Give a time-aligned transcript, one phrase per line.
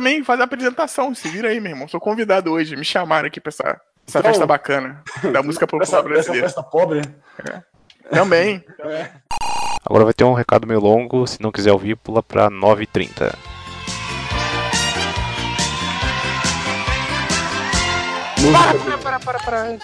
[0.00, 1.14] também fazer a apresentação.
[1.14, 1.86] Se vira aí, meu irmão.
[1.86, 2.74] Sou convidado hoje.
[2.74, 6.46] Me chamaram aqui pra essa, essa então, festa bacana da música popular essa, brasileira.
[6.46, 7.02] Essa festa pobre?
[7.46, 7.62] É.
[8.10, 8.64] Também.
[8.80, 9.10] É.
[9.84, 11.26] Agora vai ter um recado meio longo.
[11.26, 13.34] Se não quiser ouvir, pula pra 9h30.
[18.52, 19.78] Para, para, para, para, para.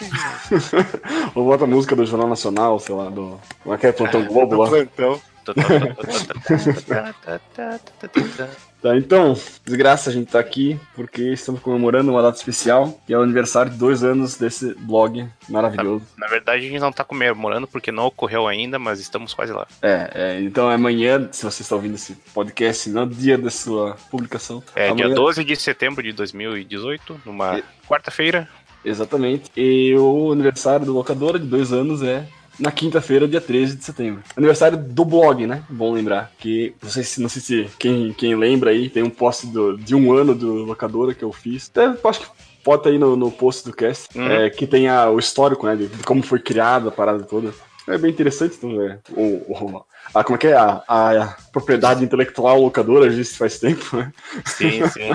[1.37, 3.39] Ou bota a música do Jornal Nacional, sei lá, do.
[3.63, 3.93] Como é que é?
[3.93, 4.71] Plantão Globo lá.
[4.71, 5.21] Plantão.
[8.87, 9.35] Tá, então,
[9.65, 13.73] desgraça a gente tá aqui porque estamos comemorando uma data especial, que é o aniversário
[13.73, 16.05] de dois anos desse blog maravilhoso.
[16.17, 19.53] Na, na verdade, a gente não tá comemorando porque não ocorreu ainda, mas estamos quase
[19.53, 19.67] lá.
[19.83, 24.63] É, é então amanhã, se você está ouvindo esse podcast no dia da sua publicação.
[24.75, 25.07] É, amanhã...
[25.07, 28.49] dia 12 de setembro de 2018, numa quarta-feira.
[28.85, 29.51] Exatamente.
[29.57, 32.25] E o aniversário do locadora de dois anos é
[32.59, 34.23] na quinta-feira, dia 13 de setembro.
[34.37, 35.63] Aniversário do blog, né?
[35.69, 36.33] Bom lembrar.
[36.39, 39.77] Que não sei se, não sei se quem, quem lembra aí, tem um post do,
[39.77, 41.71] de um ano do locadora que eu fiz.
[41.71, 42.27] Até, acho que
[42.65, 44.27] bota aí no, no post do cast, uhum.
[44.27, 45.77] é, que tem a, o histórico, né?
[45.77, 47.53] De, de, como foi criada a parada toda.
[47.89, 50.55] É bem interessante, então, é, o, o, a, como é que é?
[50.55, 54.13] A, a, a propriedade intelectual locadora existe faz tempo, né?
[54.45, 55.11] Sim, sim.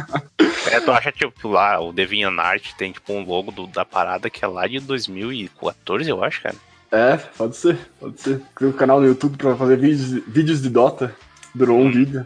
[0.71, 4.45] é, tu acha, tipo, lá, o DeviantArt tem, tipo, um logo do, da parada que
[4.45, 6.55] é lá de 2014, eu acho, cara.
[6.91, 8.41] É, pode ser, pode ser.
[8.53, 11.15] Criei um canal no YouTube pra fazer vídeos, vídeos de Dota.
[11.55, 11.91] Durou um hum.
[11.91, 12.25] vídeo.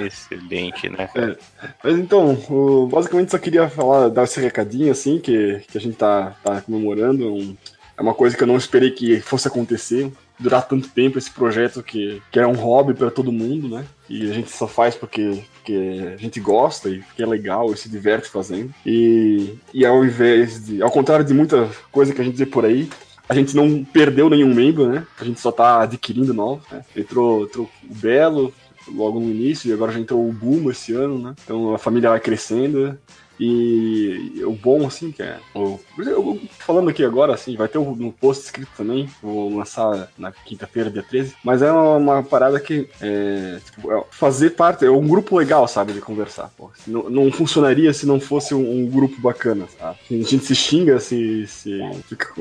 [0.00, 1.08] Excelente, né?
[1.14, 1.36] É.
[1.82, 5.96] Mas então, o, basicamente só queria falar, dar esse recadinho assim, que, que a gente
[5.96, 7.32] tá, tá comemorando.
[7.32, 7.56] Um,
[7.96, 10.12] é uma coisa que eu não esperei que fosse acontecer.
[10.38, 13.86] Durar tanto tempo esse projeto que, que é um hobby para todo mundo, né?
[14.08, 17.88] E a gente só faz porque, porque a gente gosta e é legal e se
[17.88, 18.72] diverte fazendo.
[18.84, 20.82] E, e ao invés de.
[20.82, 22.86] Ao contrário de muita coisa que a gente vê por aí,
[23.28, 25.06] a gente não perdeu nenhum membro, né?
[25.20, 26.64] A gente só tá adquirindo novos.
[26.70, 26.84] Né?
[26.96, 28.52] Entrou, entrou o Belo
[28.88, 31.34] logo no início, e agora já entrou o Bulma esse ano, né?
[31.44, 32.96] Então a família vai crescendo.
[33.38, 35.38] E o bom, assim, que é.
[35.54, 39.10] O, eu, falando aqui agora, assim, vai ter um post escrito também.
[39.22, 41.34] Vou lançar na quinta-feira, dia 13.
[41.44, 44.86] Mas é uma, uma parada que é, tipo, é fazer parte.
[44.86, 46.50] É um grupo legal, sabe, de conversar.
[46.56, 46.70] Pô.
[46.86, 49.98] Não, não funcionaria se não fosse um, um, grupo bacana, sabe?
[50.10, 51.46] A gente se xinga, se.
[51.46, 51.78] se
[52.08, 52.32] fica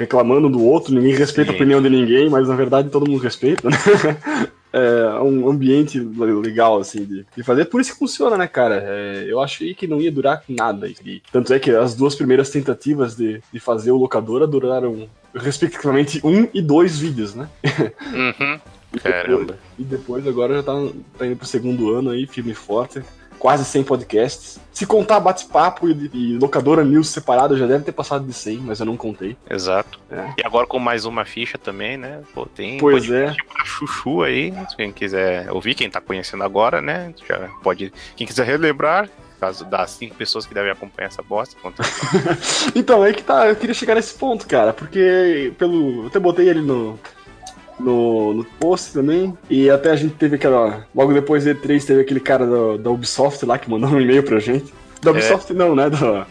[0.00, 1.56] reclamando do outro, ninguém respeita Sim.
[1.56, 3.76] a opinião de ninguém, mas na verdade todo mundo respeita, né?
[4.72, 7.64] É um ambiente legal, assim, de, de fazer.
[7.64, 8.80] Por isso que funciona, né, cara?
[8.86, 10.86] É, eu achei que não ia durar nada.
[10.86, 16.20] E, tanto é que as duas primeiras tentativas de, de fazer o locadora duraram, respectivamente,
[16.22, 17.48] um e dois vídeos, né?
[18.12, 18.60] Uhum.
[19.02, 19.58] Caramba.
[19.76, 20.74] E depois, agora já tá,
[21.18, 23.02] tá indo pro segundo ano aí, firme e forte
[23.40, 24.60] quase 100 podcasts.
[24.70, 28.78] Se contar bate-papo e, e, locadora news separado, já deve ter passado de 100, mas
[28.78, 29.36] eu não contei.
[29.48, 29.98] Exato.
[30.10, 30.34] É.
[30.38, 32.20] E agora com mais uma ficha também, né?
[32.34, 33.34] Pô, tem pois é.
[33.64, 37.12] chuchu aí, quem quiser ouvir, quem tá conhecendo agora, né?
[37.26, 39.08] Já pode, quem quiser relembrar,
[39.40, 41.56] caso das cinco pessoas que devem acompanhar essa bosta.
[42.76, 46.02] então, aí que tá, eu queria chegar nesse ponto, cara, porque pelo.
[46.02, 46.98] Eu até botei ele no,
[47.80, 49.36] no, no post também.
[49.48, 50.86] E até a gente teve aquela.
[50.94, 54.22] Logo depois do E3 teve aquele cara do, da Ubisoft lá que mandou um e-mail
[54.22, 54.72] pra gente.
[55.02, 55.12] Da é.
[55.12, 55.54] Ubisoft é.
[55.54, 55.88] não, né?
[55.90, 56.26] Do,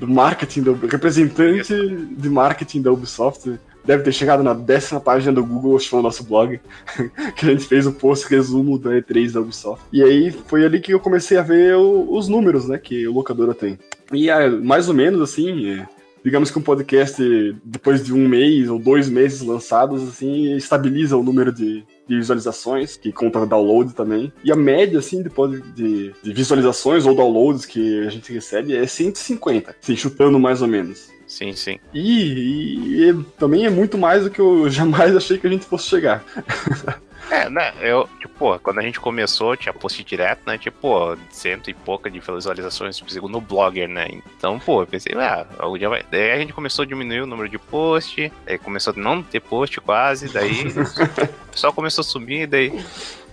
[0.00, 3.58] do marketing, do representante de marketing da Ubisoft.
[3.84, 6.60] Deve ter chegado na décima página do Google, achou o nosso blog,
[7.34, 9.84] que a gente fez o post resumo da E3 da Ubisoft.
[9.92, 13.12] E aí foi ali que eu comecei a ver o, os números, né, que o
[13.12, 13.76] locadora tem.
[14.12, 15.84] E é, mais ou menos assim,
[16.24, 17.22] digamos que um podcast,
[17.64, 22.96] depois de um mês ou dois meses lançados, assim, estabiliza o número de, de visualizações,
[22.96, 24.32] que conta download também.
[24.44, 28.86] E a média, assim, depois de, de visualizações ou downloads que a gente recebe é
[28.86, 31.10] 150, assim, chutando mais ou menos.
[31.26, 31.78] Sim, sim.
[31.94, 35.64] E, e, e, também é muito mais do que eu jamais achei que a gente
[35.64, 36.24] fosse chegar.
[37.32, 37.72] É, né?
[37.80, 40.58] Eu, tipo, quando a gente começou, tinha post direto, né?
[40.58, 44.06] Tipo, cento e pouca de visualizações, tipo, segundo o blogger, né?
[44.10, 46.04] Então, pô, eu pensei, ah, algum dia vai.
[46.10, 49.40] Daí a gente começou a diminuir o número de post, aí começou a não ter
[49.40, 50.66] post quase, daí
[51.48, 52.84] o pessoal começou a sumir, daí.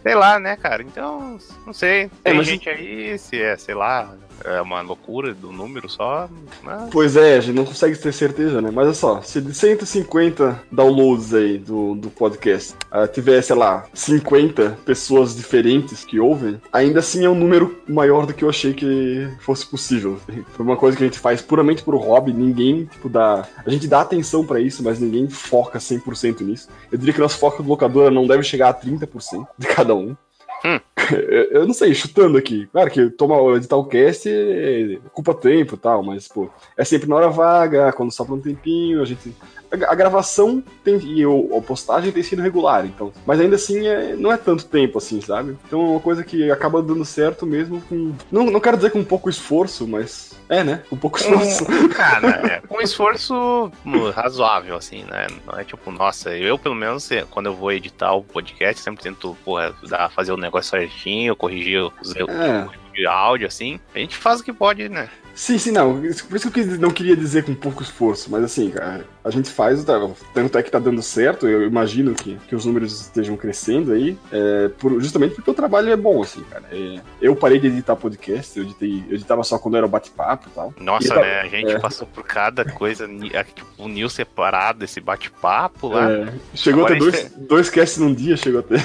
[0.01, 0.81] Sei lá, né, cara?
[0.81, 2.09] Então, não sei.
[2.23, 2.47] Tem é, mas...
[2.47, 6.29] gente aí, se é, sei lá, é uma loucura do número só.
[6.63, 6.89] Mas...
[6.91, 8.69] Pois é, a gente não consegue ter certeza, né?
[8.71, 13.85] Mas olha só, se de 150 downloads aí do, do podcast uh, tiver, sei lá,
[13.93, 18.73] 50 pessoas diferentes que ouvem, ainda assim é um número maior do que eu achei
[18.73, 20.19] que fosse possível.
[20.53, 23.47] Foi uma coisa que a gente faz puramente pro hobby, ninguém, tipo, dá.
[23.65, 26.69] A gente dá atenção para isso, mas ninguém foca 100% nisso.
[26.91, 30.15] Eu diria que nosso foco do locadora não deve chegar a 30% de cada um.
[30.65, 30.79] Hum.
[31.51, 32.67] eu não sei, chutando aqui.
[32.67, 37.07] Claro que toma editar o cast é culpa tempo e tal, mas, pô, é sempre
[37.09, 39.35] na hora vaga, quando sobra um tempinho, a gente
[39.71, 43.11] a gravação tem, e a postagem tem sido regular, então.
[43.25, 45.57] Mas ainda assim, é, não é tanto tempo assim, sabe?
[45.67, 48.13] Então é uma coisa que acaba dando certo mesmo com.
[48.31, 50.37] Não, não quero dizer com pouco esforço, mas.
[50.49, 50.83] É, né?
[50.89, 51.65] Com pouco esforço.
[51.71, 53.71] Um, cara, é, com esforço
[54.13, 55.27] razoável, assim, né?
[55.45, 59.37] Não é tipo, nossa, eu pelo menos, quando eu vou editar o podcast, sempre tento,
[59.45, 62.67] porra, dar, fazer o negócio certinho, corrigir os erros é.
[62.93, 63.79] de áudio, assim.
[63.93, 65.09] A gente faz o que pode, né?
[65.39, 66.01] Sim, sim, não.
[66.27, 69.49] Por isso que eu não queria dizer com pouco esforço, mas assim, cara, a gente
[69.49, 69.85] faz,
[70.33, 74.17] tanto é que tá dando certo, eu imagino que, que os números estejam crescendo aí,
[74.33, 76.65] é, por, justamente porque o trabalho é bom, assim, cara.
[76.69, 80.51] É, eu parei de editar podcast, eu, editei, eu editava só quando era bate-papo e
[80.51, 80.73] tal.
[80.77, 81.39] Nossa, e, né?
[81.39, 81.79] A gente é.
[81.79, 86.11] passou por cada coisa, tipo, o Nil separado, esse bate-papo lá.
[86.11, 88.75] É, chegou Agora até dois, dois casts num dia, chegou até.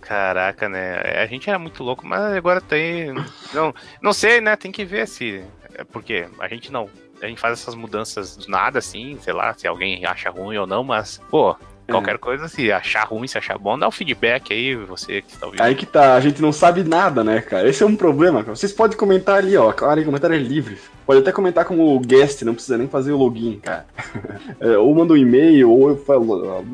[0.00, 0.96] Caraca, né?
[1.22, 3.14] A gente era muito louco, mas agora tem.
[3.54, 3.72] Não,
[4.02, 4.56] não sei, né?
[4.56, 5.44] Tem que ver se
[5.80, 6.88] é porque a gente não.
[7.22, 10.66] A gente faz essas mudanças do nada, assim, sei lá, se alguém acha ruim ou
[10.66, 11.56] não, mas, pô.
[11.90, 15.32] Qualquer coisa, se achar ruim, se achar bom, dá o um feedback aí, você que
[15.32, 15.60] está ouvindo.
[15.60, 17.68] Aí que tá, a gente não sabe nada, né, cara?
[17.68, 18.56] Esse é um problema, cara.
[18.56, 19.72] Vocês podem comentar ali, ó.
[19.72, 20.78] Claro, comentário é livre.
[21.06, 23.86] Pode até comentar como guest, não precisa nem fazer o login, cara.
[24.60, 26.64] É, ou manda um e-mail, ou eu falo.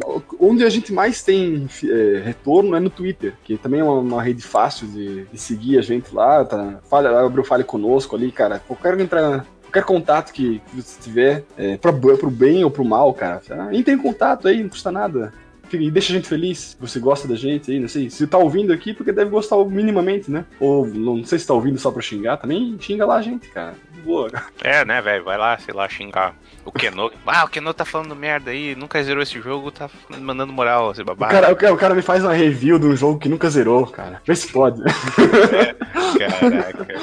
[0.40, 4.22] Onde a gente mais tem é, retorno é no Twitter, que também é uma, uma
[4.22, 6.44] rede fácil de, de, seguir a gente lá.
[6.44, 6.80] Tá?
[6.90, 8.60] Fala, abre o Fale Conosco ali, cara.
[8.66, 13.40] Qualquer entrar qualquer contato que, você tiver, é, pra, pro bem ou pro mal, cara.
[13.72, 15.32] Entre em contato aí, não custa nada.
[15.72, 18.10] E deixa a gente feliz, você gosta da gente aí, não sei.
[18.10, 20.44] Se tá ouvindo aqui, porque deve gostar minimamente, né?
[20.60, 23.74] Ou não sei se tá ouvindo só pra xingar, também xinga lá a gente, cara.
[24.04, 24.30] Boa.
[24.62, 25.24] É, né, velho?
[25.24, 26.34] Vai lá, sei lá, xingar
[26.64, 27.10] o Keno.
[27.26, 29.90] Ah, o Keno tá falando merda aí, nunca zerou esse jogo, tá
[30.20, 31.30] mandando moral, esse babado.
[31.30, 33.50] O cara, o cara, o cara me faz uma review de um jogo que nunca
[33.50, 34.22] zerou, cara.
[34.24, 34.80] Vê se pode.
[34.82, 36.86] É, caraca.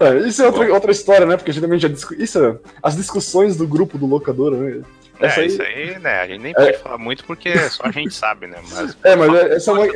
[0.00, 1.36] É, isso é outra, outra história, né?
[1.36, 2.14] Porque geralmente já discu...
[2.14, 4.80] isso, as discussões do grupo do locador, né?
[5.20, 5.46] Essa é, aí...
[5.46, 6.20] isso aí, né?
[6.20, 6.72] A gente nem pode é...
[6.74, 8.58] falar muito porque só a gente sabe, né?
[8.70, 9.86] Mas, é, mas essa é uma,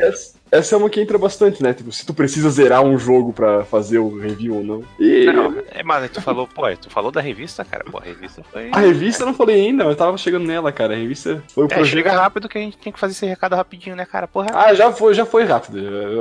[0.53, 1.73] essa é uma que entra bastante, né?
[1.73, 4.85] Tipo, se tu precisa zerar um jogo pra fazer o review ou não.
[4.99, 5.25] E...
[5.27, 7.85] Não, é, mas tu falou, pô, tu falou da revista, cara.
[7.85, 8.69] Pô, a revista foi.
[8.71, 10.93] A revista eu não falei ainda, eu tava chegando nela, cara.
[10.93, 11.95] A revista foi o é, projeto.
[11.95, 14.29] Chega rápido que a gente tem que fazer esse recado rapidinho, né, cara?
[14.29, 14.51] Porra.
[14.53, 15.79] Ah, já foi, já foi rápido.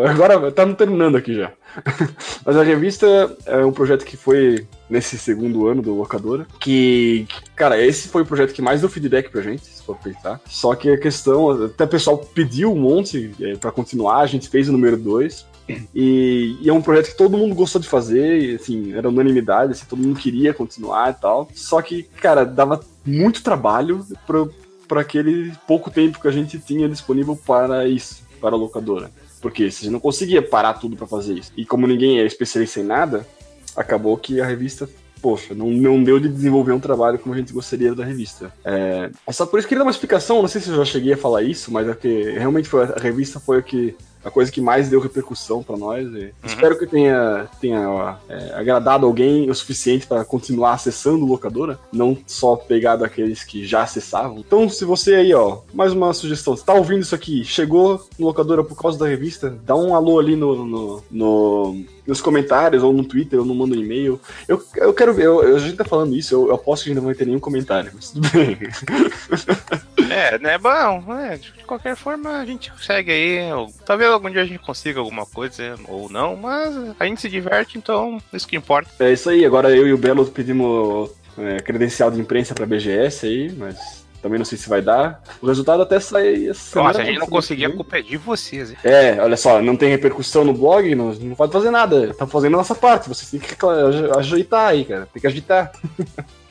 [0.08, 1.52] Agora tá terminando aqui já.
[2.46, 6.46] mas a revista é um projeto que foi nesse segundo ano do Locadora.
[6.60, 10.40] Que, cara, esse foi o projeto que mais deu feedback pra gente, se for pensar.
[10.46, 14.50] Só que a questão, até o pessoal pediu um monte é, para continuar, a gente
[14.50, 15.52] fez o número 2.
[15.96, 19.72] E, e, é um projeto que todo mundo gostou de fazer, e, assim, era unanimidade,
[19.72, 21.50] assim, todo mundo queria continuar e tal.
[21.54, 24.06] Só que, cara, dava muito trabalho
[24.88, 29.10] para aquele pouco tempo que a gente tinha disponível para isso, para a locadora.
[29.42, 31.52] Porque gente não conseguia parar tudo para fazer isso.
[31.58, 33.28] E como ninguém é especialista em nada,
[33.76, 34.88] acabou que a revista
[35.22, 38.52] poxa, não, não deu de desenvolver um trabalho como a gente gostaria da revista.
[38.66, 40.86] É, é só por isso que queria dar uma explicação, não sei se eu já
[40.86, 44.30] cheguei a falar isso, mas é que realmente foi, a revista foi o que a
[44.30, 46.08] coisa que mais deu repercussão para nós.
[46.08, 46.30] Uhum.
[46.44, 52.18] Espero que tenha, tenha é, agradado alguém o suficiente para continuar acessando o locadora, não
[52.28, 54.40] só pegado aqueles que já acessavam.
[54.40, 58.28] Então, se você aí, ó, mais uma sugestão, você tá ouvindo isso aqui, chegou no
[58.28, 62.92] locadora por causa da revista, dá um alô ali no, no, no nos comentários, ou
[62.92, 64.20] no Twitter, ou no manda um e-mail.
[64.48, 66.94] Eu, eu quero ver, eu, a gente tá falando isso, eu, eu aposto que a
[66.94, 68.58] gente não vai ter nenhum comentário, mas tudo bem.
[70.12, 70.58] É, né?
[70.58, 73.40] Bom, é, de qualquer forma a gente segue aí.
[73.86, 77.78] Talvez algum dia a gente consiga alguma coisa ou não, mas a gente se diverte,
[77.78, 78.90] então isso que importa.
[79.00, 83.26] É isso aí, agora eu e o Belo pedimos é, credencial de imprensa pra BGS
[83.26, 85.22] aí, mas também não sei se vai dar.
[85.42, 88.72] O resultado até sai essa Nossa, a gente não conseguir, a culpa é de vocês.
[88.72, 88.78] Hein?
[88.84, 92.14] É, olha só, não tem repercussão no blog, não, não pode fazer nada.
[92.14, 93.56] Tá fazendo a nossa parte, você tem que
[94.18, 95.08] ajeitar aí, cara.
[95.12, 95.72] Tem que agitar.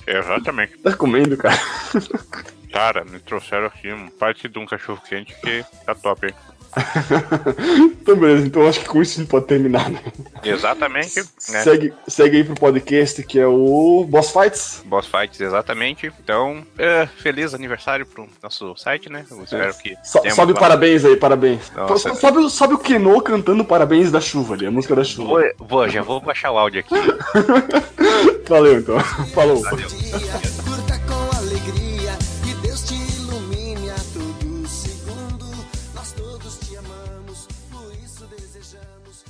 [0.07, 0.79] Exatamente.
[0.79, 1.59] tá comendo, cara.
[2.73, 6.35] Cara, me trouxeram aqui um parte de um cachorro quente que tá top, hein?
[8.01, 10.01] então, beleza, então acho que com isso a gente pode terminar, né?
[10.45, 11.19] Exatamente.
[11.19, 11.25] Né?
[11.37, 14.83] Segue, segue aí pro podcast que é o Boss Fights.
[14.85, 16.13] Boss Fights, exatamente.
[16.23, 19.25] Então, é, feliz aniversário pro nosso site, né?
[19.31, 19.73] Eu espero é.
[19.73, 19.97] que.
[20.05, 20.61] So, sobe uma...
[20.61, 21.71] parabéns aí, parabéns.
[21.73, 25.29] Nossa, sobe, sobe o Keno cantando parabéns da chuva ali, a música da chuva.
[25.29, 26.95] Vou, vou já vou baixar o áudio aqui.
[28.49, 29.01] Valeu então.
[29.35, 29.61] Falou.
[29.63, 29.89] Valeu.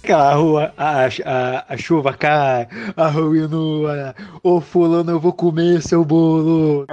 [0.02, 2.66] Aquela rua, a, a, a chuva cai,
[2.96, 6.86] a rua nua, ô fulano, eu vou comer seu bolo.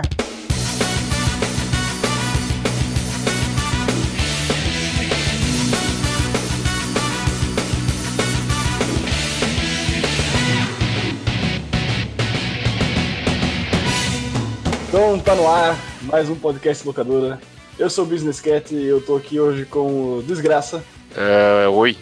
[14.90, 17.40] Então tá no ar mais um podcast locadora.
[17.80, 20.84] Eu sou o Business Cat e eu tô aqui hoje com o Desgraça.
[21.16, 21.96] Uh, oi.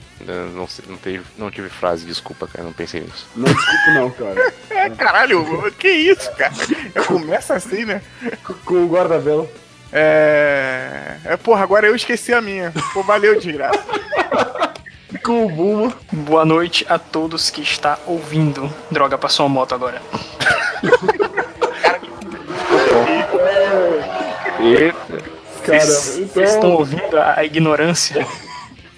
[0.54, 3.28] Não, sei, não, teve, não tive frase, desculpa, cara, não pensei nisso.
[3.36, 4.54] Não desculpa não, cara.
[4.76, 6.54] É, caralho, que isso, cara?
[7.08, 8.02] Começa assim, né?
[8.66, 9.50] Com o guarda-vela.
[9.92, 11.16] É...
[11.24, 11.38] é.
[11.38, 12.74] Porra, agora eu esqueci a minha.
[12.94, 13.84] Pô, valeu, de graça.
[15.24, 15.94] Com o Buma.
[16.12, 18.72] Boa noite a todos que está ouvindo.
[18.92, 20.02] Droga, passou uma moto agora.
[25.64, 28.28] Cara, Vocês então, estão ouvindo a ignorância?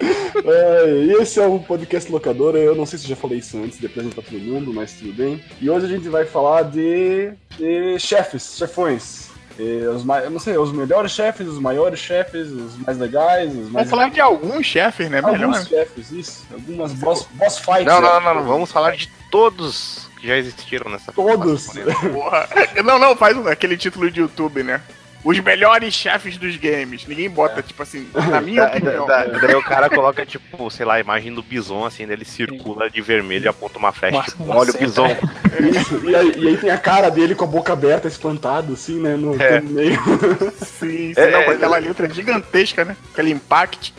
[0.00, 2.58] É, esse é o podcast locadora.
[2.58, 5.12] Eu não sei se eu já falei isso antes de apresentar todo mundo, mas tudo
[5.12, 5.42] bem.
[5.60, 9.28] E hoje a gente vai falar de, de chefes, chefões.
[9.58, 13.50] E os mais, eu não sei, os melhores chefes, os maiores chefes, os mais legais,
[13.50, 13.72] os mais.
[13.72, 15.20] Vamos falar de alguns chefes, né?
[15.20, 15.42] Melhor.
[15.42, 16.46] Alguns chefes, isso.
[16.52, 17.84] Algumas boss, boss fights.
[17.84, 18.26] Não, não, né?
[18.26, 21.68] não, não, vamos falar de todos que já existiram nessa Todos.
[22.12, 22.48] Porra.
[22.84, 24.80] Não, não, faz aquele título de YouTube, né?
[25.24, 27.04] Os melhores chefes dos games.
[27.06, 29.06] Ninguém bota, tipo assim, na minha Da- opinião.
[29.06, 32.24] da- da- daí o cara coloca, tipo, sei lá, a imagem do bison, assim, ele
[32.24, 35.08] circula de vermelho e aponta uma flecha, tipo, olha o bison.
[35.74, 39.00] Isso, e, aí, e aí tem a cara dele com a boca aberta, espantado, assim,
[39.00, 39.16] né?
[39.16, 39.60] No, É.
[39.60, 39.98] no meio.
[40.64, 42.96] Sim, sim, É, não, com é, aquela letra gigantesca, né?
[43.12, 43.92] Aquele impact.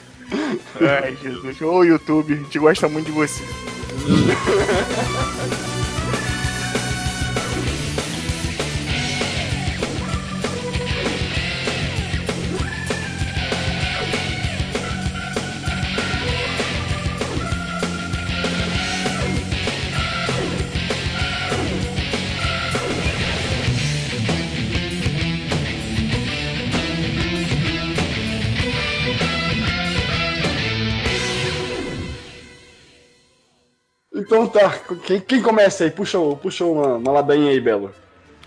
[0.79, 1.61] Ai, Jesus.
[1.61, 3.43] Ô, YouTube, a gente gosta muito de você.
[34.59, 35.91] Tá, quem, quem começa aí?
[35.91, 37.93] Puxa, puxa uma, uma ladainha aí, Belo.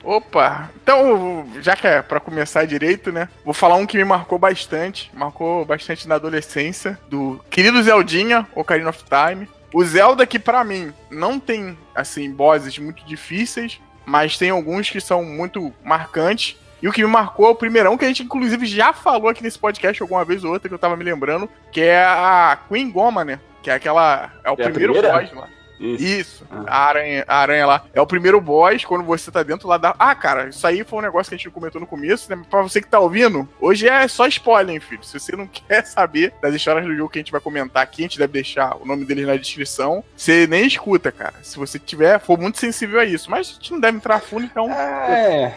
[0.05, 3.29] Opa, então, já que é pra começar direito, né?
[3.45, 8.91] Vou falar um que me marcou bastante, marcou bastante na adolescência, do querido Zeldinha, Ocarina
[8.91, 9.49] of Time.
[9.73, 15.01] O Zelda que pra mim não tem, assim, bosses muito difíceis, mas tem alguns que
[15.01, 16.57] são muito marcantes.
[16.83, 19.41] E o que me marcou é o primeirão, que a gente inclusive já falou aqui
[19.41, 22.91] nesse podcast alguma vez ou outra, que eu tava me lembrando, que é a Queen
[22.91, 23.39] Goma, né?
[23.63, 24.33] Que é aquela.
[24.43, 25.49] É o É primeiro boss lá.
[25.83, 26.05] Isso.
[26.05, 26.65] Isso, Ah.
[26.67, 27.85] a, aranha, a aranha lá.
[27.93, 29.95] É o primeiro boss, quando você tá dentro lá da.
[29.99, 32.43] Ah, cara, isso aí foi um negócio que a gente comentou no começo, né?
[32.51, 35.03] Pra você que tá ouvindo, hoje é só spoiler, hein, filho.
[35.03, 38.03] Se você não quer saber das histórias do jogo que a gente vai comentar aqui,
[38.03, 40.05] a gente deve deixar o nome deles na descrição.
[40.17, 41.35] Você nem escuta, cara.
[41.43, 43.31] Se você tiver, for muito sensível a isso.
[43.31, 44.71] Mas a gente não deve entrar fundo, então.
[44.71, 45.57] É.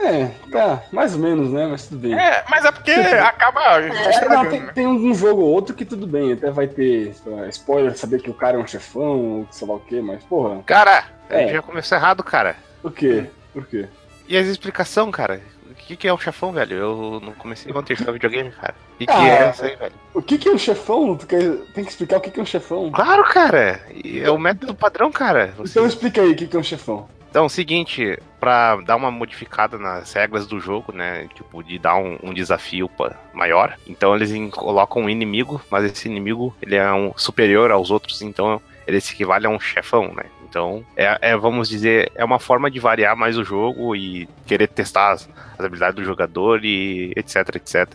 [0.00, 1.66] É, tá, mais ou menos, né?
[1.66, 2.14] Mas tudo bem.
[2.18, 4.72] É, mas é porque acaba É, não, tem, né?
[4.74, 8.30] tem um jogo ou outro que tudo bem, até vai ter lá, spoiler, saber que
[8.30, 11.40] o cara é um chefão, ou sei lá o que, mas porra, Cara, a É.
[11.42, 12.56] gente já começou errado, cara.
[12.80, 13.26] por quê?
[13.52, 13.88] Por quê?
[14.28, 15.40] E as explicações, cara?
[15.70, 16.76] O que, que é um chefão, velho?
[16.76, 18.74] Eu não comecei ontem a jogar videogame, cara.
[18.94, 19.26] O que, que Ah.
[19.28, 19.92] é isso aí, velho?
[20.14, 21.16] O que, que é um chefão?
[21.16, 22.90] Tu quer- tem que explicar o que, que é um chefão.
[22.92, 23.80] Claro, cara!
[24.22, 25.52] É o método padrão, cara.
[25.56, 27.08] Você- Então explica aí o que, que é um chefão.
[27.38, 31.28] Então, o seguinte, pra dar uma modificada nas regras do jogo, né?
[31.36, 32.90] Tipo, de dar um, um desafio
[33.32, 33.78] maior.
[33.86, 38.60] Então eles colocam um inimigo, mas esse inimigo ele é um superior aos outros, então
[38.88, 40.24] ele se equivale a um chefão, né?
[40.48, 44.68] Então, é, é, vamos dizer, é uma forma de variar mais o jogo e querer
[44.68, 45.28] testar as,
[45.58, 47.86] as habilidades do jogador e etc, etc.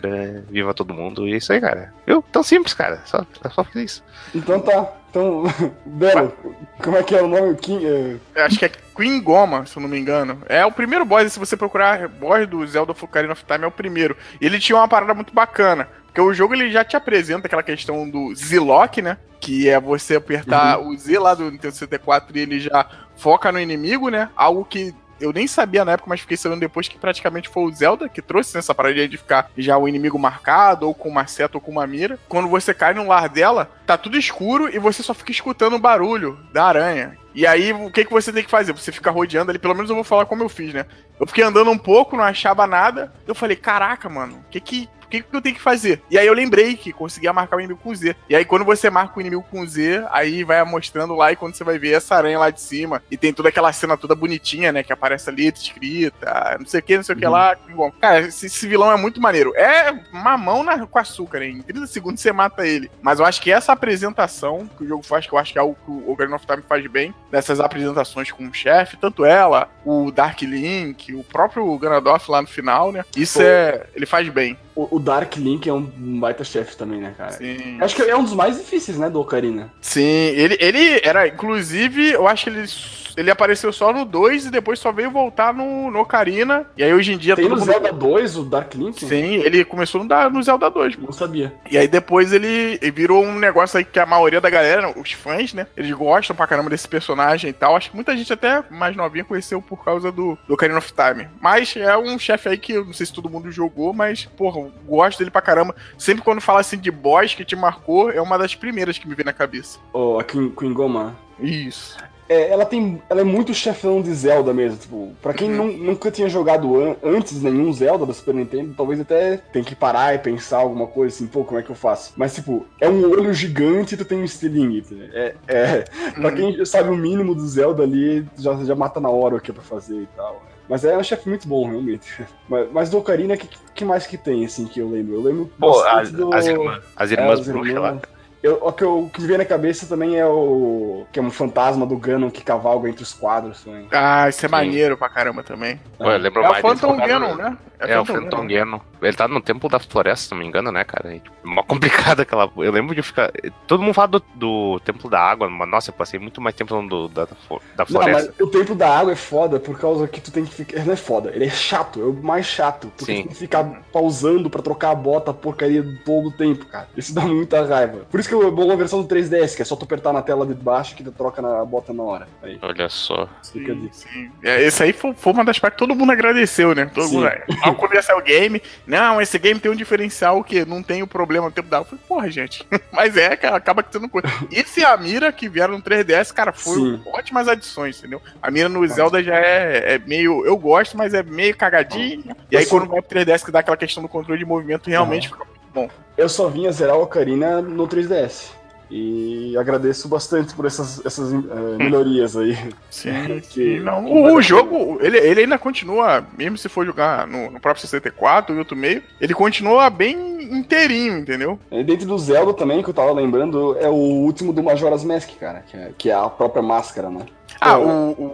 [0.50, 1.28] Viva todo mundo.
[1.28, 1.94] E é isso aí, cara.
[2.06, 2.24] Viu?
[2.32, 3.02] Tão simples, cara.
[3.06, 4.04] Só, é só fazer isso.
[4.36, 4.94] Então tá.
[5.10, 5.44] Então,
[5.86, 6.34] Belo,
[6.82, 7.56] como é que é o nome?
[7.56, 10.42] Kim, é, Eu acho que é Queen Goma, se eu não me engano.
[10.48, 13.72] É o primeiro boss, se você procurar boss do Zelda Ocarina of Time, é o
[13.72, 14.18] primeiro.
[14.42, 15.88] E ele tinha uma parada muito bacana.
[16.14, 19.18] Porque o jogo ele já te apresenta aquela questão do Z-Lock, né?
[19.40, 23.60] Que é você apertar o Z lá do Nintendo 64 e ele já foca no
[23.60, 24.30] inimigo, né?
[24.36, 27.72] Algo que eu nem sabia na época, mas fiquei sabendo depois que praticamente foi o
[27.72, 31.58] Zelda que trouxe nessa parada de ficar já o inimigo marcado, ou com uma seta
[31.58, 32.20] ou com uma mira.
[32.30, 35.80] Quando você cai no lar dela, tá tudo escuro e você só fica escutando o
[35.80, 37.18] barulho da aranha.
[37.34, 38.74] E aí, o que, que você tem que fazer?
[38.74, 40.86] Você fica rodeando ali, pelo menos eu vou falar como eu fiz, né?
[41.20, 43.12] Eu fiquei andando um pouco, não achava nada.
[43.26, 44.90] Eu falei, caraca, mano, o que que.
[45.14, 46.02] O que, que eu tenho que fazer?
[46.10, 48.16] E aí eu lembrei que conseguia marcar o inimigo com Z.
[48.28, 51.54] E aí quando você marca o inimigo com Z, aí vai mostrando lá e quando
[51.54, 53.04] você vai ver essa aranha lá de cima.
[53.12, 54.82] E tem toda aquela cena toda bonitinha, né?
[54.82, 57.56] Que aparece ali, escrita, não sei o que, não sei o que lá.
[57.76, 59.54] Bom, cara, esse, esse vilão é muito maneiro.
[59.56, 61.48] É mamão na, com açúcar, né?
[61.50, 62.90] Em 30 segundos você mata ele.
[63.00, 65.62] Mas eu acho que essa apresentação que o jogo faz, que eu acho que é
[65.62, 69.70] algo que o Ocarina of Time faz bem, dessas apresentações com o chefe, tanto ela,
[69.86, 73.06] o Dark Link, o próprio Ganondorf lá no final, né?
[73.16, 73.46] Isso Pô.
[73.46, 73.86] é.
[73.94, 74.58] Ele faz bem.
[74.76, 75.84] O, o Dark Link é um
[76.20, 77.32] baita chefe também, né, cara?
[77.34, 77.78] Sim.
[77.80, 79.72] Acho que é um dos mais difíceis, né, do Ocarina.
[79.82, 82.68] Sim, ele, ele era, inclusive, eu acho que ele
[83.18, 86.66] ele apareceu só no 2 e depois só veio voltar no, no Ocarina.
[86.78, 87.72] E aí hoje em dia Tem todo no mundo.
[87.72, 89.00] Zelda 2 o Dark Link?
[89.06, 90.98] Sim, ele começou no, da- no Zelda 2.
[90.98, 91.54] Não sabia.
[91.70, 95.12] E aí depois ele ele virou um negócio aí que a maioria da galera, os
[95.12, 95.68] fãs, né?
[95.76, 97.76] Eles gostam pra caramba desse personagem e tal.
[97.76, 101.28] Acho que muita gente até mais novinha conheceu por causa do, do Ocarina of Time.
[101.42, 104.70] Mas é um chefe aí que eu não sei se todo mundo jogou, mas, porra,
[104.86, 105.76] gosto dele pra caramba.
[105.98, 109.16] Sempre quando fala assim de boss que te marcou, é uma das primeiras que me
[109.16, 109.80] vem na cabeça.
[109.94, 111.16] Ó, a Queen, Queen Goma.
[111.40, 111.98] Isso.
[112.30, 113.02] É, ela tem.
[113.10, 114.78] Ela é muito chefão de Zelda mesmo.
[114.78, 115.58] Tipo, pra quem Uhum.
[115.68, 119.76] nun- nunca tinha jogado an- antes nenhum Zelda do Super Nintendo, talvez até tenha que
[119.76, 122.14] parar e pensar alguma coisa assim, pô, como é que eu faço?
[122.16, 124.84] Mas, tipo, é um olho gigante e tu tem um estilingue.
[125.14, 126.36] É, é, pra Uhum.
[126.36, 129.54] quem sabe o mínimo do Zelda ali, já, já mata na hora o que é
[129.54, 130.34] pra fazer e tal.
[130.34, 130.40] né?
[130.70, 132.24] Mas é um chefe muito bom, realmente.
[132.48, 135.16] Mas, mas do Ocarina, o que, que mais que tem, assim, que eu lembro?
[135.16, 136.34] Eu lembro Pô, as, do...
[136.34, 137.98] as irmãs, as É, irmãs os bruxas lá.
[138.44, 141.06] Eu, o, que eu- o que me vem na cabeça também é o.
[141.14, 143.88] que é um fantasma do Ganon que cavalga entre os quadros também.
[143.92, 144.52] Ah, isso é Sim.
[144.52, 145.80] maneiro pra caramba também.
[145.98, 147.58] Eu lembro É o mais desse Phantom Ganon, né?
[147.80, 148.80] É, o Phantom Ganon.
[149.02, 151.14] Ele tá no Templo da Floresta, se não me engano, né, cara?
[151.14, 152.50] É, tipo, mó complicado aquela.
[152.58, 153.32] Eu lembro de ficar.
[153.68, 156.74] Todo mundo fala do, do Templo da Água, mas nossa, eu passei muito mais tempo
[156.82, 157.32] no do, da, da
[157.80, 158.34] Não, Floresta.
[158.38, 160.78] mas o tempo da água é foda por causa que tu tem que ficar.
[160.78, 162.92] Ele não é foda, ele é chato, é o mais chato.
[162.98, 163.22] Porque Sim.
[163.22, 166.88] tu tem que ficar pausando pra trocar a bota, a porcaria todo o tempo, cara.
[166.96, 168.06] Isso dá muita raiva.
[168.10, 170.22] Por isso que é boa a versão do 3DS, que é só tu apertar na
[170.22, 172.28] tela de baixo que tu troca na bota na hora.
[172.42, 173.28] Aí, Olha só.
[173.52, 174.32] fica a Sim.
[174.42, 176.90] É, esse aí foi, foi uma das partes que todo mundo agradeceu, né?
[176.94, 177.18] Todo Sim.
[177.18, 177.30] mundo,
[177.62, 181.50] ao começar o game, não, esse game tem um diferencial que não tem o problema
[181.50, 181.78] do tempo da.
[181.78, 182.66] Eu falei, porra, gente.
[182.92, 184.28] Mas é, cara, acaba que tendo coisa.
[184.52, 187.02] Esse e a mira que vieram no 3DS, cara, foram Sim.
[187.06, 188.22] ótimas adições, entendeu?
[188.42, 190.46] A mira no Zelda já é, é meio.
[190.46, 192.36] Eu gosto, mas é meio cagadinha.
[192.52, 195.30] E aí quando vai pro 3DS que dá aquela questão do controle de movimento, realmente
[195.30, 195.90] fica bom.
[196.18, 198.52] Eu só vinha zerar o Ocarina no 3DS.
[198.96, 202.56] E agradeço bastante por essas, essas eh, melhorias aí.
[202.92, 203.80] Sim, Que-.
[203.80, 207.82] Não, o, o jogo, ele, ele ainda continua, mesmo se for jogar no, no próprio
[207.82, 211.58] 64 e outro meio, ele continua bem inteirinho, entendeu?
[211.72, 215.30] E dentro do Zelda também, que eu tava lembrando, é o último do Majora's Mask,
[215.40, 217.26] cara, que é, que é a própria máscara, né?
[217.64, 217.78] Ah, É.
[217.78, 217.88] o,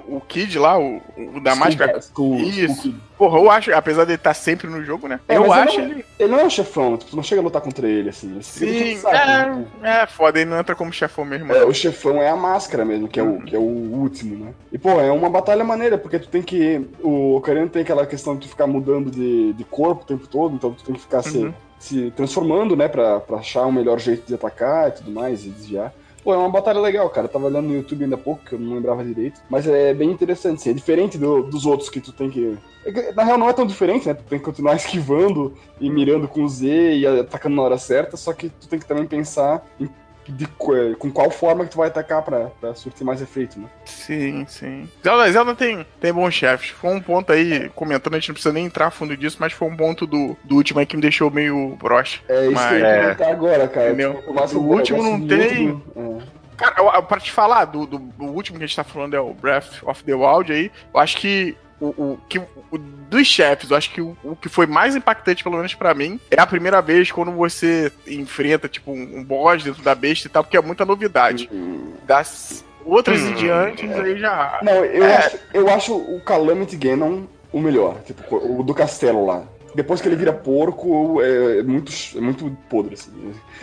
[0.09, 1.01] o, o Kid lá, o,
[1.35, 1.99] o da máscara.
[1.99, 2.95] Isso.
[3.17, 5.19] Porra, eu acho, apesar dele estar sempre no jogo, né?
[5.27, 6.05] É, eu acho ele, ele.
[6.17, 8.31] ele não é um chefão, tipo, tu não chega a lutar contra ele, assim.
[8.31, 9.65] Ele Sim, de saco, né?
[9.83, 11.51] é, é foda, ele não entra como chefão mesmo.
[11.53, 11.67] É, não.
[11.67, 14.53] o chefão é a máscara mesmo, que é, o, que é o último, né?
[14.71, 16.87] E, pô, é uma batalha maneira, porque tu tem que.
[17.03, 20.55] O Ocarina tem aquela questão de tu ficar mudando de, de corpo o tempo todo,
[20.55, 21.53] então tu tem que ficar se, Uhum.
[21.77, 25.49] se transformando, né, pra, pra achar o melhor jeito de atacar e tudo mais, e
[25.49, 25.93] desviar.
[26.23, 27.25] Pô, é uma batalha legal, cara.
[27.27, 29.41] Eu tava olhando no YouTube ainda há pouco, que eu não lembrava direito.
[29.49, 30.71] Mas é bem interessante, sim.
[30.71, 32.57] É diferente do- dos outros que tu tem que.
[32.85, 34.13] é Na real, não é tão diferente, né?
[34.13, 38.17] Tu tem que continuar esquivando e mirando com o Z e atacando na hora certa,
[38.17, 39.89] só que tu tem que também pensar em
[40.29, 43.67] de, eh, com qual forma que tu vai atacar pra, pra surtir mais efeito, né?
[43.85, 44.87] Sim, sim.
[45.03, 46.69] Zelda, Zelda tem, tem bons chefes.
[46.69, 49.53] Foi um ponto aí, comentando, a gente não precisa nem entrar a fundo disso, mas
[49.53, 52.19] foi um ponto do, do último aí que me deixou meio broxa.
[52.29, 53.87] É isso Mas- que eu ia comentar agora, cara.
[53.87, 54.13] Entendeu?
[54.15, 56.39] Tipo, O último não tem- do- é.
[56.57, 59.33] Cara, pra te falar, do, do, do último que a gente tá falando é o
[59.33, 63.77] Breath of the Wild aí, eu acho que o, o, que, o- dos chefes, eu
[63.77, 66.81] acho que o, o que foi mais impactante, pelo menos pra mim, é a primeira
[66.81, 70.61] vez quando você enfrenta, tipo, um, um boss dentro da besta e tal, porque é
[70.61, 71.49] muita novidade.
[72.05, 74.59] Das outras em Hum, diante, aí já.
[74.63, 75.15] Não, eu, É.
[75.17, 77.99] acho, eu acho o Calamity Ganon o melhor.
[78.05, 79.43] Tipo, o do castelo lá.
[79.75, 83.11] Depois que ele vira porco, é, é muito, é muito podre, assim.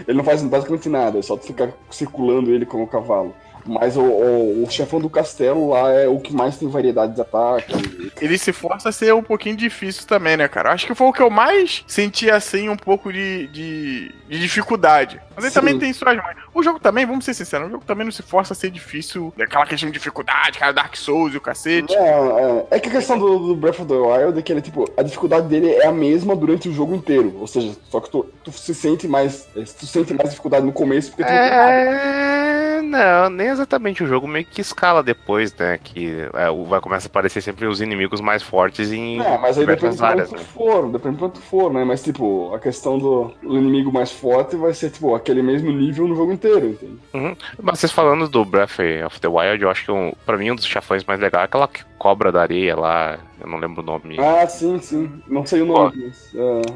[0.07, 3.35] Ele não faz basicamente nada, é só tu ficar circulando ele como cavalo.
[3.66, 7.20] Mas o, o, o chefão do castelo lá é o que mais tem variedade de
[7.20, 8.12] ataque.
[8.20, 10.72] ele se força a ser um pouquinho difícil também, né, cara?
[10.72, 15.20] Acho que foi o que eu mais senti, assim, um pouco de, de, de dificuldade.
[15.37, 15.61] Mas ele Sim.
[15.61, 16.37] também tem suas mães.
[16.53, 19.33] O jogo também, vamos ser sinceros, o jogo também não se força a ser difícil,
[19.40, 21.94] aquela questão de dificuldade, cara, Dark Souls e o cacete.
[21.94, 24.62] É, é, é que a questão do, do Breath of the Wild é que ele,
[24.62, 27.35] tipo, a dificuldade dele é a mesma durante o jogo inteiro.
[27.38, 29.46] Ou seja, só que tu, tu se sente mais.
[29.79, 31.35] Tu sente mais dificuldade no começo porque tu não.
[31.37, 34.03] É, não, nem exatamente.
[34.03, 35.79] O jogo meio que escala depois, né?
[35.83, 39.66] Que é, vai começar a aparecer sempre os inimigos mais fortes em É, mas aí
[39.66, 40.29] depende diversas de áreas.
[40.29, 40.44] quanto Né?
[40.55, 41.85] for, depende de quanto for, né?
[41.85, 46.07] Mas, tipo, a questão do, do inimigo mais forte vai ser, tipo, aquele mesmo nível
[46.07, 46.99] no jogo inteiro, entende?
[47.61, 50.55] Mas vocês falando do Breath of the Wild, eu acho que um, pra mim um
[50.55, 54.17] dos chafões mais legais é aquela cobra da areia lá, eu não lembro o nome.
[54.21, 55.11] Ah, sim, sim.
[55.27, 56.31] Não sei o nome, mas.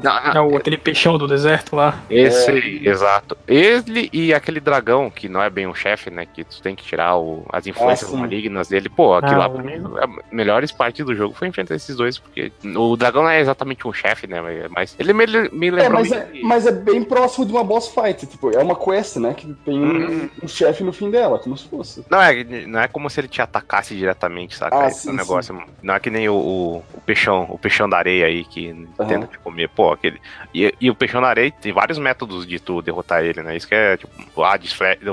[0.05, 1.99] ah, É o, aquele peixão do deserto lá.
[2.09, 2.53] Esse, É.
[2.53, 3.37] aí, exato.
[3.47, 6.25] Ele e aquele dragão, que não é bem um chefe, né?
[6.25, 8.17] Que tu tem que tirar o- as influências sim.
[8.17, 8.89] malignas dele.
[8.89, 12.17] Pô, aquilo Ah, lá pra mim, a melhores partes do jogo foi enfrentar esses dois,
[12.17, 14.41] porque o dragão não é exatamente um chefe, né?
[14.69, 15.91] Mas ele me, me É, lembrou.
[15.99, 18.25] mas é, mas é bem próximo de uma boss fight.
[18.25, 19.33] Tipo, é uma quest, né?
[19.33, 20.29] Que tem um, Uhum.
[20.43, 22.03] um chefe no fim dela, como se fosse.
[22.09, 24.77] Não é, não é como se ele te atacasse diretamente, saca?
[24.85, 25.63] Ah, Esse sim, negócio.
[25.81, 28.69] Não é que nem o, o, o peixão, o peixão da areia aí que
[28.99, 29.07] Aham.
[29.09, 29.69] tenta te comer.
[29.69, 30.19] Pô, aquele.
[30.53, 33.55] E, e o peixão da areia tem vários métodos de tu derrotar ele, né?
[33.55, 34.11] Isso que é, tipo,
[34.43, 34.57] ah,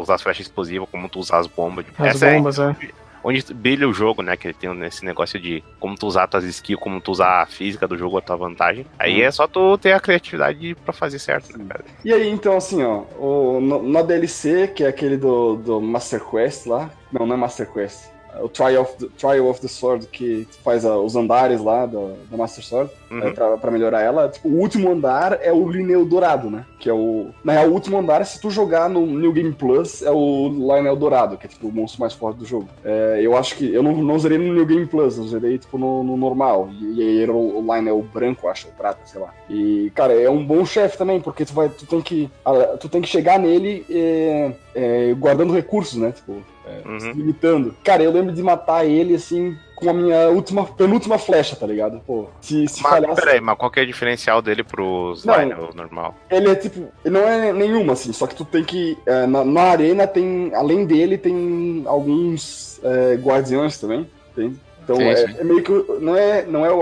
[0.00, 1.84] usar as flechas explosivas, como tu usar as bombas.
[1.84, 2.76] Tipo, As é bombas, é.
[3.24, 4.36] onde brilha o jogo, né?
[4.36, 7.46] Que ele tem nesse negócio de como tu usar tuas skills, como tu usar a
[7.46, 8.86] física do jogo, a tua vantagem.
[8.98, 9.26] Aí Uhum.
[9.26, 11.84] é só tu ter a criatividade pra fazer certo, né, cara?
[12.04, 16.24] E aí, então, assim, ó, o, no, na DLC, que é aquele do, do Master
[16.24, 16.90] Quest lá.
[17.12, 18.04] Não, não é Master Quest.
[18.40, 22.14] O Trial of the, Trial of the Sword, que faz ah, os andares lá do,
[22.30, 23.22] da Master Sword, Uhum.
[23.22, 24.28] é, pra, pra melhorar ela.
[24.28, 26.64] Tipo, o último andar é o Lineu Dourado, né?
[26.78, 27.30] Que é o.
[27.42, 30.96] Na real, o último andar, se tu jogar no New Game Plus, é o Lionel
[30.96, 32.68] Dourado, que é tipo o monstro mais forte do jogo.
[32.84, 33.72] É, eu acho que.
[33.72, 36.68] Eu não, não zerei no New Game Plus, eu zerei tipo no, no normal.
[36.80, 39.32] E, aí era o, o Lionel branco, acho, ou prata, sei lá.
[39.48, 42.30] E, cara, é um bom chefe também, porque tu, vai, tu, tem que,
[42.78, 46.12] tu tem que chegar nele é, é, guardando recursos, né?
[46.12, 46.42] Tipo,
[46.84, 47.00] Uhum.
[47.00, 47.74] se limitando.
[47.84, 49.56] Cara, eu lembro de matar ele assim.
[49.76, 52.00] Com a minha última, penúltima flecha, tá ligado?
[52.04, 53.14] Pô, se, se Mas falhasse.
[53.22, 55.36] peraí, mas qual que é o diferencial dele pros Não.
[55.36, 56.16] Lionel normal?
[56.28, 56.88] Ele é tipo.
[57.04, 58.98] Ele não é nenhuma, assim, só que tu tem que.
[59.06, 60.50] é, na, na arena tem.
[60.52, 64.58] Além dele, tem alguns é, guardiões também, entende?
[64.88, 65.34] Então Sim, é, sim.
[65.38, 65.70] é meio que.
[66.00, 66.78] Não é, não é o,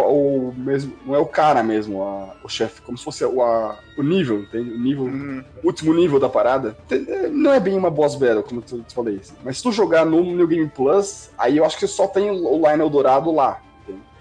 [0.50, 0.92] o mesmo.
[1.04, 4.38] Não é o cara mesmo, a- o chefe, como se fosse o, a- o nível,
[4.38, 4.70] entende?
[4.70, 5.04] O nível.
[5.06, 6.76] Hum, O último nível da parada.
[6.88, 9.16] É, Não é bem uma boss battle, como eu te falei.
[9.16, 9.34] assim.
[9.44, 12.56] Mas se tu jogar no New Game Plus, aí eu acho que só tem o
[12.58, 13.60] Lionel Dourado lá.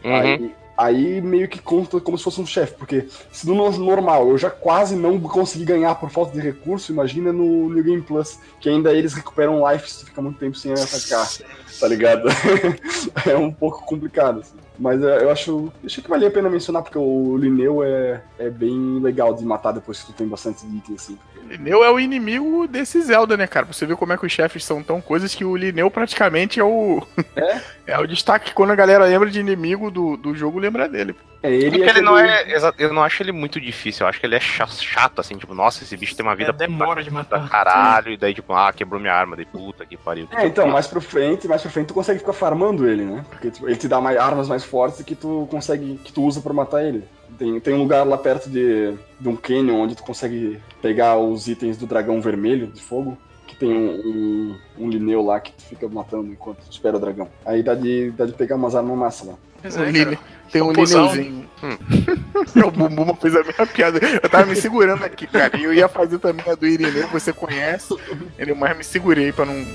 [0.04, 0.16] Uhum.
[0.16, 4.38] Aí, aí meio que conta como se fosse um chefe, porque se no normal eu
[4.38, 8.70] já quase não consegui ganhar por falta de recurso, imagina no New Game Plus, que
[8.70, 11.28] ainda eles recuperam life se tu fica muito tempo sem atacar,
[11.80, 12.28] tá ligado?
[13.26, 14.56] é um pouco complicado, assim.
[14.78, 19.00] Mas eu acho, achei que valia a pena mencionar, porque o Lineu é, é bem
[19.00, 21.18] legal de matar depois que tu tem bastante item, assim.
[21.48, 23.66] Lineu é o inimigo desse Zelda, né, cara?
[23.68, 26.64] Você ver como é que os chefes são tão coisas que o Lineu praticamente é
[26.64, 27.02] o.
[27.36, 27.62] É?
[27.88, 28.54] é o destaque.
[28.54, 31.16] Quando a galera lembra de inimigo do, do jogo, lembra dele.
[31.44, 32.46] É ele Porque é ele não é.
[32.80, 35.54] Eu não acho ele muito difícil, eu acho que ele é cha- chato, assim, tipo,
[35.54, 37.48] nossa, esse bicho tem uma vida É, demora de matar.
[37.50, 40.28] caralho, e daí, tipo, ah, quebrou minha arma, daí puta que pariu.
[40.32, 43.24] É, então, mais pra frente, mais pra frente tu consegue ficar farmando ele, né?
[43.30, 46.42] Porque tipo, ele te dá mais, armas mais fortes que tu consegue, que tu usa
[46.42, 47.04] pra matar ele.
[47.38, 51.48] Tem, tem um lugar lá perto de, de um canyon onde tu consegue pegar os
[51.48, 53.16] itens do dragão vermelho de fogo.
[53.56, 57.00] Que tem um, um, um lineu lá que tu fica matando enquanto tu espera o
[57.00, 57.30] dragão.
[57.46, 59.34] Aí dá de, dá de pegar umas armas massa lá.
[59.62, 60.18] Pois é.
[60.52, 60.72] Tem um.
[60.72, 61.46] Lineuzinho.
[62.66, 64.00] o Bumbuma fez a mesma piada.
[64.22, 65.58] Eu tava me segurando aqui, cara.
[65.58, 67.96] E eu ia fazer também a do Irineu, que você conhece.
[68.38, 69.56] Ele, mas me segurei pra não.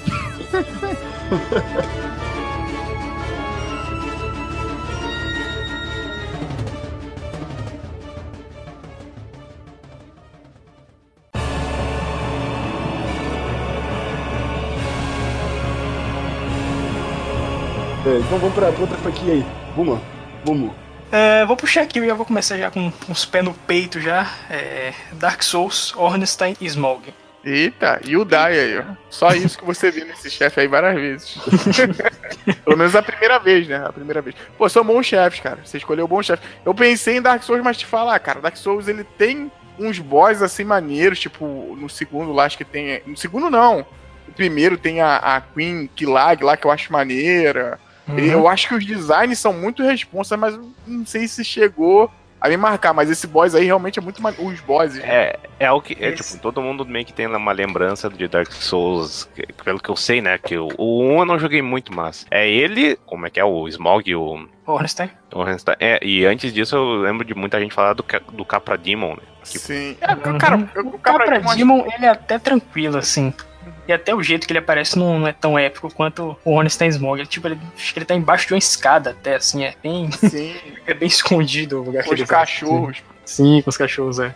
[18.07, 19.47] É, então vamos pra, pra outra franquia aí.
[19.77, 20.01] Vamos,
[20.45, 20.73] vamos.
[21.13, 24.31] É, vou puxar aqui, eu já vou começar já com uns pés no peito já.
[24.49, 27.13] É, Dark Souls, Ornstein e Smaug.
[27.45, 28.85] Eita, e o Dai aí, ó.
[29.09, 31.39] Só isso que você viu nesse chefe aí várias vezes.
[32.65, 33.83] Pelo menos a primeira vez, né?
[33.85, 34.37] A primeira vez.
[34.59, 35.59] Pô, são bons chefes, cara.
[35.65, 36.47] Você escolheu bons chefes.
[36.65, 40.43] Eu pensei em Dark Souls, mas te falar, cara, Dark Souls ele tem uns boss
[40.43, 43.03] assim maneiros, tipo, no segundo lá, acho que tem.
[43.07, 43.87] No segundo não.
[44.29, 47.81] O primeiro tem a, a Queen Killag lá, que eu acho maneira.
[48.13, 48.19] Uhum.
[48.19, 52.57] Eu acho que os designs são muito responsa, mas não sei se chegou a me
[52.57, 52.93] marcar.
[52.95, 54.21] Mas esse boss aí realmente é muito.
[54.43, 54.99] Os bosses.
[55.05, 55.97] É, é o que.
[56.01, 59.79] É, Esse- tipo, todo mundo meio que tem uma lembrança de Dark Souls, que- pelo
[59.81, 60.39] que eu sei, né?
[60.39, 62.27] Que o, o 1 eu não joguei muito, mas.
[62.31, 63.45] É ele, como é que é?
[63.45, 64.49] O Smog, o.
[64.67, 65.11] Ornstein.
[65.35, 68.79] o Hansta- é, e antes disso eu lembro de muita gente falar do, do Capra
[68.79, 69.23] Demon, né?
[69.43, 69.97] Tipo, Sim.
[70.01, 73.35] É, cara, eu- o Capra Capra Demon- Demon, ele é até tranquilo, assim.
[73.91, 76.91] E até o jeito que ele aparece não, não é tão épico quanto o Ornstein
[76.91, 77.19] Smog.
[77.19, 80.09] Ele, tipo, ele, acho que ele tá embaixo de uma escada até, assim, é bem,
[80.13, 80.55] Sim,
[80.87, 82.37] é bem escondido o lugar que com os ele tá.
[82.37, 83.03] cachorros.
[83.25, 84.33] Sim, com os cachorros, é.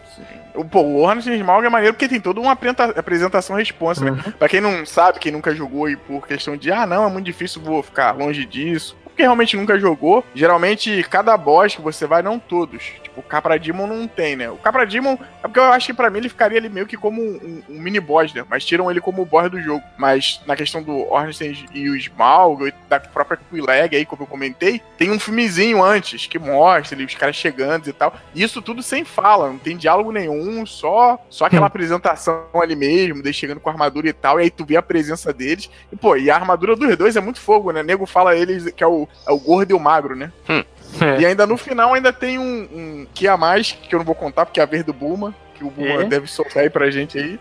[0.57, 2.51] O, pô, o Hornet Smaug é maneiro porque tem toda uma
[2.97, 4.25] apresentação responsa, né?
[4.37, 7.27] Pra quem não sabe, quem nunca jogou e por questão de, ah, não, é muito
[7.27, 8.97] difícil, vou ficar longe disso.
[9.15, 10.25] Porque realmente nunca jogou.
[10.35, 12.83] Geralmente, cada boss que você vai, não todos.
[13.01, 14.51] Tipo, o Capra Demon não tem, né?
[14.51, 16.97] O Capra Demon, é porque eu acho que pra mim ele ficaria ali meio que
[16.97, 18.45] como um, um mini boss, né?
[18.51, 19.85] Mas tiram ele como o boss do jogo.
[19.97, 24.83] Mas na questão do Ornstein e o Smaug, da própria Quileg aí, como eu comentei,
[24.99, 28.17] tem um filmezinho antes que mostra ali, os caras chegando e tal.
[28.35, 33.23] E isso tudo sem fala, não tem diálogo nenhum, só, só aquela apresentação ali mesmo,
[33.23, 35.71] deles chegando com a armadura e tal, e aí tu vê a presença deles.
[35.93, 37.81] E, pô, e a armadura dos dois é muito fogo, né?
[37.81, 40.33] O nego fala eles que é o, é o gordo e o magro, né?
[40.49, 41.21] É.
[41.21, 44.15] E ainda no final ainda tem um, um que a mais, que eu não vou
[44.15, 46.05] contar, porque é a vez do Bulma, que o Bulma É.
[46.05, 47.39] deve soltar aí pra gente aí.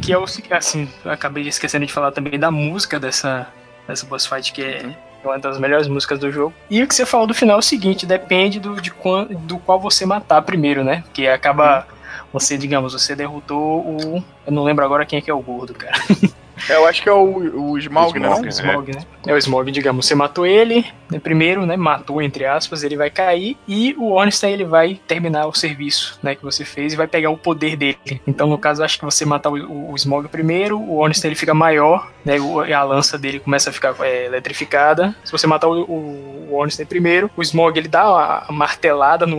[0.00, 3.48] Que é o assim, eu acabei esquecendo de falar também da música dessa,
[3.88, 4.84] dessa boss fight, que é
[5.24, 6.54] uma das melhores músicas do jogo.
[6.70, 9.58] E o que você falou do final é o seguinte, depende do, de quan, do
[9.58, 11.02] qual você matar primeiro, né?
[11.12, 11.86] Que acaba.
[12.32, 14.24] Você, digamos, você derrotou o.
[14.46, 15.94] Eu não lembro agora quem é que é o gordo, cara.
[16.68, 18.28] É, eu acho que é o, o Smaug, né?
[18.28, 18.40] Smaug.
[18.40, 18.46] não?
[18.46, 18.50] É.
[18.50, 19.02] Smog, né?
[19.26, 20.06] É o Smog, digamos.
[20.06, 21.76] Você matou ele, né, primeiro, né?
[21.76, 23.56] Matou, entre aspas, ele vai cair.
[23.66, 26.34] E o Ornstein, ele vai terminar o serviço, né?
[26.34, 27.98] Que você fez e vai pegar o poder dele.
[28.26, 31.38] Então, no caso, acho que você matar o, o, o Smog primeiro, o Ornstein ele
[31.38, 32.36] fica maior, né?
[32.68, 35.14] e a lança dele começa a ficar é, eletrificada.
[35.24, 39.38] Se você matar o, o, o Ornstein primeiro, o Smog ele dá uma martelada no.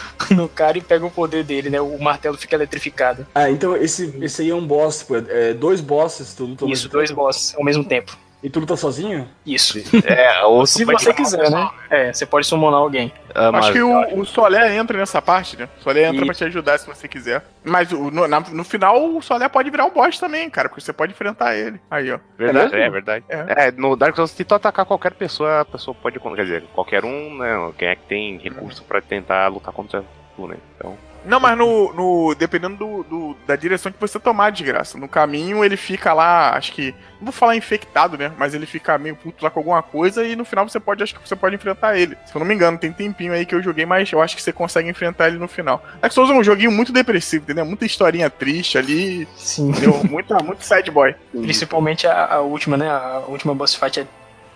[0.30, 1.80] No cara e pega o poder dele, né?
[1.80, 3.26] O martelo fica eletrificado.
[3.34, 6.88] Ah, então esse, esse aí é um boss, pô, é dois bosses, tu luta Isso,
[6.88, 7.20] dois tempo.
[7.20, 8.16] bosses ao mesmo tempo.
[8.42, 9.28] E tu luta sozinho?
[9.46, 9.78] Isso.
[10.04, 11.70] É, ou Se você quiser, o né?
[11.88, 13.12] É, você pode summonar alguém.
[13.34, 15.68] Ah, mas Acho que o, o Solé entra nessa parte, né?
[15.78, 16.26] O Solé entra Isso.
[16.26, 17.44] pra te ajudar se você quiser.
[17.62, 20.80] Mas o- no, na- no final, o Solé pode virar um boss também, cara, porque
[20.80, 21.80] você pode enfrentar ele.
[21.88, 22.18] Aí, ó.
[22.36, 23.24] Verdade, É é, verdade.
[23.28, 23.68] É.
[23.68, 23.70] É.
[23.70, 26.18] no Dark Souls, se tu atacar qualquer pessoa, a pessoa pode.
[26.18, 27.72] Quer dizer, qualquer um, né?
[27.78, 30.04] Quem é que tem recurso pra tentar lutar contra
[30.36, 30.56] tu, né?
[30.76, 30.98] Então.
[31.24, 34.98] Não, mas no, no- dependendo do, do- da direção que você tomar, de graça.
[34.98, 36.92] No caminho ele fica lá, acho que.
[37.20, 38.32] Não vou falar infectado, né?
[38.36, 41.14] Mas ele fica meio puto lá com alguma coisa e no final você pode, acho
[41.14, 42.16] que você pode enfrentar ele.
[42.26, 44.42] Se eu não me engano, tem tempinho aí que eu joguei, mas eu acho que
[44.42, 45.84] você consegue enfrentar ele no final.
[46.00, 47.64] Dark Souls é um joguinho muito depressivo, entendeu?
[47.64, 49.68] Muita historinha triste ali, Sim.
[49.68, 50.00] entendeu?
[50.02, 51.14] Muita, muito sad boy.
[51.30, 52.90] Principalmente a, a última, né?
[52.90, 54.06] A última boss fight é,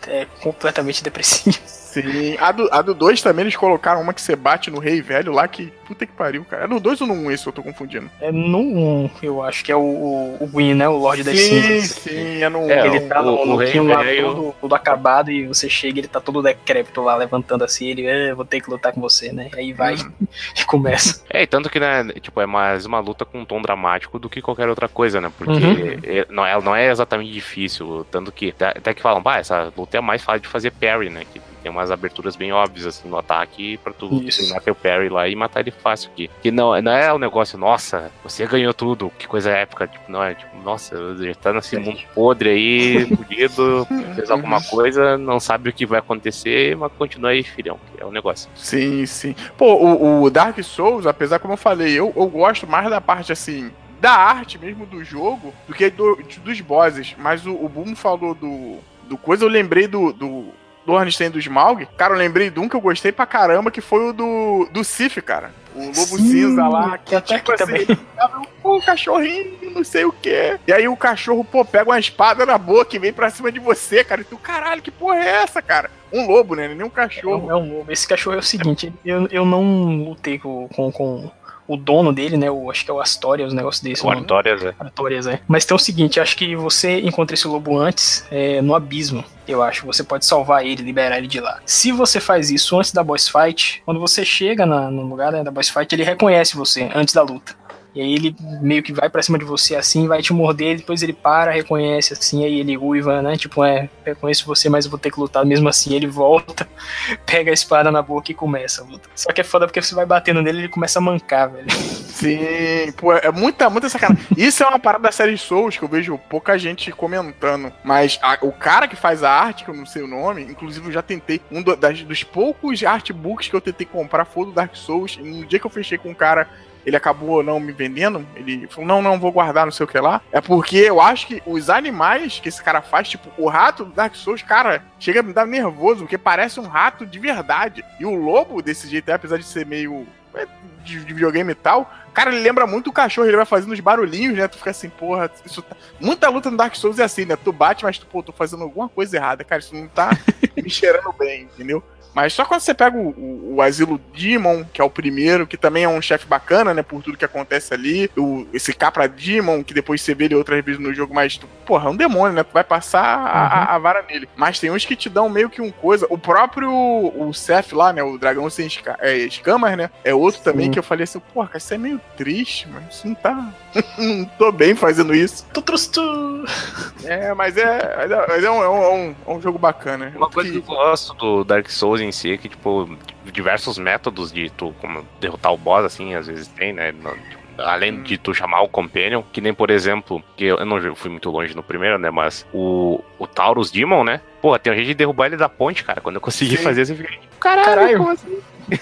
[0.08, 1.56] é completamente depressiva.
[2.02, 2.36] Sim.
[2.38, 5.32] A do, a do 2 também eles colocaram uma que você bate no rei velho
[5.32, 5.72] lá que.
[5.86, 6.64] Puta que pariu, cara.
[6.64, 8.10] É no 2 ou no 1 um, esse eu tô confundindo?
[8.20, 10.88] É no 1, eu acho que é o, o, Gwyn, né?
[10.88, 11.90] O Lorde das sim, Cinzas.
[11.92, 12.66] sim, é no 1.
[12.66, 12.70] Um.
[12.70, 15.68] É, Ele tá no, o no rei quinho lá velho- todo, todo acabado e você
[15.68, 18.92] chega e ele tá todo decrépito lá, levantando assim, ele, "É, vou ter que lutar
[18.92, 19.48] com você, né?
[19.54, 19.94] Aí vai
[20.60, 21.22] e começa.
[21.30, 24.28] É, e tanto que, né, tipo, é mais uma luta com um tom dramático do
[24.28, 25.30] que qualquer outra coisa, né?
[25.38, 26.00] Porque Uhum.
[26.02, 29.72] é- não, é, não é exatamente difícil, tanto que até- até que falam, pá, essa
[29.76, 31.22] luta é mais fácil de fazer parry, né?
[31.32, 34.38] Que tem umas aberturas bem óbvias, assim, no ataque pra tu Isso.
[34.38, 36.30] treinar teu parry lá e matar ele fácil aqui.
[36.40, 40.22] Que não, não é o negócio, nossa, você ganhou tudo, que coisa épica, tipo, não
[40.22, 45.68] é, tipo, nossa, já tá nesse mundo podre aí, fudido, fez alguma coisa, não sabe
[45.68, 48.48] o que vai acontecer, mas continua aí, filhão, que é o negócio.
[48.54, 49.34] Sim, sim.
[49.58, 53.32] Pô, o, o Dark Souls, apesar como eu falei, eu, eu gosto mais da parte
[53.32, 53.72] assim.
[54.00, 57.16] Da arte mesmo do jogo do que do- dos bosses.
[57.18, 58.76] Mas o, o Boom falou do,
[59.08, 60.48] do coisa, eu lembrei do, do,
[60.86, 61.86] do Ornstein do Smaug.
[61.96, 64.84] Cara, eu lembrei de um que eu gostei pra caramba, que foi o do, do
[64.84, 65.50] Sif, cara.
[65.74, 67.82] O Lobo Sim, Cinza lá, que até aqui também.
[67.82, 70.58] ele tava, pô, o cachorrinho, não sei o que.
[70.66, 73.58] E aí o cachorro, pô, pega uma espada na boca e vem pra cima de
[73.58, 74.22] você, cara.
[74.22, 75.90] E tu, caralho, que porra é essa, cara?
[76.10, 76.68] Um lobo, né?
[76.68, 77.48] Nem um É cachorro.
[77.48, 77.92] um, é um lobo.
[77.92, 81.30] Esse cachorro é o seguinte, eu, eu não lutei com, com, com
[81.68, 82.50] o dono dele, né?
[82.50, 84.04] O, acho que é o Astoria, os negócios desse.
[84.04, 84.10] O.
[84.10, 84.74] Artorias, é.
[84.78, 85.40] Artorias, é.
[85.48, 89.24] Mas tem o seguinte, acho que você encontra esse lobo antes é, no abismo.
[89.46, 89.86] Eu acho.
[89.86, 91.60] Você pode salvar ele, liberar ele de lá.
[91.64, 95.42] Se você faz isso antes da boss fight, quando você chega na- no lugar né,
[95.44, 97.54] da boss fight, ele reconhece você antes da luta.
[97.96, 101.02] E aí ele meio que vai pra cima de você assim, vai te morder, depois
[101.02, 103.36] ele para, reconhece assim, aí ele uiva, né?
[103.38, 105.94] Tipo, é, reconheço você, mas eu vou ter que lutar mesmo assim.
[105.94, 106.68] Ele volta,
[107.24, 109.08] pega a espada na boca e começa a luta.
[109.14, 111.70] Só que é foda porque você vai batendo nele ele começa a mancar, velho.
[111.70, 114.24] Sim, pô, é muita, muita sacanagem.
[114.36, 117.72] Isso é uma parada da série Souls que eu vejo pouca gente comentando.
[117.84, 120.86] Mas a- o cara que faz a arte, que eu não sei o nome, inclusive
[120.88, 124.52] eu já tentei, um do- das- dos poucos artbooks que eu tentei comprar foi do
[124.52, 125.16] Dark Souls.
[125.18, 126.48] E no dia que eu fechei com o cara,
[126.86, 128.24] ele acabou não me vendendo.
[128.36, 130.22] Ele falou: não, não, vou guardar, não sei o que lá.
[130.30, 133.92] É porque eu acho que os animais que esse cara faz, tipo, o rato do
[133.92, 137.84] Dark Souls, cara, chega a me dar nervoso, porque parece um rato de verdade.
[137.98, 140.06] E o lobo, desse jeito, aí, apesar de ser meio.
[140.32, 140.46] é,
[140.84, 143.80] De, de videogame e tal, cara, ele lembra muito o cachorro, ele vai fazendo os
[143.80, 144.46] barulhinhos, né?
[144.46, 145.74] Tu fica assim, porra, isso tá...
[146.00, 147.34] Muita luta no Dark Souls é assim, né?
[147.34, 150.10] Tu bate, mas tu, pô, tô fazendo alguma coisa errada, cara, isso não tá
[150.56, 151.82] me cheirando bem, entendeu?
[152.16, 155.58] Mas só quando você pega o, o, o Asilo Demon, que é o primeiro, que
[155.58, 156.82] também é um chefe bacana, né?
[156.82, 158.10] Por tudo que acontece ali.
[158.16, 161.46] O, esse Capra Demon, que depois você vê ele outras vezes no jogo, mas, tu,
[161.66, 162.42] porra, é um demônio, né?
[162.42, 164.26] Tu vai passar a, a, a vara nele.
[164.34, 166.06] Mas tem uns que te dão meio que um coisa.
[166.08, 168.02] O próprio o Seth lá, né?
[168.02, 169.90] O dragão sem esca é, escamas, né?
[170.02, 170.70] É outro também Sim.
[170.70, 173.52] que eu falei assim, porra, isso é meio triste, mas isso não tá.
[174.38, 175.46] tô bem fazendo isso.
[175.52, 176.00] Tu trustu.
[177.04, 178.88] É, mas é, mas é, mas é um, é um, é
[179.28, 180.12] um- é jogo bacana.
[180.16, 182.88] Uma coisa que eu gosto do Dark Souls em si é que, tipo,
[183.26, 186.90] diversos métodos de tu como derrotar o boss, assim, às vezes tem, né?
[186.90, 190.96] no- tipo, além de tu chamar o Companion, que nem, por exemplo, que eu não
[190.96, 192.10] fui muito longe no primeiro, né?
[192.10, 194.20] Mas o, o Taurus Demon, né?
[194.42, 196.00] Porra, tem um jeito de derrubar ele da ponte, cara.
[196.00, 196.64] Quando eu consegui Sim.
[196.64, 197.98] fazer isso, eu fiquei tipo, caralho, Caralho.
[197.98, 198.38] como assim?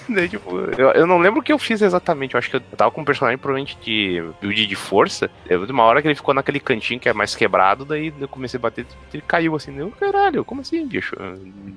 [0.09, 2.33] Daí, tipo, eu, eu não lembro o que eu fiz exatamente.
[2.33, 5.29] Eu acho que eu tava com um personagem provavelmente de build de força.
[5.47, 8.27] Eu, de uma hora que ele ficou naquele cantinho que é mais quebrado, daí eu
[8.27, 9.77] comecei a bater, ele caiu assim.
[9.77, 11.15] Eu, caralho, como assim, bicho?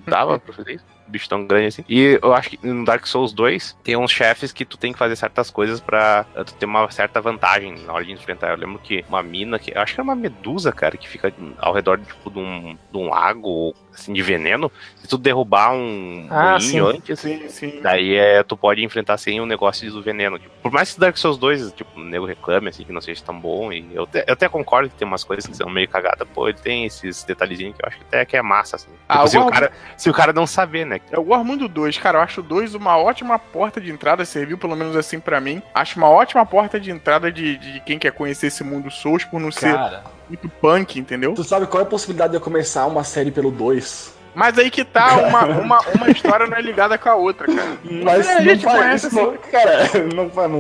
[0.07, 0.85] Dava pra fazer isso?
[1.07, 1.85] Bicho tão grande assim.
[1.89, 4.99] E eu acho que no Dark Souls 2 tem uns chefes que tu tem que
[4.99, 8.51] fazer certas coisas pra eh, tu ter uma certa vantagem na hora de enfrentar.
[8.51, 11.33] Eu lembro que uma mina, que eu acho que era uma medusa, cara, que fica
[11.59, 14.71] ao redor tipo, de, um, de um lago assim, de veneno.
[14.97, 17.81] Se tu derrubar um Ah, moinho antes, Sim, sim.
[17.81, 20.39] Daí é, tu pode enfrentar sem o negócio do veneno.
[20.39, 23.23] Tipo, por mais que Dark Souls 2, tipo, o nego reclame, assim, que não seja
[23.25, 25.89] tão bom, e eu, te- eu até concordo que tem umas coisas que são meio
[25.89, 28.89] cagadas, pô, ele tem esses detalhezinhos que eu acho que até que é massa, assim.
[28.91, 31.01] Tipo, Ah, se, o o cara, se o cara não saber, né?
[31.11, 32.19] Eu gosto muito do 2, cara.
[32.19, 35.63] Eu acho o 2 uma ótima porta de entrada, serviu pelo menos assim pra mim.
[35.75, 39.41] Acho uma ótima porta de entrada de, de quem quer conhecer esse mundo Souls por
[39.41, 41.35] não ser Cara, muito punk, entendeu?
[41.35, 44.18] tu sabe qual é a possibilidade de eu começar uma série pelo 2?
[44.35, 47.77] Mas aí que tá, uma, uma, uma história não é ligada com a outra, cara.
[48.05, 50.51] Mas É, a gente faz conhece isso, não, cara, não faz.
[50.51, 50.59] Não,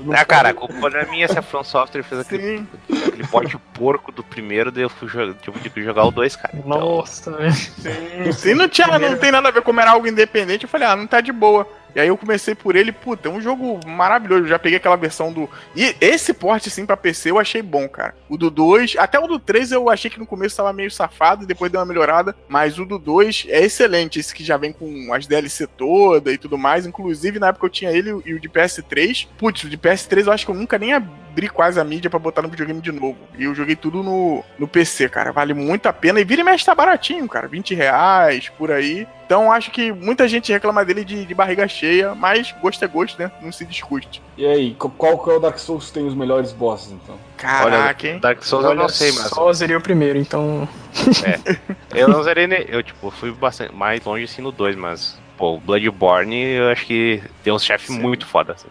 [0.00, 2.64] não Ah, cara, a culpa não é minha se a From Software fez aquele,
[3.06, 6.54] aquele porte porco do primeiro, daí eu fui jogar, tive que jogar o 2, cara.
[6.56, 7.52] Então, Nossa, velho.
[7.52, 8.32] sim.
[8.32, 10.96] Se não, tinha, não tem nada a ver como era algo independente, eu falei, ah,
[10.96, 11.66] não tá de boa.
[11.96, 14.42] E aí eu comecei por ele, puta, é um jogo maravilhoso.
[14.42, 15.48] Eu já peguei aquela versão do.
[15.74, 18.14] E esse porte, assim, pra PC eu achei bom, cara.
[18.28, 21.44] O do 2, até o do 3 eu achei que no começo tava meio safado
[21.44, 22.36] e depois deu uma melhorada.
[22.50, 24.20] Mas o do 2 é excelente.
[24.20, 26.84] Esse que já vem com as DLC toda e tudo mais.
[26.84, 29.28] Inclusive, na época eu tinha ele e o de PS3.
[29.38, 32.18] Putz, o de PS3 eu acho que eu nunca nem abri quase a mídia pra
[32.18, 33.16] botar no videogame de novo.
[33.38, 35.32] E eu joguei tudo no, no PC, cara.
[35.32, 36.20] Vale muito a pena.
[36.20, 37.48] E vira e mexe tá baratinho, cara.
[37.48, 39.08] 20 reais, por aí.
[39.26, 43.18] Então acho que muita gente reclama dele de, de barriga cheia, mas gosto é gosto,
[43.18, 43.28] né?
[43.42, 44.22] Não se discute.
[44.36, 47.18] E aí, qu- qual que é o Dark Souls que tem os melhores bosses, então?
[47.36, 48.18] Caraca, hein?
[48.20, 50.68] Dark Souls eu não sei, mas Só zerei o primeiro, então.
[51.92, 55.54] eu não zerei, ne- eu tipo, fui bastante mais longe assim no 2, mas, pô,
[55.56, 58.00] o Bloodborne eu acho que tem uns chefes Sim.
[58.00, 58.52] muito foda.
[58.52, 58.68] Assim.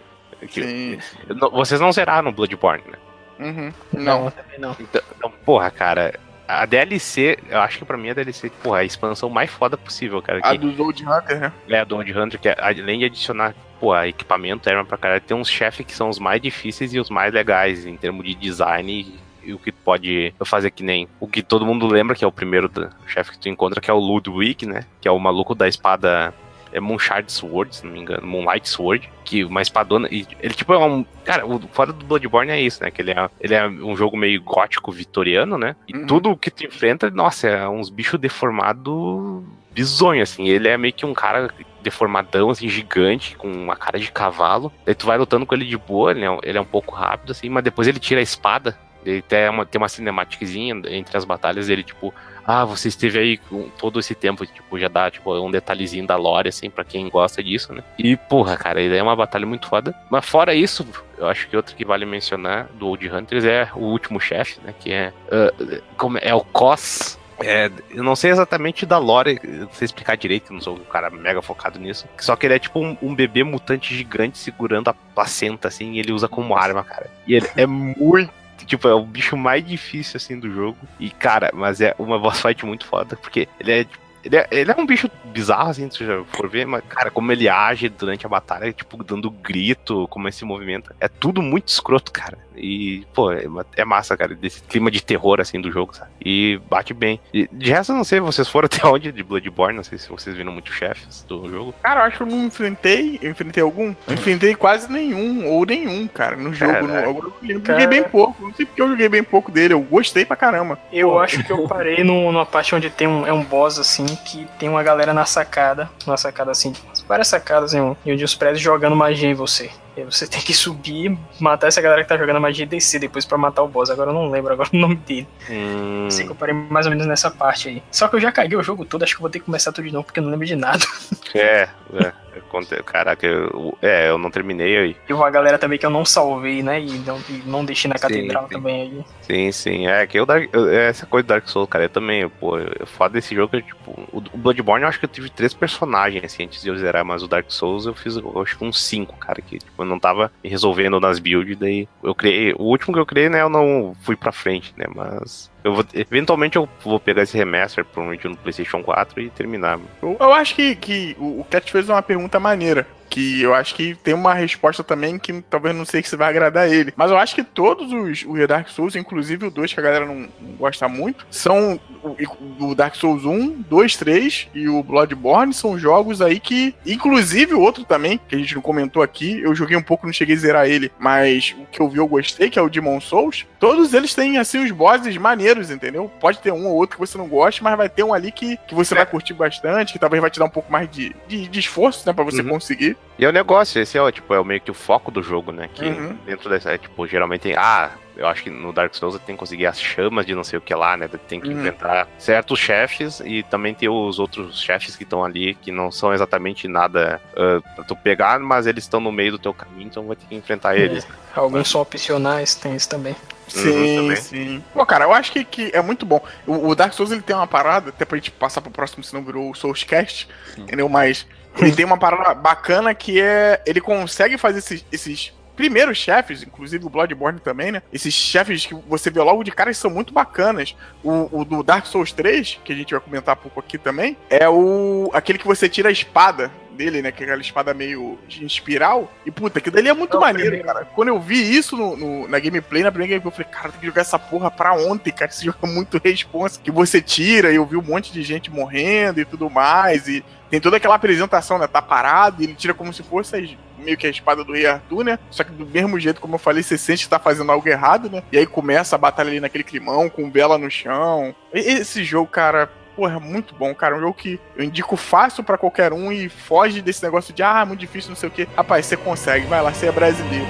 [0.47, 0.99] Que- Sim.
[1.35, 2.97] não- vocês não zeraram Bloodborne, né?
[3.39, 3.73] Uhum.
[3.91, 4.31] Não, Não.
[4.31, 4.71] também não.
[4.79, 8.81] Então, então, porra, cara, a DLC, eu acho que pra mim a DLC, porra, é
[8.81, 10.39] a expansão mais foda possível, cara.
[10.43, 11.53] A Que dos Old Hunter, né?
[11.69, 15.21] é a do Old Hunter, que é, além de adicionar, porra, equipamento, arma pra caralho,
[15.21, 18.35] tem uns chefes que são os mais difíceis e os mais legais em termos de
[18.35, 22.25] design e, o que tu pode fazer que nem o que todo mundo lembra, que
[22.25, 22.67] é o primeiro
[23.05, 24.85] chefe que tu encontra, que é o Ludwig, né?
[24.99, 26.33] Que é o maluco da espada
[26.75, 30.07] é Moonshard Sword, se não me engano, Moonlight Sword, que uma espadona.
[30.11, 31.05] E ele, tipo, é um.
[31.23, 32.91] Cara, o foda do Bloodborne é isso, né?
[32.91, 35.75] Que ele é, ele é um jogo meio gótico vitoriano, né?
[35.87, 36.05] E Uhum.
[36.05, 40.47] tudo que tu enfrenta, nossa, é uns bichos deformados bizonho, assim.
[40.47, 41.49] Ele é meio que um cara
[41.81, 44.71] deformadão, assim, gigante, com uma cara de cavalo.
[44.87, 46.95] Aí tu vai lutando com ele de boa, ele é, um- ele é um pouco
[46.95, 48.77] rápido, assim, mas depois ele tira a espada.
[49.05, 52.11] Ele tem uma, tem uma cinemáticazinha entre as batalhas dele, tipo,
[52.45, 56.15] ah, você esteve aí com todo esse tempo, tipo, já dá, tipo, um detalhezinho da
[56.15, 57.83] lore, assim, pra quem gosta disso, né?
[57.97, 59.95] E, porra, cara, ele é uma batalha muito foda.
[60.09, 60.85] Mas fora isso,
[61.17, 64.73] eu acho que outro que vale mencionar do Old Hunters é o último chefe, né?
[64.79, 67.17] Que é, ah, como é o Cos.
[67.39, 71.09] É, eu não sei exatamente da lore, não sei explicar direito, não sou um cara
[71.09, 72.07] mega focado nisso.
[72.17, 75.99] Só que ele é tipo um, um bebê mutante gigante segurando a placenta, assim, e
[75.99, 77.09] ele usa como arma, cara.
[77.27, 78.31] E ele é muito
[78.65, 80.77] Tipo, é o bicho mais difícil, assim, do jogo.
[80.99, 84.47] E, cara, mas é uma boss fight muito foda, porque ele é, tipo, ele é,
[84.51, 87.87] ele é um bicho bizarro, assim, se já for ver, mas, cara, como ele age
[87.89, 90.93] durante a batalha, tipo, dando grito, como esse movimento.
[90.99, 92.37] É tudo muito escroto, cara.
[92.57, 96.09] E, pô, é, é massa, cara, desse clima de terror, assim, do jogo, sabe?
[96.23, 97.19] E bate bem.
[97.33, 100.07] E, de resto, eu não sei, vocês foram até onde de Bloodborne, não sei se
[100.09, 101.73] vocês viram muitos chefes do jogo.
[101.83, 103.19] Cara, eu acho que eu não enfrentei.
[103.21, 103.93] Eu enfrentei algum?
[104.07, 106.71] Eu enfrentei quase nenhum, ou nenhum, cara, no jogo.
[106.81, 107.09] No, Caraca.
[107.09, 107.79] agora eu lembro, Cara.
[107.81, 108.41] joguei bem pouco.
[108.43, 109.73] Não sei porque eu joguei bem pouco dele.
[109.73, 110.79] Eu gostei pra caramba.
[110.93, 114.05] Eu acho que eu parei no- numa parte onde tem um, é um boss assim,
[114.17, 116.73] que tem uma galera na sacada, na sacada assim,
[117.07, 119.69] várias sacadas em, um, em onde os prédios jogando magia em você.
[119.95, 122.99] E aí você tem que subir, matar essa galera que tá jogando magia e descer
[122.99, 123.89] depois pra matar o boss.
[123.89, 125.27] Agora eu não lembro agora o nome dele.
[125.49, 127.83] Hum, Sei que eu parei mais ou menos nessa parte aí.
[127.91, 129.71] Só que eu já caguei o jogo todo, acho que eu vou ter que começar
[129.71, 130.85] tudo de novo, porque eu não lembro de nada.
[131.33, 132.13] é, é.
[132.35, 134.95] Eu Caraca, eu, é, eu não terminei aí.
[135.07, 136.79] E uma galera também que eu não salvei, né?
[136.79, 138.53] E não, e não deixei na Sim, catedral sim.
[138.55, 139.05] também aí.
[139.21, 139.87] Sim, sim.
[139.87, 142.85] É que eu, eu- é essa coisa do Dark Souls, cara, eu também, pô, eu
[142.85, 146.23] foda desse jogo, é, tipo, o, o Bloodborne eu acho que eu tive três personagens,
[146.23, 148.83] assim, antes de eu zerar, mas o Dark Souls eu fiz, eu acho que uns
[148.83, 152.93] cinco, cara, que, tipo, eu não tava resolvendo nas builds, daí eu criei, o último
[152.93, 156.69] que eu criei, né, eu não fui pra frente, né, mas eu vou, eventualmente eu
[156.83, 159.79] vou pegar esse remaster, provavelmente no Playstation 4 e terminar.
[159.99, 162.87] Eu, eu acho que, que o, Cat fez uma pergunta maneira.
[163.09, 166.69] Que eu acho que tem uma resposta também que talvez não sei se vai agradar
[166.71, 166.93] ele.
[166.95, 170.05] Mas eu acho que todos os, os Dark Souls, inclusive o 2, que a galera
[170.05, 170.27] não,
[170.57, 176.21] gosta muito, são o, o Dark Souls 1, 2, 3 e o Bloodborne são jogos
[176.21, 176.75] aí que.
[176.85, 180.13] Inclusive o outro também, que a gente não comentou aqui, eu joguei um pouco, não
[180.13, 182.99] cheguei a zerar ele, mas o que eu vi eu gostei, que é o Demon
[182.99, 183.45] Souls.
[183.59, 186.11] Todos eles têm assim os bosses maneiros, entendeu?
[186.19, 188.57] Pode ter um ou outro que você não goste, mas vai ter um ali que,
[188.67, 191.47] que você vai curtir bastante, que talvez vai te dar um pouco mais de, de,
[191.47, 192.49] de esforço, né, pra você Uhum.
[192.49, 192.94] conseguir.
[193.17, 195.23] E é o negócio, esse é, o, tipo, é o meio que o foco do
[195.23, 195.69] jogo, né?
[195.73, 196.17] Que Uhum.
[196.25, 197.55] dentro dessa, é, tipo, geralmente tem.
[197.55, 200.43] Ah, eu acho que no Dark Souls você tem que conseguir as chamas de não
[200.43, 201.07] sei o que lá, né?
[201.29, 201.53] Tem que Uhum.
[201.59, 206.13] enfrentar certos chefes e também tem os outros chefes que estão ali que não são
[206.13, 210.05] exatamente nada ah, pra tu pegar, mas eles estão no meio do teu caminho, então
[210.07, 211.07] vai ter que enfrentar eles.
[211.33, 213.15] Alguns são opcionais, tem isso também.
[213.47, 214.15] Sim, também.
[214.17, 214.63] sim.
[214.73, 216.19] Pô, cara, eu acho que, que é muito bom.
[216.47, 219.23] O, o Dark Souls ele tem uma parada, até pra gente passar pro próximo, senão
[219.23, 220.27] virou o Soulscast,
[220.57, 220.89] entendeu?
[220.89, 221.25] Mas
[221.57, 223.61] ele tem uma parada bacana que é.
[223.65, 227.81] Ele consegue fazer esses, esses primeiros chefes, inclusive o Bloodborne também, né?
[227.91, 230.75] Esses chefes que você vê logo de cara são muito bacanas.
[231.03, 234.47] O, o do Dark Souls 3, que a gente vai comentar pouco aqui também, é
[234.49, 237.11] o aquele que você tira a espada dele, né?
[237.11, 239.11] Que é aquela espada meio em espiral.
[239.25, 240.67] E puta, aquilo dali é muito É o maneiro, primeiro.
[240.73, 240.85] cara.
[240.93, 243.79] Quando eu vi isso no, no- na gameplay, na primeira gameplay, eu falei, cara, tem
[243.79, 245.31] que jogar essa porra pra ontem, cara.
[245.31, 246.59] Esse jogo é muito responsa.
[246.61, 250.07] Que você tira, e eu vi um monte de gente morrendo e tudo mais.
[250.07, 251.65] E tem toda aquela apresentação, né?
[251.67, 254.65] Tá parado, e ele tira como se fosse as- meio que a espada do Rei
[254.65, 255.19] Arthur, né?
[255.29, 258.09] Só que do mesmo jeito, como eu falei, você sente que tá fazendo algo errado,
[258.09, 258.23] né?
[258.31, 261.35] E aí começa a batalha ali naquele climão, com vela no chão.
[261.53, 263.95] E- Esse jogo, cara, porra, é muito bom, cara.
[263.95, 267.65] Um jogo que eu indico fácil pra qualquer um e foge desse negócio de, ah,
[267.65, 268.47] muito difícil, não sei o quê.
[268.55, 270.45] Rapaz, você consegue, vai lá, você é brasileiro.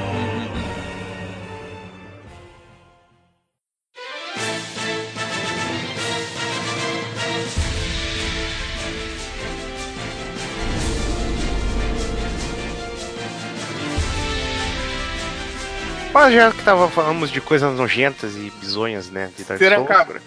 [16.13, 19.29] Mas já que tava, falamos de coisas nojentas e bizonhas, né?
[19.37, 19.89] De Dark Será Souls.
[19.89, 20.21] cabra?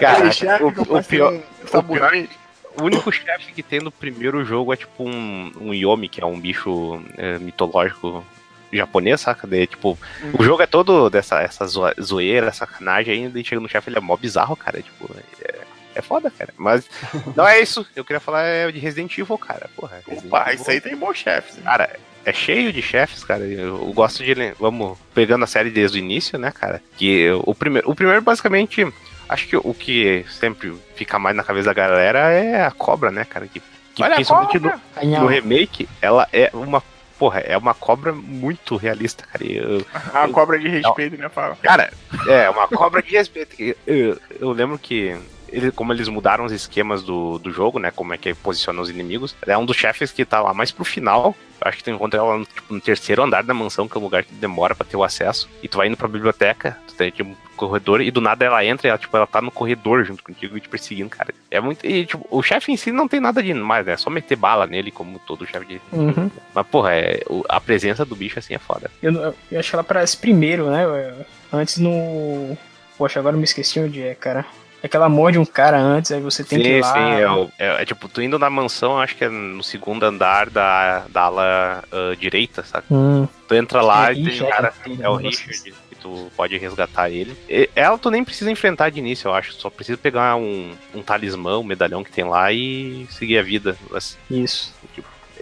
[0.00, 0.28] Cara,
[0.64, 2.30] o- que eu o pior- sabonete.
[2.78, 6.26] O único chefe que tem no primeiro jogo é tipo um, um Yomi, que é
[6.26, 8.24] um bicho é, mitológico
[8.72, 9.46] japonês, saca?
[9.46, 9.98] Daí, tipo,
[10.38, 11.66] o jogo é todo dessa essa
[12.00, 14.80] zoeira, sacanagem ainda, e chega no chefe, ele é mó bizarro, cara.
[14.80, 15.10] Tipo,
[15.42, 15.54] é,
[15.96, 16.54] é foda, cara.
[16.56, 16.88] Mas
[17.36, 17.84] não é isso.
[17.96, 19.68] Eu queria falar é de Resident Evil, cara.
[19.74, 21.56] Porra, Resident Opa, Evil- isso aí tem bons chefes.
[21.64, 21.90] Cara,
[22.24, 23.44] é cheio de chefes, cara.
[23.44, 24.34] Eu, gosto de.
[24.58, 26.82] Vamos pegando a série desde o início, né, cara?
[26.96, 28.86] Que o primeiro, o primeiro basicamente.
[29.28, 33.24] Acho que o que sempre fica mais na cabeça da galera é a cobra, né,
[33.24, 33.46] cara?
[33.46, 33.60] Que,
[33.94, 34.80] que Olha a principalmente cobra.
[35.02, 36.82] no, no remake, ela é uma.
[37.16, 39.44] Porra, é uma cobra muito realista, cara.
[39.44, 41.54] Eu, A cobra de respeito, né, fala.
[41.62, 41.92] Cara,
[42.26, 43.54] é, uma cobra de respeito.
[43.86, 45.14] Eu, eu lembro que,
[45.52, 47.90] ele, como eles mudaram os esquemas do, do jogo, né?
[47.90, 50.84] Como é que posiciona os inimigos, é um dos chefes que tá lá mais pro
[50.84, 51.36] final.
[51.60, 54.02] Acho que tu encontra ela no, tipo, no terceiro andar da mansão, que é o
[54.02, 55.48] lugar que demora pra ter o acesso.
[55.62, 58.64] E tu vai indo pra biblioteca, tu tem tipo, um corredor, e do nada ela
[58.64, 61.34] entra e ela, tipo, ela tá no corredor junto contigo e te perseguindo, cara.
[61.50, 61.86] É muito.
[61.86, 63.92] E, tipo, o chefe em si não tem nada de mais, né?
[63.92, 65.80] É só meter bala nele, como todo chefe de.
[65.92, 66.30] Uhum.
[66.54, 68.90] Mas, porra, é, a presença do bicho assim é foda.
[69.02, 70.84] Eu, eu acho que ela aparece primeiro, né?
[71.52, 72.56] Antes no.
[72.96, 74.44] Poxa, agora eu me esqueci onde é, cara.
[74.82, 76.92] É que ela morde um cara antes, aí você tem sim, que ir lá.
[76.94, 80.04] sim, é, o- é- é tipo, tu indo na mansão, acho que é no segundo
[80.04, 82.86] andar da, da ala ah, direita, sabe?
[82.90, 85.74] Hum, Tu entra lá É e tem um Richard, cara, tem é o negócio Richard,
[85.90, 87.36] que tu pode resgatar ele.
[87.48, 91.02] E- ela tu nem precisa enfrentar de início, eu acho, só precisa pegar um, um
[91.02, 93.76] talismã, um medalhão que tem lá e seguir a vida.
[93.94, 94.72] Assim, isso.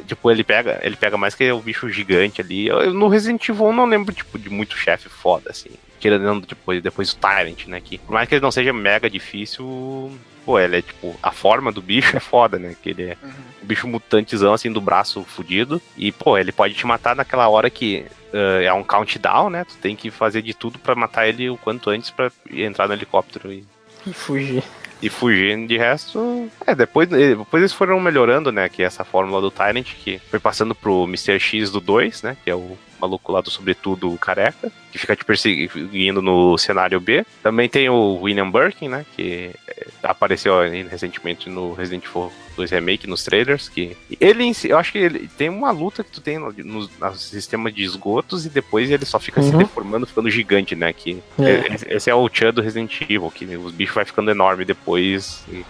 [0.06, 2.66] Tipo, ele pega, ele pega mais que o bicho gigante ali.
[2.68, 5.70] Eu- eu- no Resident Evil eu não lembro, tipo, de muito chefe foda, assim.
[5.98, 7.80] Tirando depois, depois o Tyrant, né?
[7.80, 10.10] Que, por mais que ele não seja mega difícil,
[10.44, 11.16] pô, ele é tipo.
[11.22, 12.74] A forma do bicho é foda, né?
[12.82, 13.16] Que ele é
[13.62, 15.80] um bicho mutantezão, assim, do braço fudido.
[15.96, 19.64] E, pô, ele pode te matar naquela hora que ah, é um countdown, né?
[19.64, 22.94] Tu tem que fazer de tudo pra matar ele o quanto antes pra entrar no
[22.94, 23.64] helicóptero e
[24.06, 24.62] E fugir.
[25.02, 26.48] e fugindo de resto.
[26.66, 28.68] É, depois, depois eles foram melhorando, né?
[28.68, 31.38] Que essa fórmula do Tyrant, que foi passando pro Mr.
[31.40, 32.36] X do 2, né?
[32.44, 37.24] Que é o maluco lá do Sobretudo Careca, que fica te perseguindo no cenário B.
[37.42, 39.06] Também tem o William Birkin, né?
[39.14, 40.54] Que é, apareceu
[40.88, 43.68] recentemente no Resident Evil 2 Remake, nos trailers.
[43.68, 47.14] Que ele, eu acho que ele tem uma luta que tu tem no, no, no
[47.14, 49.50] sistema de esgotos e depois ele só fica uhum.
[49.50, 50.92] se deformando, ficando gigante, né?
[50.92, 51.94] Que é.
[51.96, 55.44] esse é o Chan do Resident Evil, que os bichos vai ficando enorme depois.
[55.50, 55.64] E,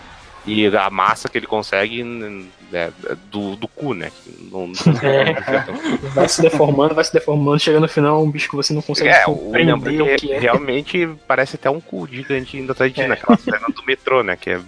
[0.48, 2.92] e a massa que ele consegue né,
[3.30, 4.10] do, do cu, né?
[4.50, 4.72] Não,
[5.02, 5.34] é.
[6.14, 9.10] vai se deformando, vai se deformando, chega no final um bicho que você não consegue
[9.10, 10.38] é, compreender o, que é.
[10.38, 13.08] Realmente parece até um cu gigante indo atrás de é.
[13.08, 14.36] naquela cena do metrô, né?
[14.36, 14.60] Que é,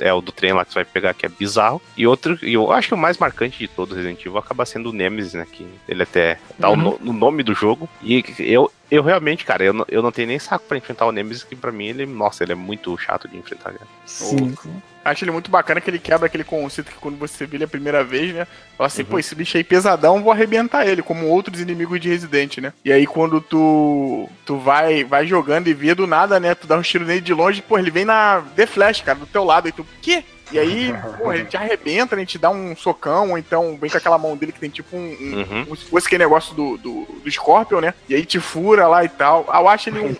[0.00, 1.80] é o do trem lá que você vai pegar, que é bizarro.
[1.96, 4.90] E outro, e eu acho que o mais marcante de todo Resident Evil acaba sendo
[4.90, 5.46] o Nemesis, né?
[5.50, 6.74] Que ele até dá uhum.
[6.88, 7.88] o no, nome do jogo.
[8.02, 11.12] E eu, eu realmente, cara, eu não, eu não tenho nem saco pra enfrentar o
[11.12, 13.72] Nemesis, que pra mim ele, nossa, ele é muito chato de enfrentar.
[13.72, 13.86] Cara.
[14.04, 14.54] Sim.
[15.06, 17.68] Acho ele muito bacana que ele quebra aquele conceito que quando você vê ele a
[17.68, 18.46] primeira vez, né?
[18.76, 19.08] Fala assim, uhum.
[19.08, 22.72] pô, esse bicho aí pesadão, vou arrebentar ele, como outros inimigos de Resident, né?
[22.84, 26.56] E aí quando tu tu vai vai jogando e vê do nada, né?
[26.56, 29.26] Tu dá um tiro nele de longe, pô, ele vem na The Flash, cara, do
[29.26, 30.24] teu lado, e tu, quê?
[30.50, 32.26] E aí, pô, ele te arrebenta, né?
[32.26, 35.00] Te dá um socão, ou então vem com aquela mão dele que tem tipo um.
[35.00, 35.64] um uhum.
[35.64, 37.94] Como se fosse aquele negócio do, do, do Scorpion, né?
[38.08, 39.46] E aí te fura lá e tal.
[39.48, 40.16] Ah, eu acho ele um.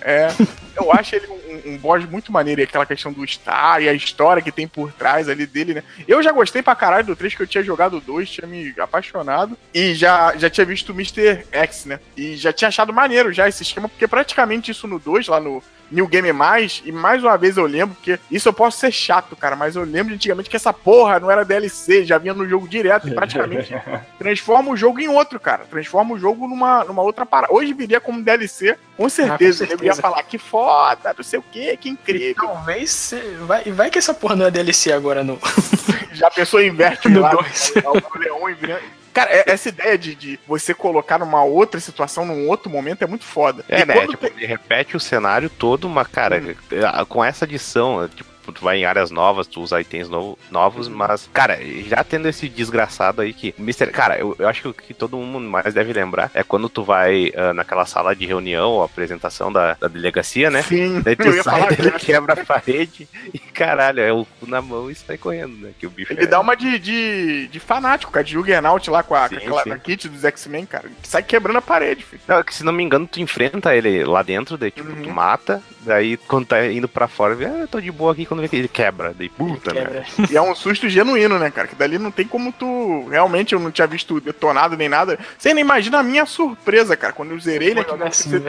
[0.00, 0.28] É,
[0.76, 2.60] eu acho ele um, um boss muito maneiro.
[2.60, 5.82] E aquela questão do Star e a história que tem por trás ali dele, né?
[6.06, 8.74] Eu já gostei pra caralho do 3, que eu tinha jogado o 2, tinha me
[8.78, 9.56] apaixonado.
[9.72, 11.44] E já, já tinha visto o Mr.
[11.50, 12.00] X, né?
[12.16, 15.62] E já tinha achado maneiro já esse esquema, porque praticamente isso no 2, lá no,
[15.90, 19.34] New Game Mais, e mais uma vez eu lembro, porque isso eu posso ser chato,
[19.34, 22.46] cara, mas eu lembro de antigamente que essa porra não era DLC, já vinha no
[22.46, 23.74] jogo direto, e praticamente
[24.18, 25.64] transforma o jogo em outro, cara.
[25.64, 27.52] Transforma o jogo numa, numa outra parada.
[27.52, 29.64] Hoje viria como DLC, com certeza.
[29.64, 29.84] Ah, com certeza.
[29.84, 32.34] Eu ia falar que foda, não sei o que, que incrível.
[32.46, 33.14] Talvez.
[33.46, 35.38] Vai, vai que essa porra não é DLC agora, não.
[36.12, 37.72] já pensou em inverte no 2.
[37.84, 38.78] O Leon
[39.12, 43.06] Cara, é, essa ideia de, de, você colocar numa outra situação, num outro momento, é
[43.06, 43.64] muito foda.
[43.68, 44.06] É, e né?
[44.06, 44.32] Tipo, tem...
[44.36, 47.04] ele repete o cenário todo, mas, cara, hum.
[47.08, 50.96] com essa adição, tipo, tu vai em áreas novas, tu usa itens no, novos, uhum.
[50.96, 53.54] mas, cara, já tendo esse desgraçado aí que.
[53.58, 56.68] Mister, cara, eu, eu acho que o que todo mundo mais deve lembrar é quando
[56.68, 60.62] tu vai uh, naquela sala de reunião ou apresentação da, da delegacia, né?
[60.62, 64.90] Sim, Daí tu sai dele, quebra a parede e caralho, é o cu na mão
[64.90, 65.70] e sai correndo, né?
[65.78, 66.26] Que o bicho Ele é...
[66.26, 69.74] dá uma de, de, de fanático, cara, de Juggernaut lá com a, sim, com aquela,
[69.74, 70.88] a kit dos X-Men, cara.
[71.02, 72.22] Que sai quebrando a parede, filho.
[72.26, 75.02] Não, que se não me engano, tu enfrenta ele lá dentro, daí tipo, uhum.
[75.02, 78.40] tu mata, daí quando tá indo pra fora, ah, eu tô de boa aqui quando
[78.40, 80.04] vê que ele quebra, daí puta, né?
[80.30, 81.66] E é um susto genuíno, né, cara?
[81.66, 83.08] Que dali não tem como tu.
[83.08, 85.18] Realmente eu não tinha visto detonado nem nada.
[85.36, 88.42] Você nem imagina a minha surpresa, cara, quando eu zerei ele aqui no, assim,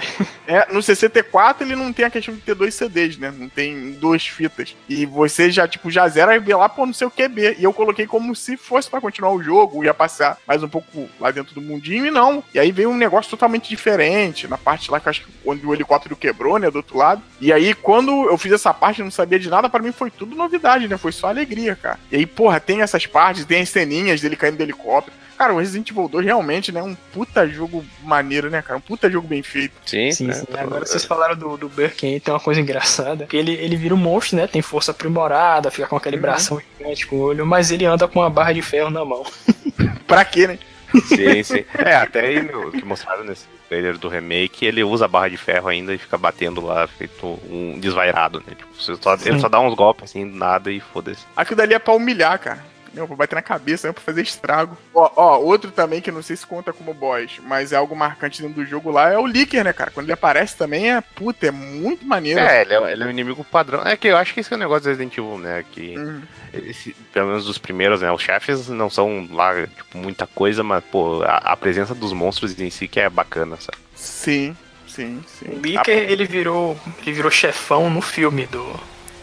[0.48, 3.34] é, no 64 ele não tem a questão de ter dois CDs, né?
[3.36, 4.76] Não tem duas fitas.
[4.88, 7.56] E você já, tipo, já zera e vê lá, pô, no seu QB.
[7.58, 11.10] E eu coloquei como se fosse para continuar o jogo, ia passar mais um pouco
[11.20, 12.44] lá dentro do mundinho e não.
[12.54, 15.66] E aí veio um negócio totalmente diferente, na parte lá que eu acho que onde
[15.66, 17.22] o helicóptero quebrou, né, do outro lado.
[17.42, 20.36] E aí, quando eu fiz essa parte, não sabia de nada, para mim foi tudo
[20.36, 20.98] novidade, né?
[20.98, 22.00] Foi só alegria, cara.
[22.12, 25.18] E aí, porra, tem essas partes, tem as ceninhas dele caindo do helicóptero.
[25.38, 28.78] Cara, o Resident Evil 2 realmente, né, um puta jogo maneiro, né, cara?
[28.78, 29.72] Um puta jogo bem feito.
[29.86, 30.30] Sim, sim.
[30.34, 30.46] sim.
[30.54, 33.26] Agora vocês falaram do, do Birkin, tem uma coisa engraçada.
[33.26, 34.48] Que ele, ele vira um monstro, né?
[34.48, 36.22] Tem força aprimorada, fica com aquele uhum.
[36.22, 39.24] bração gigante com o olho, mas ele anda com uma barra de ferro na mão.
[40.06, 40.60] pra quê, né?
[41.06, 41.66] Sim, sim.
[41.78, 45.38] É, até aí no, que mostraram nesse trailer do remake, ele usa a barra de
[45.38, 48.56] ferro ainda e fica batendo lá, feito um desvairado, né?
[48.56, 51.26] Tipo, só, ele só dá uns golpes assim, nada e foda-se.
[51.36, 52.64] Aquilo dali é pra humilhar, cara.
[52.94, 54.78] Não, pra bater na cabeça, não pra fazer estrago.
[54.94, 58.42] Ó, ó, outro também que não sei se conta como boss, mas é algo marcante
[58.42, 59.92] dentro do jogo lá, é o Licker, né, cara?
[59.92, 62.40] Quando ele aparece também é, puta, é muito maneiro.
[62.40, 63.82] É, ele é, ele é um inimigo padrão.
[63.84, 65.64] É que eu acho que esse é o negócio do Resident Evil, né?
[65.72, 66.22] Que, uhum.
[66.54, 68.12] esse, pelo menos dos primeiros, né?
[68.12, 72.60] Os chefes não são lá, tipo, muita coisa, mas, pô, a, a presença dos monstros
[72.60, 73.78] em si que é bacana, sabe?
[73.96, 74.56] Sim,
[74.88, 75.50] sim, sim.
[75.50, 76.12] O Licker, a...
[76.12, 78.80] ele virou, ele virou chefão no filme do...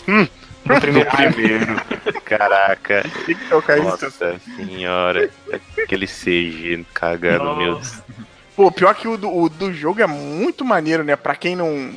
[0.09, 0.27] Hum.
[0.67, 1.11] No primeiro.
[1.11, 2.23] No primeiro.
[2.25, 3.05] Caraca.
[3.83, 5.31] Nossa senhora.
[5.83, 8.03] Aquele CG cagado, meu Deus.
[8.57, 11.15] Pô, pior que o do, o do jogo é muito maneiro, né?
[11.15, 11.93] Pra quem não.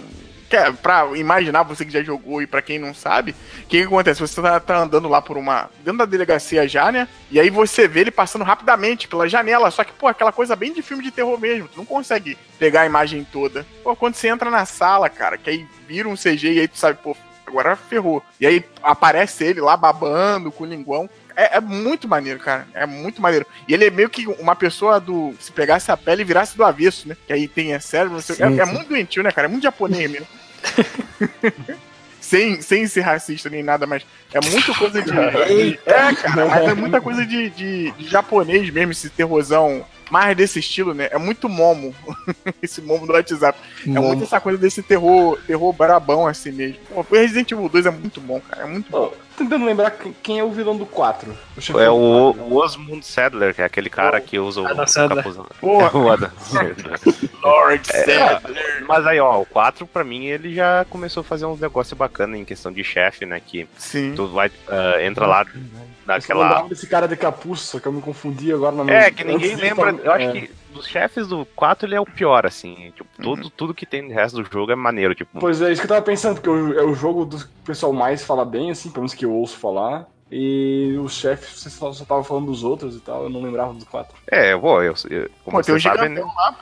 [0.50, 3.84] Quer, pra imaginar, você que já jogou e pra quem não sabe, o que, que,
[3.84, 4.20] acontece?
[4.20, 5.70] Você tá, tá, andando lá por uma.
[5.86, 7.08] dentro da delegacia já, né?
[7.32, 9.72] E aí você vê ele passando rapidamente pela janela.
[9.72, 11.68] Só que, pô, aquela coisa bem de filme de terror mesmo.
[11.68, 13.66] Tu não consegue pegar a imagem toda.
[13.84, 16.78] Pô, quando você entra na sala, cara, que aí vira um CG e aí tu
[16.78, 17.16] sabe, pô,
[17.50, 18.24] agora ferrou.
[18.40, 21.10] E aí aparece ele lá babando com o linguão.
[21.36, 22.68] É, é, muito maneiro, cara.
[22.74, 23.46] É muito maneiro.
[23.68, 25.34] E ele é meio que uma pessoa do.
[25.40, 27.16] Se pegasse a pele e virasse do avesso, né?
[27.26, 28.22] Que aí tem é cérebro.
[28.22, 29.48] Sim, é, é, muito doentio, né, cara?
[29.48, 30.28] É muito japonês mesmo.
[32.20, 35.10] sem, sem ser racista nem nada, mas é muita coisa de.
[35.86, 40.60] é, cara, mas é muita coisa de, de, de japonês mesmo, esse terrorzão mais desse
[40.60, 41.08] estilo, né?
[41.12, 41.94] É muito momo.
[42.62, 43.58] esse momo do WhatsApp.
[43.86, 44.08] É Momo.
[44.08, 46.80] muito essa coisa desse terror, terror brabão assim mesmo.
[46.90, 48.64] Pô, o Resident Evil 2 é muito bom, cara.
[48.64, 49.14] É muito bom.
[49.40, 51.34] Tô tentando lembrar quem- é o vilão do 4.
[51.56, 51.96] O chefão É o,
[52.38, 55.18] o Osmond Sadler, que é aquele cara que usa o, Adam o Sandler.
[55.24, 55.46] capuzão.
[55.62, 55.92] Porra.
[55.98, 57.00] o Adam Sandler.
[57.42, 58.86] Lord É, Sadler.
[58.88, 62.38] Mas aí, ó, o 4 pra mim ele já começou a fazer uns negócios bacanas
[62.40, 63.40] em questão de chefe, né?
[63.46, 64.14] Que Sim.
[64.16, 66.44] tu vai, ah, entra lá Eu só naquela.
[66.44, 69.24] lembrava desse cara de capuz, só que eu me confundi agora na É, minha- que
[69.24, 69.92] ninguém lembra.
[70.04, 70.32] Eu acho é.
[70.34, 72.92] que dos chefes do 4 ele é o pior, assim.
[72.96, 73.24] Tipo, Uhum.
[73.36, 75.40] tudo, tudo que tem no resto do jogo é maneiro, tipo.
[75.40, 77.66] Pois é, isso que eu tava pensando, porque o- é o jogo do que o
[77.66, 80.08] pessoal mais fala bem, assim, pelo menos que eu ouço falar.
[80.32, 83.74] E os chefes, você só, só tava falando dos outros e tal, eu não lembrava
[83.74, 84.16] dos quatro.
[84.32, 86.22] É, eu vou, eu, eu como Pô, tem o você sabe, né?
[86.22, 86.56] lá,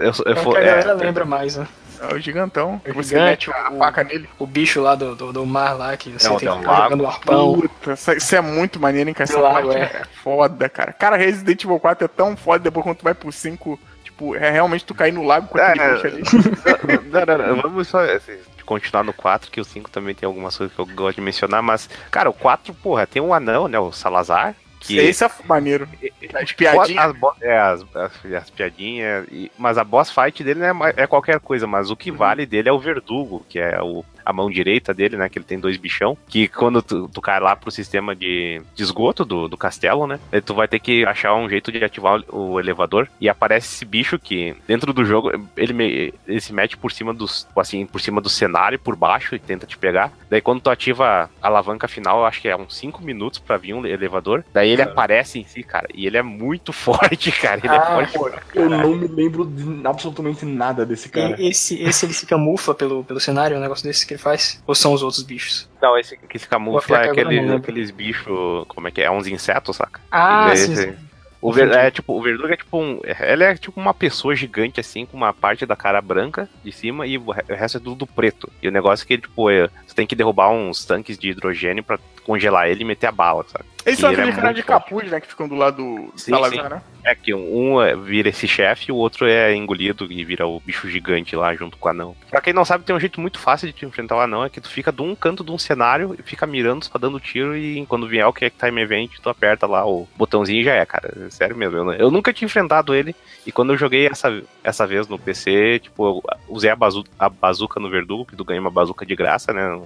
[0.00, 1.68] Eu, eu, É que a é, galera lembra mais, né?
[2.00, 2.80] É o gigantão.
[2.86, 4.28] O você gigante, mete a o- faca nele.
[4.38, 6.82] O bicho lá do, do, do mar lá, que você Não, tem que um ficar
[6.84, 7.60] jogando o arpão.
[7.60, 9.30] Puta, isso isso é muito maneiro, hein, cara?
[9.30, 9.82] Essa lago, parte é.
[10.00, 10.92] é foda, cara.
[10.92, 13.78] Cara, Resident Evil 4 é tão foda depois quando tu vai pro 5.
[14.02, 16.22] Tipo, é realmente tu cair no lago com aquele É, bicho ali.
[17.10, 20.56] Não, não, não, vamos só assim, continuar no 4, que o 5 também tem algumas
[20.56, 23.78] coisas que eu gosto de mencionar, mas, cara, o 4, porra, tem um anão, né,
[23.78, 24.54] o Salazar,
[24.86, 24.98] que...
[24.98, 25.88] Esse é maneiro.
[26.34, 27.14] As piadinhas.
[27.14, 30.72] As, é, as, as, as piadinhas, e- mas a boss fight dele é,
[31.02, 32.16] é qualquer coisa, mas o que Uhum.
[32.16, 35.28] vale dele é o verdugo, que é o, a mão direita dele, né?
[35.28, 36.16] Que ele tem dois bichão.
[36.28, 40.18] Que quando tu, tu cai lá pro sistema de, de esgoto do, do castelo, né?
[40.32, 43.08] aí Tu vai ter que achar um jeito de ativar o, o elevador.
[43.20, 47.12] E aparece esse bicho que, dentro do jogo, ele, me- ele se mete por cima
[47.12, 47.46] dos.
[47.56, 50.12] Assim, por cima do cenário, por baixo, e tenta te pegar.
[50.30, 53.56] Daí quando tu ativa a alavanca final, eu acho que é uns 5 minutos pra
[53.56, 54.44] vir um elevador.
[54.52, 55.88] Daí ele aparece em si, cara.
[55.94, 57.60] E ele é muito forte, cara.
[57.62, 61.40] Ele é Ah, forte pô, eu não me lembro de absolutamente nada desse cara.
[61.40, 64.62] E esse, esse ele se camufla pelo, pelo cenário, um negócio desse que ele faz?
[64.66, 65.68] Ou são os outros bichos?
[65.82, 68.64] Não, esse que se camufla é aquele, aqueles bichos.
[68.68, 69.04] Como é que é?
[69.04, 70.00] É uns insetos, saca?
[70.10, 70.96] Ah, Esse- sim, sim.
[71.40, 73.00] O, ver, é, tipo, o Verdugo é tipo um.
[73.20, 77.06] Ele é tipo uma pessoa gigante, assim, com uma parte da cara branca de cima
[77.06, 78.50] e o re- o resto é tudo preto.
[78.62, 81.84] E o negócio é que, tipo, é, você tem que derrubar uns tanques de hidrogênio
[81.84, 83.66] pra congelar ele e meter a bala, sabe?
[83.86, 84.84] Eles são E ele aquele é cara muito de forte.
[84.84, 85.20] capuz, né?
[85.20, 86.74] Que ficam do lado do Sim, Salazar, sim.
[86.74, 86.82] né?
[87.04, 90.58] É que um é- vira esse chefe e o outro é engolido e vira o
[90.58, 92.16] bicho gigante lá junto com o anão.
[92.30, 94.48] Pra quem não sabe, tem um jeito muito fácil de te enfrentar o anão, é
[94.48, 97.54] que tu fica de um canto de um cenário e fica mirando, só dando tiro
[97.54, 100.86] e quando vier o Quick Time Event, tu aperta lá o botãozinho e já é,
[100.86, 101.30] cara.
[101.30, 101.76] Sério mesmo.
[101.76, 103.14] Eu, eu nunca tinha enfrentado ele
[103.46, 107.28] e quando eu joguei essa, essa vez no PC, tipo, eu usei a, bazu a
[107.28, 109.78] bazuca no Verdugo, que tu ganha uma bazuca de graça, né?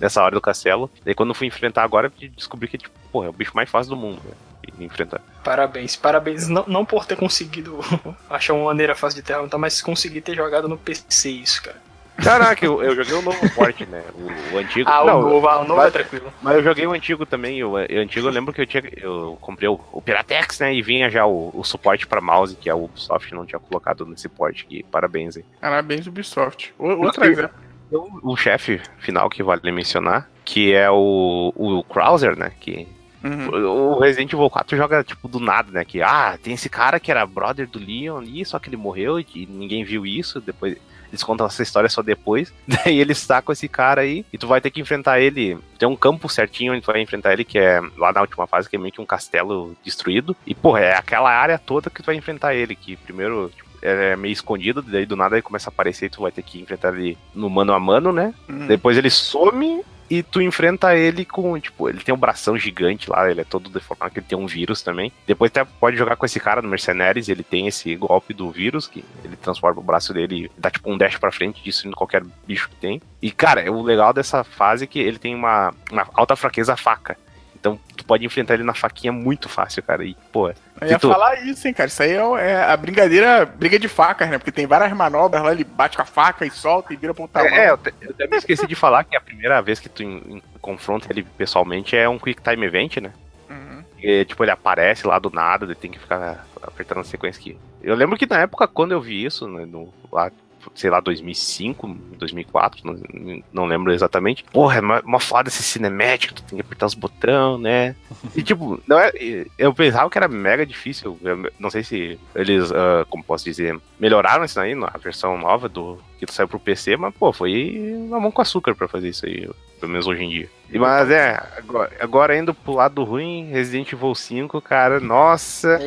[0.00, 0.90] Nessa hora do castelo.
[1.04, 3.68] Daí quando eu fui enfrentar agora, eu descobri que, tipo, pô, é o bicho mais
[3.70, 4.32] fácil do mundo, né?
[4.80, 5.20] Enfrentar.
[5.42, 6.46] Parabéns, parabéns.
[6.48, 7.80] Não, não por ter conseguido
[8.30, 11.76] achar uma maneira fácil de derrotar, mas conseguir ter jogado no PC isso, cara.
[12.22, 14.02] Caraca, eu, eu joguei o novo porte, né?
[14.14, 14.90] O, o antigo.
[14.90, 16.32] Ah, não, o novo, ah, o novo vai- é tranquilo.
[16.42, 17.62] Mas eu joguei o antigo também.
[17.62, 18.82] O, o antigo eu lembro que eu tinha.
[18.96, 20.74] Eu comprei o, o Piratex, né?
[20.74, 24.28] E vinha já o, o suporte pra mouse, que a Ubisoft não tinha colocado nesse
[24.28, 24.82] porte aqui.
[24.90, 25.44] Parabéns aí.
[25.60, 26.74] Parabéns, Ubisoft.
[26.76, 27.54] O- Outra exemplo.
[27.90, 32.52] O, o chefe final que vale mencionar, que é o, o Krauser, né?
[32.60, 32.86] Que
[33.22, 33.94] Uhum.
[33.94, 35.84] o Resident Evil 4 joga, tipo, do nada, né?
[35.84, 39.18] Que, ah, tem esse cara que era brother do Leon ali, só que ele morreu
[39.18, 40.40] e ninguém viu isso.
[40.40, 40.76] Depois
[41.08, 42.52] eles contam essa história só depois.
[42.66, 45.58] Daí eles sacam esse cara aí e tu vai ter que enfrentar ele.
[45.78, 48.68] Tem um campo certinho onde tu vai enfrentar ele, que é lá na última fase,
[48.68, 50.36] que é meio que um castelo destruído.
[50.46, 52.76] E, porra, é aquela área toda que tu vai enfrentar ele.
[52.76, 53.50] Que primeiro.
[53.54, 56.42] tipo, é meio escondido, daí do nada ele começa a aparecer e tu vai ter
[56.42, 58.34] que enfrentar ele no mano a mano, né?
[58.48, 58.66] Uhum.
[58.66, 63.30] Depois ele some e tu enfrenta ele com, tipo, ele tem um bração gigante lá,
[63.30, 65.12] ele é todo deformado, que ele tem um vírus também.
[65.26, 68.86] Depois tu pode jogar com esse cara no Mercenaries, ele tem esse golpe do vírus,
[68.86, 72.24] que ele transforma o braço dele e dá tipo um dash pra frente, destruindo qualquer
[72.46, 73.02] bicho que tem.
[73.20, 76.76] E, cara, o legal dessa fase é que ele tem uma, uma alta fraqueza à
[76.76, 77.16] faca.
[77.60, 80.04] Então tu pode enfrentar ele na faquinha muito fácil, cara.
[80.04, 80.50] E, pô,
[80.80, 81.88] Eu ia tu- falar isso, hein, cara.
[81.88, 84.38] Isso aí é, é a brincadeira, briga de facas, né?
[84.38, 87.26] Porque tem várias manobras lá, ele bate com a faca e solta e vira pro
[87.28, 87.54] tamanho.
[87.54, 90.02] É, eu, te- eu até me esqueci de falar que a primeira vez que tu
[90.02, 93.12] en- en- confronta ele pessoalmente é um Quick Time Event, né?
[93.50, 93.82] Uhum.
[93.98, 97.58] E, tipo, ele aparece lá do nada, ele tem que ficar apertando a sequência aqui.
[97.82, 100.30] Eu lembro que na época, quando eu vi isso, né, no, lá,
[100.74, 101.88] sei lá, 2005,
[102.18, 104.44] 2004, não, não lembro exatamente.
[104.44, 107.94] Porra, é uma, uma foda esse cinemático, tu tem que apertar os botões, né?
[108.36, 109.10] E, tipo, não é,
[109.58, 111.18] eu pensava que era mega difícil.
[111.22, 115.68] Eu não sei se eles, ah, como posso dizer, melhoraram isso aí na versão nova
[115.68, 119.26] do que saiu pro PC, mas, pô, foi uma mão com açúcar pra fazer isso
[119.26, 119.48] aí,
[119.78, 120.50] pelo menos hoje em dia.
[120.70, 125.78] E, Mas é, agora, agora indo pro lado ruim, Resident Evil 5, cara, nossa,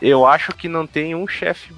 [0.00, 1.72] eu acho que não tem um chefe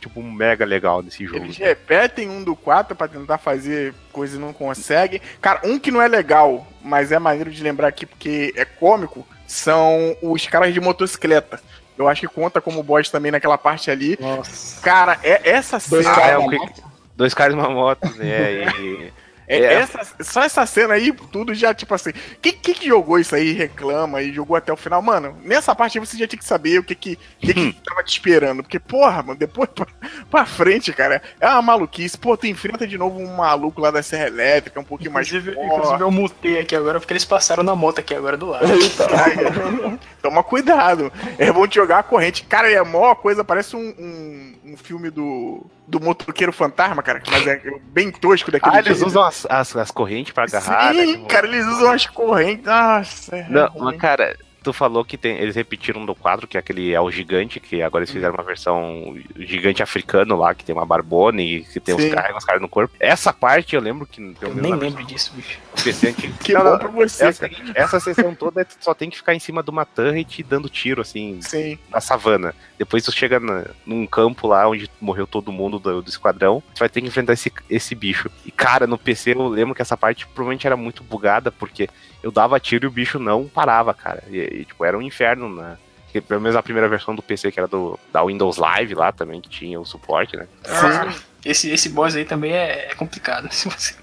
[0.00, 1.44] tipo, mega legal desse jogo.
[1.44, 5.20] Eles repetem um do 4 pra tentar fazer coisa e não conseguem.
[5.40, 9.26] Cara, um que não é legal, mas é maneiro de lembrar aqui porque é cômico,
[9.46, 11.60] são os caras de motocicleta.
[11.96, 14.16] Eu acho que conta como boss também naquela parte ali.
[14.20, 14.80] Nossa.
[14.82, 16.14] Cara, é essa Dois cena.
[16.16, 16.82] caras é o que- moto.
[17.16, 18.64] Dois caras numa moto, né?
[18.80, 19.12] E,
[19.46, 19.74] É, É.
[19.74, 22.10] essa, só essa cena aí, tudo já, tipo assim.
[22.40, 25.02] Quem que, que jogou isso aí, reclama e jogou até o final?
[25.02, 28.02] Mano, nessa parte aí você já tinha que saber o que que, que, que tava
[28.02, 28.62] te esperando.
[28.62, 29.86] Porque, porra, mano, depois pra,
[30.30, 32.16] pra frente, cara, é uma maluquice.
[32.16, 35.54] Pô, tu enfrenta de novo um maluco lá da Serra Elétrica, um pouquinho mais Inclusive,
[35.54, 35.74] forte.
[35.74, 38.66] inclusive eu mutei aqui agora porque eles passaram na moto aqui agora do lado.
[40.22, 41.12] Toma cuidado.
[41.38, 42.44] É bom te jogar a corrente.
[42.44, 47.22] Cara, é a maior coisa, parece um, um, um filme do, do motoqueiro fantasma, cara.
[47.30, 49.06] Mas é bem tosco daquele ah, eles jeito.
[49.06, 51.04] usam as, as, as correntes pra agarrar, né?
[51.04, 52.64] Sim, tipo- cara, eles usam as correntes.
[52.64, 53.84] Nossa, é Não, ruim.
[53.92, 57.10] mas cara, tu falou que tem, eles repetiram do quadro, que é aquele é o
[57.10, 61.62] gigante, que agora eles fizeram uma versão gigante africano lá, que tem uma barbona e
[61.62, 62.10] que tem uns Sim.
[62.10, 62.94] carrega os caras no corpo.
[62.98, 65.58] Essa parte eu lembro que Eu nem lembro disso, bicho.
[66.42, 69.16] Que Não, bom não, pra você, seguinte, essa sessão toda é tu só tem que
[69.16, 71.78] ficar em cima de uma turret dando tiro, assim, Sim.
[71.90, 72.54] na savana.
[72.78, 76.78] Depois tu chega na- num campo lá onde morreu todo mundo do, do esquadrão, tu
[76.78, 78.30] vai ter que enfrentar esse, esse bicho.
[78.46, 81.88] E cara, no PC eu lembro que essa parte provavelmente era muito bugada, porque
[82.22, 84.22] eu dava tiro e o bicho não parava, cara.
[84.30, 85.76] E, e, tipo, era um inferno na.
[86.10, 89.12] que Pelo menos a primeira versão do PC, que era do, da Windows Live lá
[89.12, 90.46] também, que tinha o suporte, né?
[90.64, 91.20] Sim.
[91.44, 93.48] Esse, esse boss aí também é, é complicado.
[93.52, 93.94] Se você...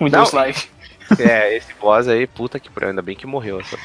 [0.00, 0.68] Windows Não, Live.
[1.18, 3.58] É, esse boss aí, puta que pariu, ainda bem que morreu.
[3.58, 3.76] Essa...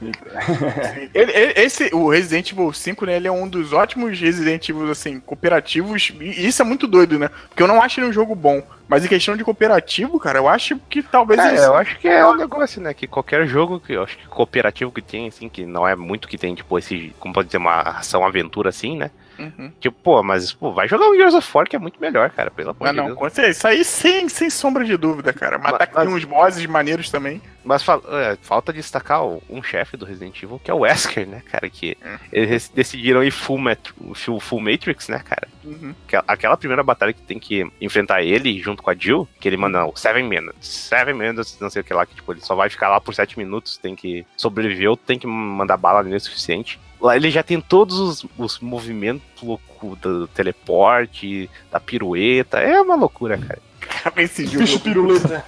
[1.14, 4.90] Ele, ele- esse, o Resident Evil 5, né, ele é um dos ótimos Resident Evil,
[4.90, 7.28] assim, cooperativos, e isso é muito doido, né?
[7.48, 10.48] Porque eu não acho ele um jogo bom, mas em questão de cooperativo, cara, eu
[10.48, 12.94] acho que talvez É, eu acho que é um negócio, né?
[12.94, 16.28] Que qualquer jogo que eu acho que cooperativo que tem, assim, que não é muito
[16.28, 19.10] que tem, tipo, esse, como pode dizer, uma ação aventura assim, né?
[19.40, 19.72] Uhum.
[19.80, 22.50] Tipo, pô, mas pô, vai jogar o Gears of War que é muito melhor, cara,
[22.50, 23.38] pelo amor Ah, de não, Deus.
[23.38, 25.58] isso aí sem, sem sombra de dúvida, cara.
[25.58, 27.40] Matar Mas- tem uns bosses maneiros também.
[27.62, 31.68] Mas é, falta destacar um chefe do Resident Evil, que é o Wesker, né, cara?
[31.68, 32.16] Que Hum.
[32.32, 35.46] eles decidiram ir full, Mat- full, full Matrix, né, cara?
[35.64, 35.94] Uhum.
[36.06, 39.56] Aquela- Aquela primeira batalha que tem que enfrentar ele junto com a Jill, que ele
[39.58, 42.54] manda o 7 minutes, 7 minutes, não sei o que lá, que tipo, ele só
[42.54, 46.16] vai ficar lá por 7 minutos, tem que sobreviver ou tem que mandar bala nele
[46.16, 46.80] o suficiente.
[47.00, 52.94] Lá ele já tem todos os, os movimentos loucos do teleporte, da pirueta, é uma
[52.94, 53.58] loucura, cara.
[53.80, 55.44] Cara, esse jogo, Bicho piruleta.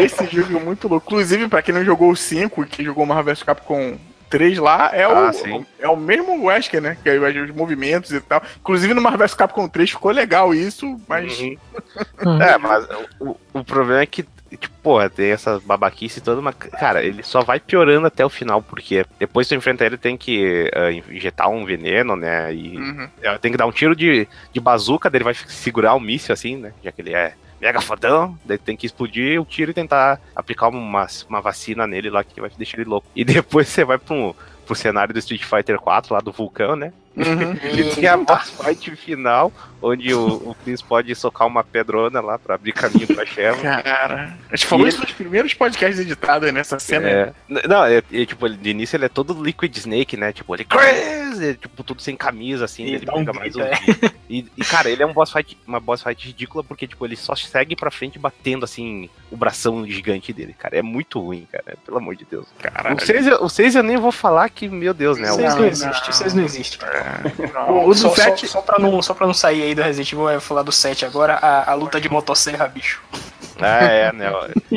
[0.00, 1.06] esse jogo é muito louco.
[1.06, 3.96] Inclusive, pra quem não jogou o 5 e que jogou Marvel vs Capcom
[4.30, 5.66] 3 lá, é, Ah, o, sim.
[5.78, 6.96] é o mesmo Wesker, né?
[7.02, 8.42] Que é os movimentos e tal.
[8.60, 11.38] Inclusive no Marvel vs Capcom 3 ficou legal isso, mas.
[11.40, 11.56] Uhum.
[12.40, 12.86] É, mas
[13.20, 14.24] o, o problema é que,
[14.56, 18.62] tipo, porra, tem essa babaquice toda, mas, cara, ele só vai piorando até o final,
[18.62, 22.52] porque depois que tu enfrenta ele, tem que ah, injetar um veneno, né?
[22.54, 23.08] E Uhum.
[23.22, 26.32] eh, tem que dar um tiro de, de bazuca, daí ele vai segurar o míssil
[26.32, 26.72] assim, né?
[26.82, 30.68] Já que ele é mega fodão, daí tem que explodir o tiro e tentar aplicar
[30.68, 33.06] uma, uma vacina nele lá que vai deixar ele louco.
[33.16, 34.36] E depois você vai pro,
[34.66, 36.92] pro cenário do Street Fighter 4 lá do vulcão, né?
[37.16, 37.54] Uhum.
[37.78, 39.52] E tem a boss fight final,
[39.84, 43.60] onde o, o Chris pode socar uma pedrona lá pra abrir caminho pra Sheva.
[43.60, 47.08] Cara, a gente falou E isso nos primeiros podcasts editados nessa cena.
[47.08, 47.32] É.
[47.68, 50.32] Não, é, é, tipo, de início ele é todo Liquid Snake, né?
[50.32, 51.40] Tipo, ele Chris!
[51.40, 53.60] É, tipo, tudo sem camisa, assim, E ele dá um pega mais um.
[54.30, 57.16] E, e, cara, ele é um boss fight, uma boss fight ridícula, porque, tipo, ele
[57.16, 60.78] só segue pra frente batendo, assim, o bração gigante dele, cara.
[60.78, 61.76] É muito ruim, cara.
[61.84, 62.46] Pelo amor de Deus.
[62.60, 62.96] Caralho.
[62.96, 65.30] O 6, eu- o 6 eu nem vou falar que, meu Deus, né?
[65.32, 66.78] o- Vocês não não, existem, vocês não existem.
[67.52, 68.46] Não, o do Só, só, 7.
[68.48, 71.04] só, pra não, só pra não sair aí do Resident Evil, vou falar do 7
[71.04, 73.02] agora, a, a luta de motosserra, bicho.
[73.60, 74.26] Ah, é, né?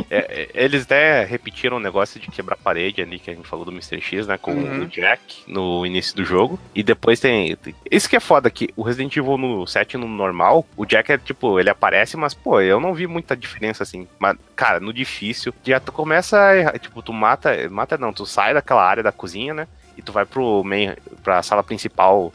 [0.09, 3.65] É, é, eles até repetiram o negócio de quebrar parede ali que a gente falou
[3.65, 3.99] do Mr.
[3.99, 4.37] X, né?
[4.37, 4.83] Com Uhum.
[4.83, 6.59] o Jack no início do jogo.
[6.75, 7.55] E depois tem.
[7.55, 11.11] tem- Isso que é foda, que o Resident Evil no 7 no normal, o Jack
[11.11, 14.07] é tipo, ele aparece, mas, pô, eu não vi muita diferença assim.
[14.19, 17.49] Mas, cara, no difícil, já tu começa a errar, tipo, tu mata.
[17.71, 19.67] Mata não, tu sai daquela área da cozinha, né?
[19.97, 20.93] E tu vai pro main,
[21.23, 22.31] pra sala principal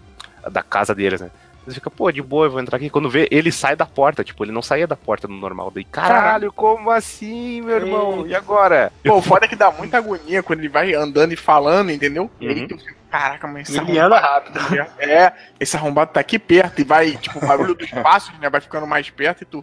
[0.51, 1.31] da casa deles, né?
[1.65, 2.91] Você fica, pô, de boa, eu vou entrar aqui.
[2.91, 4.25] Quando vê, ele sai da porta.
[4.25, 5.71] Tipo, ele não saía da porta no normal.
[5.73, 8.27] Daí, caralho, como assim, meu irmão?
[8.27, 8.93] E agora?
[9.05, 12.31] Pô, o foda é que dá muita agonia quando ele vai andando e falando, entendeu?
[12.41, 12.67] Uhum.
[12.67, 14.59] tu fica, caraca, mas esse Ele anda rápido.
[14.99, 18.49] É, esse arrombado tá aqui perto e vai, tipo, o barulho dos passos, né?
[18.49, 19.63] Vai ficando mais perto e tu.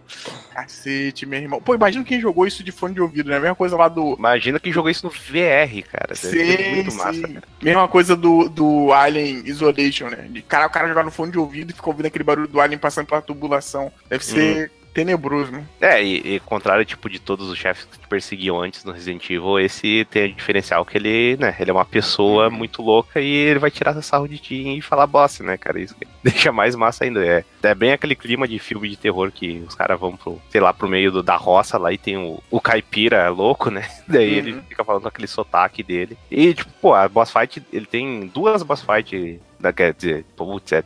[0.54, 1.60] Cacete, meu irmão.
[1.60, 3.40] Pô, imagina quem jogou isso de fone de ouvido, né?
[3.40, 4.14] Mesma coisa lá do.
[4.16, 6.14] Imagina que jogou isso no VR, cara.
[6.14, 7.22] Sim, muito massa, sim.
[7.22, 7.46] cara.
[7.60, 10.26] Mesma coisa do, do Alien Isolation, né?
[10.28, 12.60] De cara, o cara jogar no fone de ouvido e fica ouvindo aquele barulho do
[12.60, 13.90] Alien passando pela tubulação.
[14.08, 15.64] Deve ser tenebroso, né?
[15.80, 19.24] É, e, e contrário, tipo, de todos os chefes que te perseguiam antes no Resident
[19.30, 23.32] Evil, esse tem o diferencial que ele, né, ele é uma pessoa muito louca e
[23.32, 25.80] ele vai tirar sarro de ti e falar bosta, né, cara?
[25.80, 27.24] Isso que deixa mais massa ainda.
[27.24, 30.60] É, é bem aquele clima de filme de terror que os caras vão pro, sei
[30.60, 33.88] lá, pro meio do, da roça lá e tem o, o caipira louco, né?
[34.08, 36.16] Daí ele fica falando aquele sotaque dele.
[36.30, 40.72] E, tipo, pô, a boss fight, ele tem duas boss fight, da, quer dizer, putz,
[40.72, 40.82] é,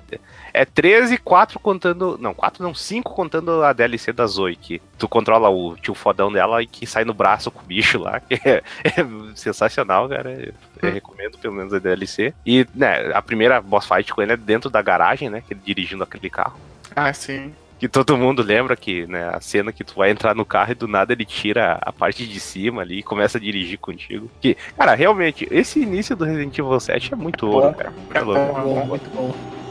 [0.54, 2.16] é 13, 4 contando.
[2.20, 6.32] Não, 4 não, 5 contando a DLC da Zoe, que tu controla o tio fodão
[6.32, 10.30] dela e que sai no braço com o bicho lá, que é, é sensacional, cara.
[10.30, 12.32] Eu, eu recomendo pelo menos a DLC.
[12.46, 15.42] E, né, a primeira boss fight com ele é dentro da garagem, né?
[15.46, 16.58] Que ele dirigindo aquele carro.
[16.94, 17.52] Ah, sim.
[17.76, 20.76] Que todo mundo lembra que, né, a cena que tu vai entrar no carro e
[20.76, 24.30] do nada ele tira a parte de cima ali e começa a dirigir contigo.
[24.40, 27.92] Que, cara, realmente, esse início do Resident Evil 7 é muito ouro, cara.
[28.14, 28.60] É louco.
[28.60, 29.34] Bom, muito bom.
[29.34, 29.63] Bom,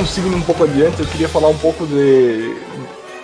[0.00, 2.56] então seguindo um pouco adiante, eu queria falar um pouco de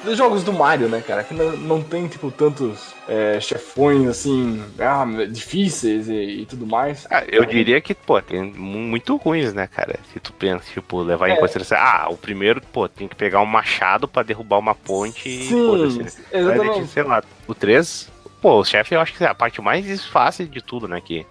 [0.05, 1.25] dos jogos do Mario, né, cara?
[1.25, 7.07] Que não, não tem, tipo, tantos é, chefões, assim, ah, difíceis e, e tudo mais.
[7.11, 9.99] Ah, eu diria que, pô, tem mu- muito ruins, né, cara?
[10.13, 11.37] Se tu pensa, tipo, levar em É.
[11.37, 11.79] consideração.
[11.81, 15.67] Ah, o primeiro, pô, tem que pegar um machado pra derrubar uma ponte e Sim,
[15.67, 16.01] foda-se.
[16.33, 16.87] Aí, exatamente.
[16.87, 18.09] sei lá, o 3,
[18.41, 21.01] pô, o chefe eu acho que é a parte mais fácil de tudo, né?
[21.05, 21.27] Que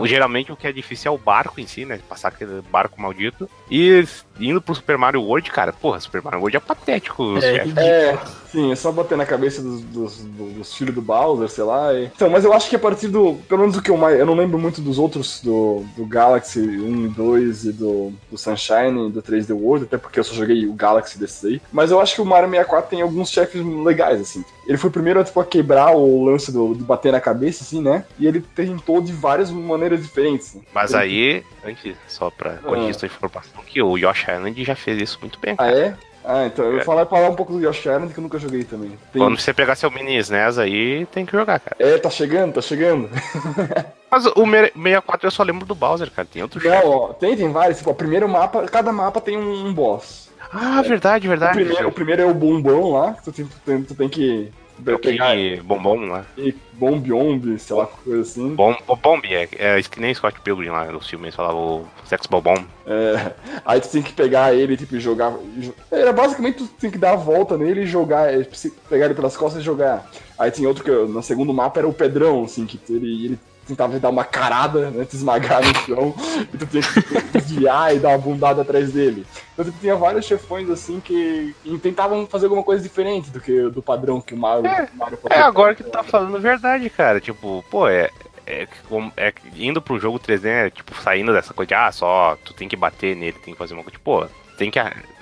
[0.00, 2.00] O- geralmente o que é difícil é o barco em si, né?
[2.08, 3.48] Passar aquele barco maldito.
[3.70, 4.04] E
[4.40, 7.76] indo pro Super Mario World, cara, porra, Super Mario World é patético os É, chefes.
[7.76, 8.18] É,
[8.56, 11.92] sim, é só bater na cabeça dos, dos, dos- filhos do Bowser, sei lá.
[11.94, 13.34] e- Então, mas eu acho que a partir do.
[13.48, 14.18] Pelo menos o que eu mais.
[14.18, 18.38] Eu não lembro muito dos outros, do, do Galaxy 1 e 2 e do, do
[18.38, 21.60] Sunshine e do 3D World, até porque eu só joguei o Galaxy desses aí.
[21.72, 24.44] Mas eu acho que o Mario 64 tem alguns chefes legais, assim.
[24.66, 27.80] Ele foi o primeiro tipo, a quebrar o lance do, de bater na cabeça, assim,
[27.80, 28.04] né?
[28.18, 30.48] E ele tentou de várias maneiras diferentes.
[30.48, 30.62] assim.
[30.74, 35.00] Mas Ele- aí, antes, só pra corrigir essa informação, que o Yoshi Island já fez
[35.00, 35.54] isso muito bem.
[35.58, 35.94] Ah, é?
[36.28, 38.64] Ah, então eu vou falar, falar um pouco do Yoshi Island que eu nunca joguei
[38.64, 38.98] também.
[39.12, 41.76] Tem- Quando você pegar seu mini SNES aí, tem que jogar, cara.
[41.78, 43.08] É, tá chegando, tá chegando.
[44.10, 46.26] Mas o me- 64 eu só lembro do Bowser, cara.
[46.30, 46.60] Tem outro.
[46.68, 47.78] Não, ó, tem, tem vários.
[47.78, 50.28] Tipo, o primeiro mapa, cada mapa tem um, boss.
[50.52, 51.54] Ah, verdade, O verdade.
[51.54, 54.52] primeiro, o primeiro é o bombom lá, que tu tem, tu tem, tu tem que
[54.84, 56.24] Pegar King Bombom lá.
[56.36, 58.54] e sei lá, coisa assim.
[58.54, 62.26] Bom, Bomb, é, é que nem Scott Pilgrim lá no filme, eles falavam o Sex
[62.26, 62.62] Bombom.
[62.86, 63.32] É,
[63.64, 65.32] aí tu tem que pegar ele, tipo, jogar.
[65.56, 68.46] jo- Era basicamente tu tem que dar a volta nele e jogar, é,
[68.88, 70.08] pegar ele pelas costas e jogar.
[70.38, 73.38] Aí tem outro que eu- no segundo mapa era o Pedrão, assim, que ele, ele
[73.66, 75.04] tentava dar uma carada, né?
[75.04, 76.14] Te esmagar no chão,
[76.52, 79.26] e tu tinha que desviar e dar uma bundada atrás dele.
[79.52, 83.82] Então tu tinha vários chefões assim que tentavam fazer alguma coisa diferente do que do
[83.82, 84.70] padrão que o Mario.
[84.94, 87.20] o Mario É agora que tu tá falando verdade, cara.
[87.20, 88.10] Tipo, pô, é.
[88.48, 88.68] É,
[89.16, 92.68] é indo pro jogo 3D, né, tipo, saindo dessa coisa de, ah, só tu tem
[92.68, 93.98] que bater nele, tem que fazer uma coisa.
[93.98, 94.80] Tipo, pô, tem que.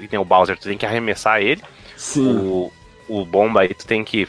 [0.08, 1.62] tem o Bowser, tu tem que arremessar ele.
[1.96, 2.36] Sim.
[2.36, 2.72] O,
[3.08, 4.26] o bomba aí, tu tem que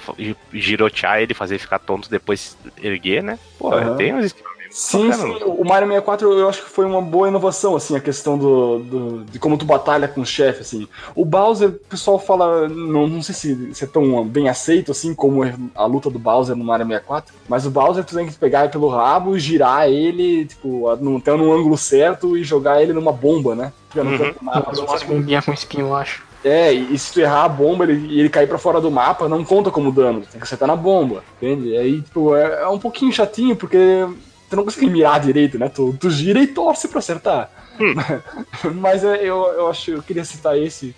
[0.53, 3.39] girotear ele, fazer ele ficar tonto, depois erguer, né?
[3.57, 3.95] Pô, Aham.
[3.95, 4.34] tem uns
[4.69, 8.38] Sim, sim, o Mario 64 eu acho que foi uma boa inovação, assim, a questão
[8.38, 10.88] do, do- de como tu batalha com o chefe, assim.
[11.15, 15.15] O Bowser, o pessoal fala, não, não sei se, se é tão bem aceito, assim,
[15.15, 18.34] como é a luta do Bowser no Mario 64, mas o Bowser tu tem que
[18.34, 23.13] pegar ele pelo rabo, girar ele, tipo, até num ângulo certo e jogar ele numa
[23.13, 23.71] bomba, né?
[23.93, 24.34] No Uhum.
[24.41, 24.63] mapa.
[24.63, 26.21] Fazer umas bombinhas com espinho, eu acho.
[26.48, 29.28] É, e, se tu errar a bomba ele- e ele cair pra fora do mapa,
[29.28, 31.76] não conta como dano, tem que acertar na bomba, entende?
[31.76, 34.06] Aí, tipo, é, é um pouquinho chatinho, porque
[34.48, 35.70] tu não consegue mirar direito, né?
[35.70, 37.50] Tu, tu gira e torce pra acertar.
[38.76, 40.96] Mas é, eu, eu acho, eu queria citar esse,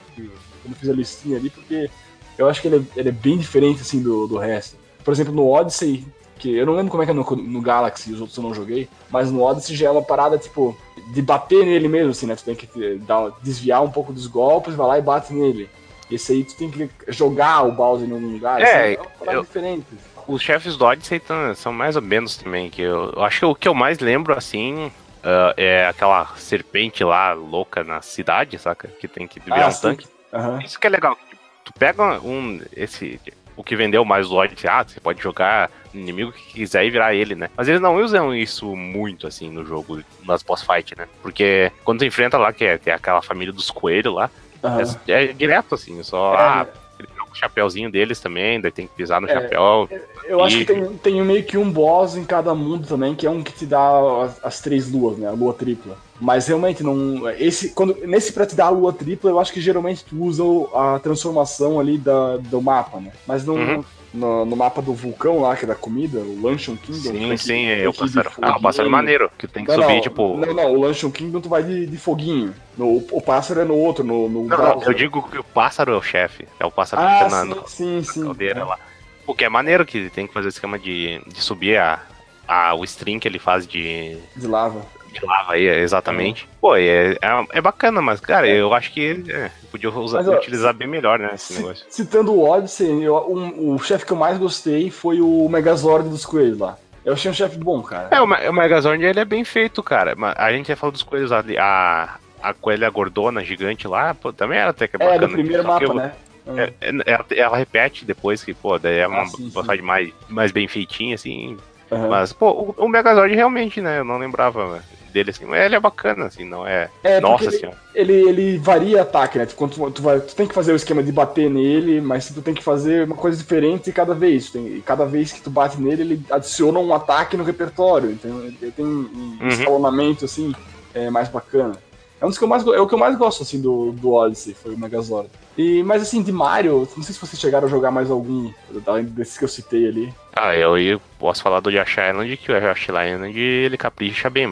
[0.61, 1.89] quando fiz a listinha ali, porque
[2.37, 4.75] eu acho que ele é, ele é bem diferente, assim, do, do resto.
[5.01, 6.05] Por exemplo, no Odyssey,
[6.37, 8.53] que eu não lembro como é que é no, no Galaxy, os outros eu não
[8.53, 10.77] joguei, mas no Odyssey já é uma parada, tipo,
[11.07, 12.35] de bater nele mesmo, assim, né?
[12.35, 15.69] Tu tem que eh, dar, desviar um pouco dos golpes, vai lá e bate nele.
[16.09, 19.37] Esse aí tu tem que jogar o Bowser em algum lugar, É, assim, uma parada
[19.37, 19.85] eu- diferente.
[20.27, 21.21] Os chefes do Odyssey
[21.55, 24.33] são mais ou menos também, que eu, eu acho que o que eu mais lembro,
[24.37, 24.91] assim,
[25.23, 28.89] ah, é aquela serpente lá, louca na cidade, saca?
[28.99, 29.81] Que tem que virar Ah, um sim.
[29.81, 30.05] tanque.
[30.33, 30.59] Aham.
[30.63, 31.17] Isso que é legal.
[31.63, 33.19] Tu pega um, esse,
[33.55, 37.13] o que vendeu mais o Odyssey, ah, você pode jogar inimigo que quiser e virar
[37.13, 37.49] ele, né?
[37.57, 41.05] Mas eles não usam isso muito, assim, no jogo, nas boss fight, né?
[41.21, 44.29] Porque quando tu enfrenta lá, que é, que é aquela família dos coelhos lá,
[44.63, 44.95] Aham.
[45.07, 46.33] É, é direto, assim, só.
[46.33, 46.67] É, ah,
[46.99, 49.87] ele joga o chapéuzinho deles também, daí tem que pisar no É, chapéu.
[50.27, 53.25] Eu acho E- que tem, tem meio que um boss em cada mundo também, que
[53.25, 55.27] é um que te dá as, as três luas, né?
[55.27, 55.95] A lua tripla.
[56.19, 57.29] Mas realmente não.
[57.29, 60.43] Esse, quando, nesse pra te dar a lua tripla, eu acho que geralmente tu usa
[60.73, 63.11] a transformação ali da, do mapa, né?
[63.27, 63.83] Mas no, Uhum.
[64.13, 67.11] No, no mapa do vulcão lá, que é da comida, o Luncheon Kingdom.
[67.11, 68.31] Sim, que- sim, tem é o que pássaro.
[68.41, 70.37] Ah, o pássaro é maneiro, que tem que Não, subir, não, tipo.
[70.37, 72.53] Não, não, o Luncheon Kingdom tu vai de, de foguinho.
[72.77, 74.29] No, o pássaro é no outro, no.
[74.29, 76.47] no Não, não, eu digo que o pássaro é o chefe.
[76.59, 78.23] É o pássaro que Ah, fica na, sim, na sim, sim.
[78.23, 78.63] caldeira É.
[78.63, 78.79] lá.
[79.25, 82.01] Porque é maneiro que tem que fazer o esquema de, de subir a,
[82.47, 84.85] a, o string que ele faz de, De lava.
[85.11, 86.47] De lava aí, exatamente.
[86.61, 87.17] Pô, é, é,
[87.51, 91.17] é bacana, mas, cara, eu acho que é, podia usar- Mas, ó, utilizar bem melhor,
[91.19, 91.85] né, esse Ci- negócio.
[91.89, 96.25] Citando o Odyssey, eu- um- o chefe que eu mais gostei foi o Megazord dos
[96.25, 96.77] coelhos lá.
[97.05, 98.09] Eu achei um chefe bom, cara.
[98.11, 100.13] É, o, o Megazord, ele é bem feito, cara.
[100.15, 104.33] Mas a gente já falou dos coelhos ali, a, a coelha gordona gigante lá, pô,
[104.33, 105.27] também era até que É, bacana.
[105.27, 106.11] do primeiro mapa, eu- né?
[106.49, 109.51] É, é, ela, ela repete depois que, pô, daí é uma Ah, sim, sim.
[109.51, 111.57] passagem mais, mais bem feitinha, assim.
[111.91, 112.07] Aham.
[112.09, 113.99] Mas, pô, o, o Megazord realmente, né?
[113.99, 114.81] Eu não lembrava
[115.17, 115.45] dele assim.
[115.45, 116.89] Mas ele é bacana, assim, não é.
[117.03, 117.77] É, Nossa porque senhora.
[117.93, 119.47] ele, ele varia ataque, né?
[119.55, 122.41] Quando tu, tu, vai, tu tem que fazer o esquema de bater nele, mas tu
[122.41, 124.49] tem que fazer uma coisa diferente cada vez.
[124.51, 128.11] Tem, e cada vez que tu bate nele, ele adiciona um ataque no repertório.
[128.11, 129.47] Então ele tem um Uhum.
[129.49, 130.51] escalonamento, assim,
[130.93, 131.77] é, mais bacana.
[132.19, 134.13] É um dos que eu mais, é o que eu mais gosto, assim, do, do
[134.13, 135.29] Odyssey, foi o Megazord.
[135.57, 138.51] E, mas assim, de Mario, não sei se vocês chegaram a jogar mais algum,
[138.85, 140.13] além desses que eu citei ali.
[140.35, 144.47] Ah, eu, eu posso falar do Yoshi Island, que o Yoshi Island ele capricha bem,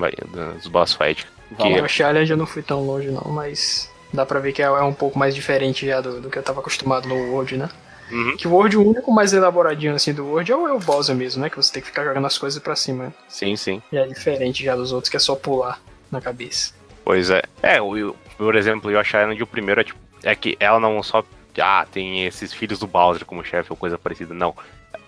[0.54, 1.26] dos boss fight.
[1.58, 4.66] Que, O Challenge eu não fui tão longe não, mas dá pra ver que é
[4.66, 7.70] é um pouco mais diferente já do, do que eu tava acostumado no World, né?
[8.12, 8.36] Uhum.
[8.38, 11.16] Que o World, o único mais elaboradinho assim do World é o, é o Bowser
[11.16, 11.50] mesmo, né?
[11.50, 13.14] Que você tem que ficar jogando as coisas pra cima.
[13.28, 13.82] Sim, sim.
[13.92, 15.80] E é diferente já dos outros que é só pular
[16.12, 16.74] na cabeça.
[17.06, 17.44] Pois é.
[17.62, 20.00] É, o, por exemplo, o Yoshi Island, o primeiro é tipo.
[20.24, 21.24] É que ela não só.
[21.62, 24.34] Ah, tem esses filhos do Bowser como chefe ou coisa parecida.
[24.34, 24.56] Não.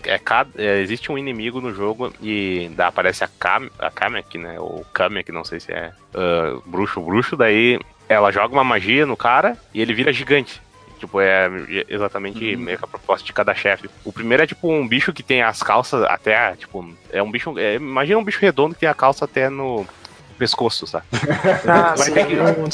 [0.03, 4.37] É, cada, é, existe um inimigo no jogo e dá, aparece a, Kam, a Kamek,
[4.37, 4.59] né?
[4.59, 7.35] Ou Kamek, não sei se é ah, bruxo, bruxo.
[7.35, 10.61] Daí ela joga uma magia no cara e ele vira gigante.
[10.99, 11.47] Tipo, é
[11.87, 13.89] exatamente meio que a proposta de cada chefe.
[14.03, 17.57] O primeiro é tipo um bicho que tem as calças até, tipo, é um bicho.
[17.59, 19.85] é, imagina um bicho redondo que tem a calça até no
[20.37, 21.05] pescoço, sabe?
[21.67, 22.69] Ah, Vai sim, ter que- é um.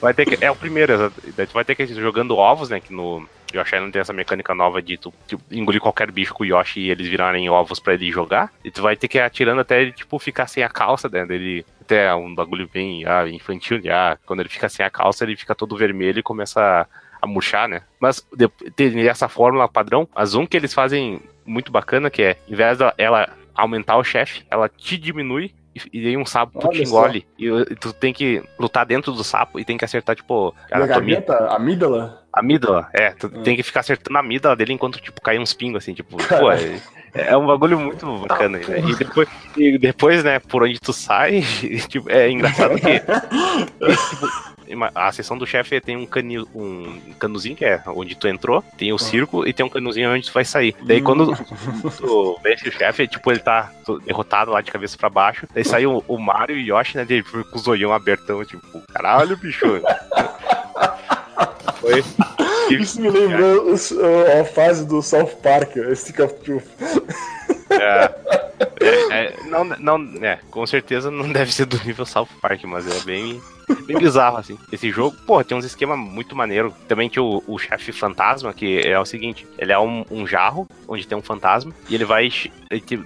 [0.00, 0.44] Vai ter que.
[0.44, 2.80] É o primeiro, tu vai ter que ir jogando ovos, né?
[2.80, 6.42] Que no Yoshi Island tem essa mecânica nova de tu tipo, engolir qualquer bicho com
[6.42, 8.50] o Yoshi e eles virarem ovos pra ele jogar.
[8.64, 11.24] E tu vai ter que ir atirando até ele, tipo, ficar sem a calça, né?
[11.26, 11.64] Dele.
[11.80, 14.16] Até um bagulho bem ah, infantil, já.
[14.24, 16.86] Quando ele fica sem a calça, ele fica todo vermelho e começa a,
[17.20, 17.82] a murchar, né?
[18.00, 20.08] Mas de- tem essa fórmula padrão.
[20.14, 24.04] Mas um que eles fazem muito bacana, que é, em vez dela ela aumentar o
[24.04, 25.52] chefe, ela te diminui.
[25.92, 26.98] E, aí um sapo tu Olha te só.
[27.06, 27.26] engole.
[27.38, 30.76] E, e tu tem que lutar dentro do sapo e tem que acertar, tipo, a
[30.76, 31.16] anatomia.
[31.20, 33.42] garganta, a amígdala, amígdala, é, tu Hum.
[33.42, 36.50] tem que ficar acertando a amígala dele enquanto, tipo, cai uns pingos, assim, tipo, pô,
[36.52, 36.80] é,
[37.14, 38.80] é um bagulho muito bacana, né?
[38.80, 41.42] E depois, e depois, né, por onde tu sai,
[41.88, 43.00] tipo, é engraçado que
[44.10, 44.51] tipo,
[44.94, 48.92] a seção do chefe tem um, cani, um canuzinho, que é onde tu entrou, tem
[48.92, 50.74] o círculo e tem um canuzinho onde tu vai sair.
[50.82, 51.34] Daí quando
[51.98, 53.70] tu vence o chefe, tipo, ele tá
[54.04, 57.04] derrotado lá de cabeça pra baixo, daí sai o, o Mario e o Yoshi, né,
[57.04, 59.66] dele, com os olhão abertão, tipo, caralho, bicho.
[61.80, 62.04] Foi.
[62.70, 66.64] Isso me lembrou a a fase do South Park, Stick of Truth.
[67.70, 72.64] É, é, é, não, não, é, com certeza não deve ser do nível South Park,
[72.64, 73.40] mas é bem,
[73.86, 74.58] bem bizarro, assim.
[74.70, 76.74] Esse jogo, pô, tem uns esquemas muito maneiro.
[76.88, 80.66] Também tinha o, o chefe fantasma, que é o seguinte: ele é um, um jarro,
[80.88, 82.28] onde tem um fantasma, e ele vai.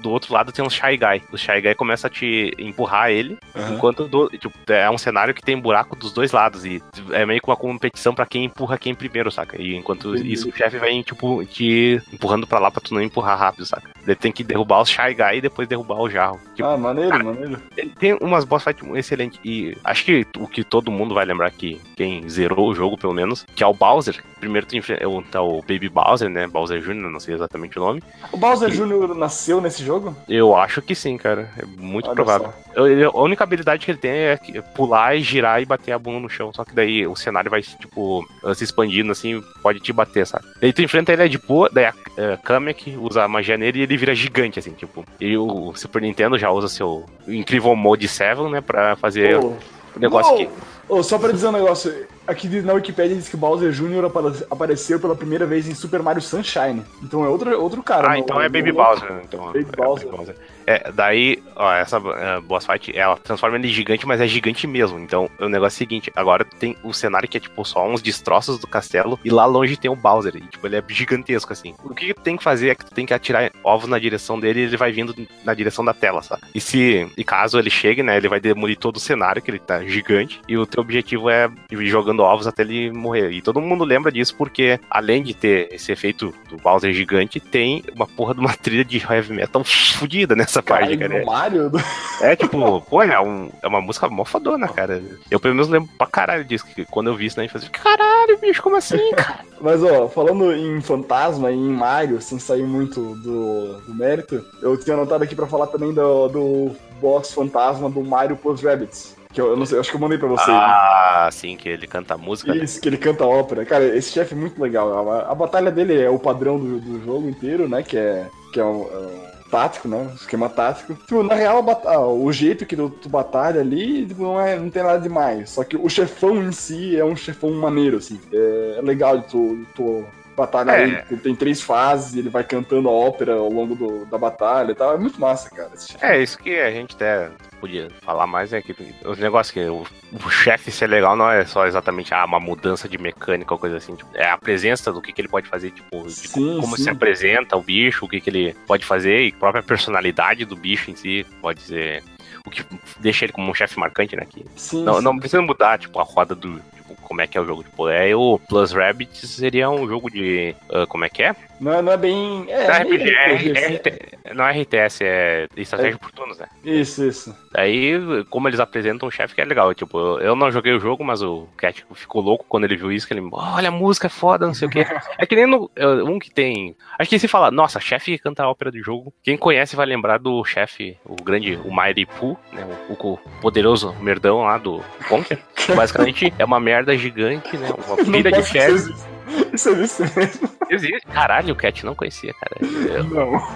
[0.00, 1.22] do outro lado tem um Shy Guy.
[1.32, 3.38] O Shy Guy começa a te empurrar ele,
[3.72, 7.40] enquanto do, tipo, é um cenário que tem buraco dos dois lados, e é meio
[7.40, 9.60] que uma competição pra quem empurra quem primeiro, saca?
[9.60, 10.32] E enquanto Entendi.
[10.32, 13.90] isso, o chefe vai, tipo, te empurrando pra lá pra tu não empurrar rápido, saca?
[14.06, 16.40] Ele tem que derrubar o Shy Guy e depois derrubar o jarro.
[16.54, 17.60] Tipo, Ah, maneiro, cara, maneiro.
[17.76, 19.38] ele tem umas boss fights excelentes.
[19.44, 23.14] E acho que o que todo mundo vai lembrar que quem zerou o jogo, pelo
[23.14, 24.22] menos, que é o Bowser.
[24.40, 26.46] Primeiro tu enfrenta o, tá o Baby Bowser, né?
[26.46, 28.02] Bowser Jr., não sei exatamente o nome.
[28.32, 29.14] O Bowser Jr.
[29.14, 30.14] nasceu nesse jogo?
[30.28, 31.50] Eu acho que sim, cara.
[31.58, 32.52] É muito Olha provável.
[32.74, 32.86] só.
[32.86, 34.38] Ele- a única habilidade que ele tem é
[34.74, 36.52] pular e girar e bater a bunda no chão.
[36.52, 40.44] Só que daí o cenário vai, tipo, se expandindo assim, pode te bater, sabe?
[40.60, 43.78] Daí tu enfrenta ele é de boa, daí a uh, Kamek usa a magia nele
[43.78, 45.04] e ele vira gigante, assim, tipo.
[45.20, 48.60] E o Super Nintendo já usa seu incrível Mode 7, né?
[48.60, 49.56] Pra fazer o
[49.98, 50.48] negócio ô, que.
[50.88, 51.92] ô, só pra dizer um negócio,
[52.26, 54.06] Aqui na Wikipedia diz que Bowser Jr.
[54.06, 56.82] apa- apareceu pela primeira vez em Super Mario Sunshine.
[57.00, 58.08] Então é outro, outro cara.
[58.08, 59.20] Ah, no- então é no- Baby Bowser.
[59.22, 60.34] Então, Baby é Bowser.
[60.66, 64.66] É, daí, ó, essa uh, boss fight, ela transforma ele em gigante, mas é gigante
[64.66, 64.98] mesmo.
[64.98, 68.02] Então, o negócio é o seguinte, agora tem o cenário que é, tipo, só uns
[68.02, 71.74] destroços do castelo, e lá longe tem o Bowser, e, tipo, ele é gigantesco, assim.
[71.84, 74.38] O que tu tem que fazer é que tu tem que atirar ovos na direção
[74.40, 75.14] dele, e ele vai vindo
[75.44, 76.42] na direção da tela, sabe?
[76.54, 79.58] E se, e caso ele chegue, né, ele vai demolir todo o cenário, que ele
[79.58, 83.30] tá gigante, e o teu objetivo é ir jogando ovos até ele morrer.
[83.30, 87.84] E todo mundo lembra disso porque, além de ter esse efeito do Bowser gigante, tem
[87.94, 91.20] uma porra de uma trilha de heavy metal fodida nessa parte, Caralho, cara.
[91.20, 91.72] do Mario?
[92.18, 95.02] É tipo, pô, é, um- é uma música mó fodona, cara.
[95.30, 97.68] Eu pelo menos lembro pra caralho disso, que quando eu vi isso, né, eu falei,
[97.68, 99.40] caralho, bicho, como assim, cara?
[99.60, 104.78] Mas, ó, falando em fantasma e em Mario, sem sair muito do, do mérito, eu
[104.78, 109.14] tinha anotado aqui pra falar também do, do boss fantasma do Mario Plus Rabbids.
[109.32, 110.50] Que eu, eu não sei, acho que eu mandei pra você.
[110.50, 112.54] Ah, sim, que ele canta música.
[112.54, 112.64] né?
[112.64, 113.66] Isso, que ele canta ópera.
[113.66, 115.10] Cara, esse chefe é muito legal.
[115.10, 117.82] A, a batalha dele é o padrão do, do jogo inteiro, né?
[117.82, 120.10] Que é, que é um, é um tático, né?
[120.14, 120.94] Esquema tático.
[120.94, 124.82] Tipo, na real, ah, o jeito que tu, batalha ali tipo, não, é, não tem
[124.82, 125.50] nada demais.
[125.50, 128.20] Só que o chefão em si é um chefão maneiro, assim.
[128.32, 130.04] É, é legal de tu, de tu
[130.36, 130.82] batalhar É.
[130.82, 131.02] ele.
[131.10, 134.72] Ele tem três fases e ele vai cantando a ópera ao longo do- da batalha
[134.72, 134.94] e tal.
[134.94, 135.70] É muito massa, cara.
[136.02, 139.84] É, isso que a gente até podia falar mais é que os negócios que o,
[140.24, 143.76] o chefe ser legal não é só exatamente ah, uma mudança de mecânica ou coisa
[143.76, 143.94] assim.
[143.94, 146.84] tipo, é a presença do que, que ele pode fazer, tipo, de Sim, como sim.
[146.84, 150.56] se apresenta o bicho, o que, que ele pode fazer e a própria personalidade do
[150.56, 152.02] bicho em si pode ser
[152.46, 152.64] o que
[153.00, 154.24] deixa ele como um chefe marcante, né?
[154.28, 155.02] Que Sim, não, sim.
[155.02, 156.60] não precisa mudar, tipo, a roda do.
[156.76, 157.64] Tipo, como é que é o jogo.
[157.64, 160.54] Tipo, é o Plus Rabbit seria um jogo de.
[160.72, 161.34] ah, como é que é?
[161.60, 162.44] Não, é- não é bem.
[162.48, 163.68] É, Não é RPG, é, é.
[163.76, 166.46] RT não é RTS, é estratégia por turnos, né?
[166.64, 167.34] Isso, isso.
[167.52, 169.72] Daí, como eles apresentam o chefe, que é legal.
[169.72, 173.06] Tipo, eu- não joguei o jogo, mas o Cat ficou louco quando ele viu isso,
[173.06, 174.84] que ele, olha a música é foda, não sei o quê.
[175.18, 176.76] É que nem no, é, um que tem.
[176.98, 179.12] Acho que se fala, nossa, chefe canta a ópera do jogo.
[179.22, 182.66] Quem conhece vai lembrar do chefe, o grande, o Mighty Pooh, né?
[182.88, 185.38] O, o poderoso merdão lá do Conker.
[185.74, 187.68] Basicamente é uma merda gigante, né?
[187.86, 188.92] Uma pilha de dizer
[189.26, 189.48] isso.
[189.54, 190.50] Isso existe mesmo.
[190.70, 191.06] Existe.
[191.12, 192.56] Caralho, o Cat não conhecia, cara.
[192.60, 193.48] Eu- Não.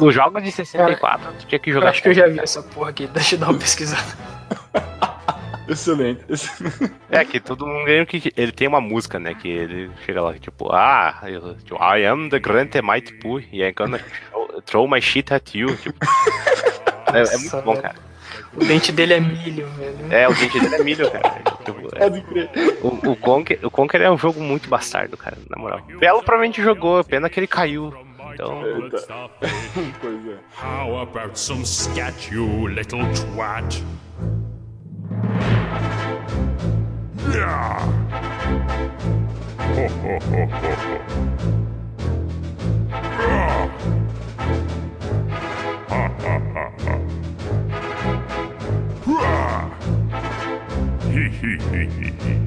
[0.00, 1.90] Nos jogos de 64, tu tinha que Eu jogar.
[1.90, 4.02] acho que eu já vi essa porra aqui, deixa eu dar uma pesquisada.
[5.66, 6.20] Excelente.
[7.10, 9.34] É, que todo mundo lembra que ele tem uma música, né?
[9.34, 13.62] Que ele chega lá, tipo, ah, eu, tipo, I am the Grand Mighty Pooh, e
[13.62, 13.98] I'm gonna
[14.66, 15.74] throw, my shit at you.
[15.76, 15.98] Tipo,
[17.14, 17.94] é, é muito bom, cara.
[18.56, 20.12] O dente dele é milho, velho.
[20.12, 21.42] É, o dente dele é milho, cara.
[21.96, 22.06] É,
[22.82, 25.80] o, o, Conker, o Conker é um jogo muito bastardo, cara, na moral.
[25.98, 27.94] Belo provavelmente jogou, pena que ele caiu.
[28.34, 28.62] Então,
[30.00, 30.36] Pois é.
[30.60, 33.82] How about some scat, you little twat?
[37.32, 37.78] Yeah.
[39.58, 41.63] Ho, ho, ho, ho, ho.
[51.44, 52.40] Hehehehehe.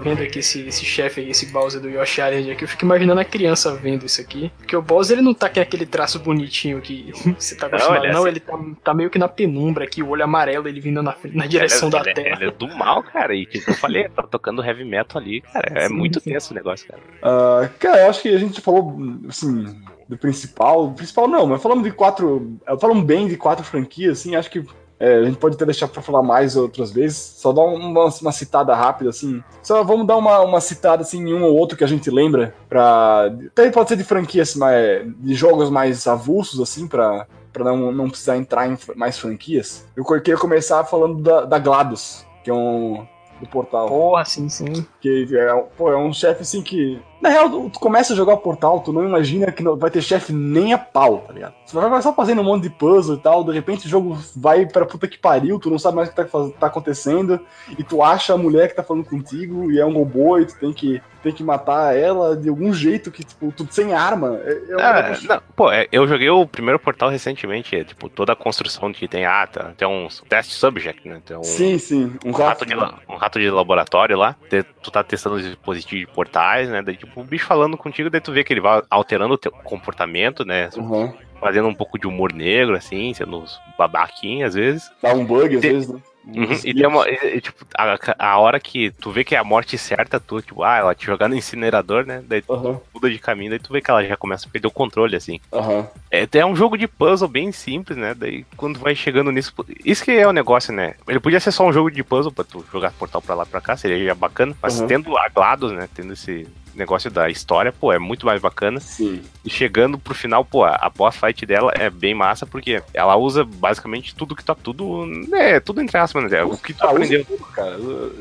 [0.00, 3.20] vendo aqui esse, esse chefe aí, esse Bowser do Yoshi Island aqui, eu fico imaginando
[3.20, 4.50] a criança vendo isso aqui.
[4.58, 8.06] Porque o Bowser ele não tá com aquele traço bonitinho que você tá acostumado, ele
[8.10, 8.28] é não, assim.
[8.28, 11.46] ele tá, tá meio que na penumbra aqui, o olho amarelo, ele vindo na, na
[11.46, 12.36] direção ele, é- da ele, terra.
[12.36, 13.34] ele é do mal, cara.
[13.34, 15.72] E tipo, eu falei, tá tocando heavy metal ali, cara.
[15.74, 16.30] É Sim, muito sim.
[16.32, 17.00] tenso o negócio, cara.
[17.22, 18.96] Ah, cara, eu acho que a gente falou,
[19.28, 19.64] assim,
[20.08, 20.92] do principal.
[20.92, 22.58] Principal não, mas falamos de quatro.
[22.80, 24.64] Falamos bem de quatro franquias, assim, acho que.
[25.00, 27.16] É, a gente pode até deixar pra falar mais outras vezes.
[27.16, 29.42] Só dar uma, uma citada rápida, assim.
[29.62, 32.54] Só vamos dar uma, uma citada, assim, em um ou outro que a gente lembra.
[32.68, 33.32] Pra.
[33.46, 38.10] Até pode ser de franquias, mas de jogos mais avulsos, assim, pra, pra não, não
[38.10, 39.86] precisar entrar em mais franquias.
[39.96, 43.06] Eu queria começar falando da, da GLaDOS, que é um.
[43.40, 43.88] do portal.
[43.88, 44.86] Porra, sim, sim.
[45.00, 47.00] Que é, pô, é um chefe assim que.
[47.22, 49.90] Na real, tu, tu começa a jogar o portal, tu não imagina que não vai
[49.90, 51.52] ter chefe nem a pau, tá ligado?
[51.66, 54.64] Você vai, só fazendo um monte de puzzle e tal, de repente o jogo vai
[54.64, 56.24] pra puta que pariu, tu não sabe mais o que tá,
[56.58, 57.38] tá acontecendo,
[57.78, 60.58] e tu acha a mulher que tá falando contigo e é um robô e tu
[60.58, 64.40] tem que, tem que matar ela de algum jeito que, tipo, tudo sem arma.
[64.42, 67.84] É, é um Ah, negócio- não, pô, é, eu joguei o primeiro portal recentemente, é,
[67.84, 71.20] tipo, toda a construção que tem, ah, tá, tem uns test subject, né?
[71.26, 72.14] Tem um, Sim, sim.
[72.24, 76.06] Um um rato, de, um rato de laboratório lá, te- tu tá testando os dispositivos
[76.06, 76.82] de portais, né?
[76.82, 79.52] Daí, tipo, o bicho falando contigo, daí tu vê que ele vai alterando o teu
[79.52, 80.68] comportamento, né?
[80.76, 81.12] Uhum.
[81.40, 83.44] Fazendo um pouco de humor negro, assim, sendo
[83.78, 84.90] babaquinho às vezes.
[85.00, 86.00] Dá um bug às vezes, né?
[86.24, 87.04] Uhum, E tem uma.
[87.40, 90.76] tipo, a, a hora que tu vê que é a morte certa, tu, tipo, ah,
[90.76, 92.22] ela te jogar no incinerador, né?
[92.26, 94.68] Daí tu Aham, muda de caminho, daí tu vê que ela já começa a perder
[94.68, 95.40] o controle, assim.
[95.52, 95.88] aham.
[96.10, 98.14] É, é um jogo de puzzle bem simples, né?
[98.14, 99.52] Daí quando vai chegando nisso.
[99.84, 100.94] Isso que é o negócio, né?
[101.08, 103.46] Ele podia ser só um jogo de puzzle pra tu jogar portal pra lá e
[103.46, 104.54] pra cá, seria bacana.
[104.62, 104.86] Mas Uhum.
[104.86, 105.88] tendo a GLaDOS, né?
[105.94, 106.46] Tendo esse
[106.80, 108.80] negócio da história, pô, é muito mais bacana.
[108.80, 109.22] Sim.
[109.44, 113.44] E chegando pro final, pô, a boss fight dela é bem massa, porque ela usa
[113.44, 114.50] basicamente tudo que tu.
[114.56, 115.06] Tudo.
[115.34, 116.38] É, tudo entre aspas, né?
[116.40, 117.24] É O que tu Ah, aprendeu.
[117.24, 117.78] tudo, cara.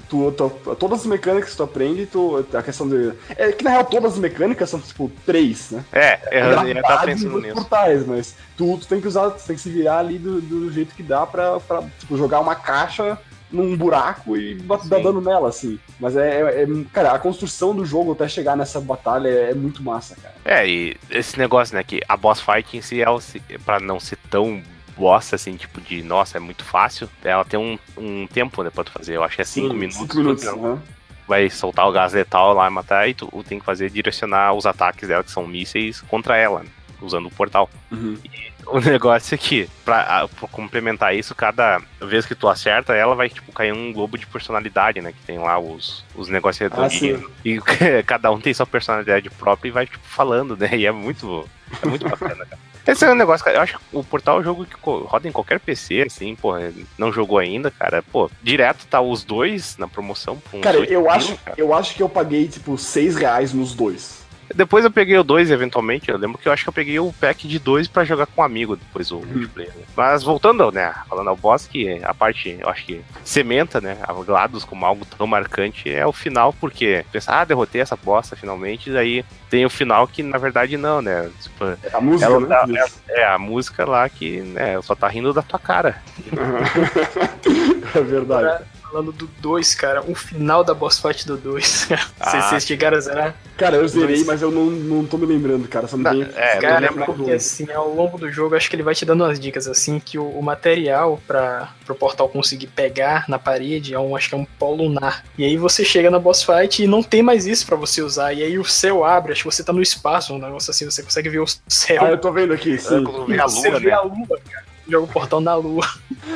[0.10, 3.14] Tu, tu- todas as mecânicas que tu aprende, tu, a questão de.
[3.36, 5.84] É que na real todas as mecânicas são tipo três, né?
[5.92, 7.56] É, eu, eu tava Gravidade pensando e nisso.
[7.56, 10.72] portais, mas tu, tu tem que usar, tu tem que se virar ali do, do
[10.72, 13.18] jeito que dá pra, pra tipo, jogar uma caixa
[13.52, 14.90] num buraco e Sim.
[14.90, 15.80] dano nela, assim.
[16.00, 19.54] Mas é, é- é- Cara, a construção do jogo até chegar nessa batalha é, é
[19.56, 20.36] muito massa, cara.
[20.46, 24.00] É, e esse negócio, né, que a boss fight em si, ela, se- pra não
[24.00, 24.62] ser tão
[24.96, 28.84] bosta, assim, tipo de, nossa, é muito fácil, ela tem um, um tempo, né, pra
[28.84, 29.98] tu fazer, eu acho que é 5 minutos.
[29.98, 30.82] Cinco minutos, tu aham.
[31.28, 34.66] vai soltar o gás letal lá e matar, e tu tem que fazer direcionar os
[34.66, 36.70] ataques dela, que são mísseis, contra ela, né,
[37.02, 37.70] usando o portal.
[37.92, 38.18] Uhum.
[38.72, 43.28] O negócio é que, pra, pra complementar isso, cada vez que tu acerta, ela vai,
[43.28, 45.12] tipo, cair um globo de personalidade, né?
[45.12, 47.24] Que tem lá os, os negócios Ah, redondinhos.
[47.44, 47.60] e
[48.06, 50.70] cada um tem sua personalidade própria e vai, tipo, falando, né?
[50.74, 51.50] E é muito,
[51.82, 52.60] é muito bacana, cara.
[52.86, 53.58] Esse é um negócio, cara.
[53.58, 56.54] Eu acho que o Portal é um jogo que roda em qualquer PC, assim, pô.
[56.98, 58.04] Não jogou ainda, cara.
[58.04, 60.42] Pô, direto tá os dois na promoção.
[60.62, 61.56] Cara, eu pila, acho, cara.
[61.58, 64.24] eu acho que eu paguei, tipo, seis reais nos dois.
[64.56, 66.10] Depois eu peguei o 2 eventualmente.
[66.10, 68.42] Eu lembro que eu acho que eu peguei o pack de 2 pra jogar com
[68.42, 69.72] um amigo depois o multiplayer.
[69.76, 69.84] né?
[69.96, 70.94] Mas voltando, né?
[71.08, 73.98] Falando ao boss, que a parte, eu acho que cementa, né?
[74.04, 78.36] A GLaDOS como algo tão marcante é o final, porque pensa, ah, derrotei essa bosta
[78.36, 78.90] finalmente.
[78.90, 81.30] E daí tem o final que na verdade não, né?
[81.42, 82.48] Tipo, A música, ela né?
[82.48, 86.02] tá- é a música lá que, né, só tá rindo da tua cara.
[87.96, 88.64] é verdade.
[88.90, 91.90] Falando do 2, cara, o final da boss fight do 2.
[92.22, 92.42] Ah.
[92.50, 93.36] Vocês chegaram a zerar?
[93.58, 95.88] Cara, eu zerei, mas eu não, não tô me lembrando, cara.
[95.88, 96.28] Só me Não, bem...
[96.36, 99.24] é, Cara, lembro porque assim, ao longo do jogo, acho que ele vai te dando
[99.24, 104.00] umas dicas assim, que o, o material para o portal conseguir pegar na parede é
[104.00, 105.24] um, acho que é um pó lunar.
[105.38, 108.34] E aí você chega na boss fight e não tem mais isso pra você usar.
[108.34, 111.02] E aí o céu abre, acho que você tá no espaço, um negócio assim, você
[111.02, 112.04] consegue ver o céu.
[112.04, 113.04] Ah, eu tô vendo aqui, sim.
[113.28, 113.94] Vê a você lua, vê né?
[113.94, 114.69] a lua, cara.
[114.90, 115.86] Joga o portal na lua.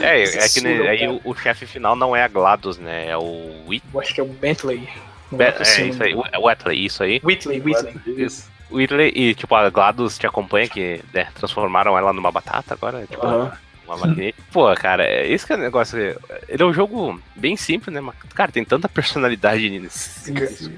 [0.01, 1.11] É, é que né, aí cara.
[1.13, 3.07] o, o chefe final não é a GLaDOS, né?
[3.09, 3.83] É o Whit...
[3.93, 4.87] Eu acho que é o Bentley.
[5.31, 7.19] Be- É, o isso aí, o- é o Whitley, isso aí.
[7.23, 7.95] Whitley, Whitley.
[8.17, 8.51] Isso.
[8.71, 13.25] Whitley e, tipo, a GLaDOS te acompanha, que né, transformaram ela numa batata agora, tipo,
[13.85, 14.37] uma maquinete.
[14.51, 15.97] Pô, cara, é- esse que é o negócio.
[16.47, 17.99] Ele é um jogo bem simples, né?
[18.01, 20.31] Mas, cara, tem tanta personalidade nesse.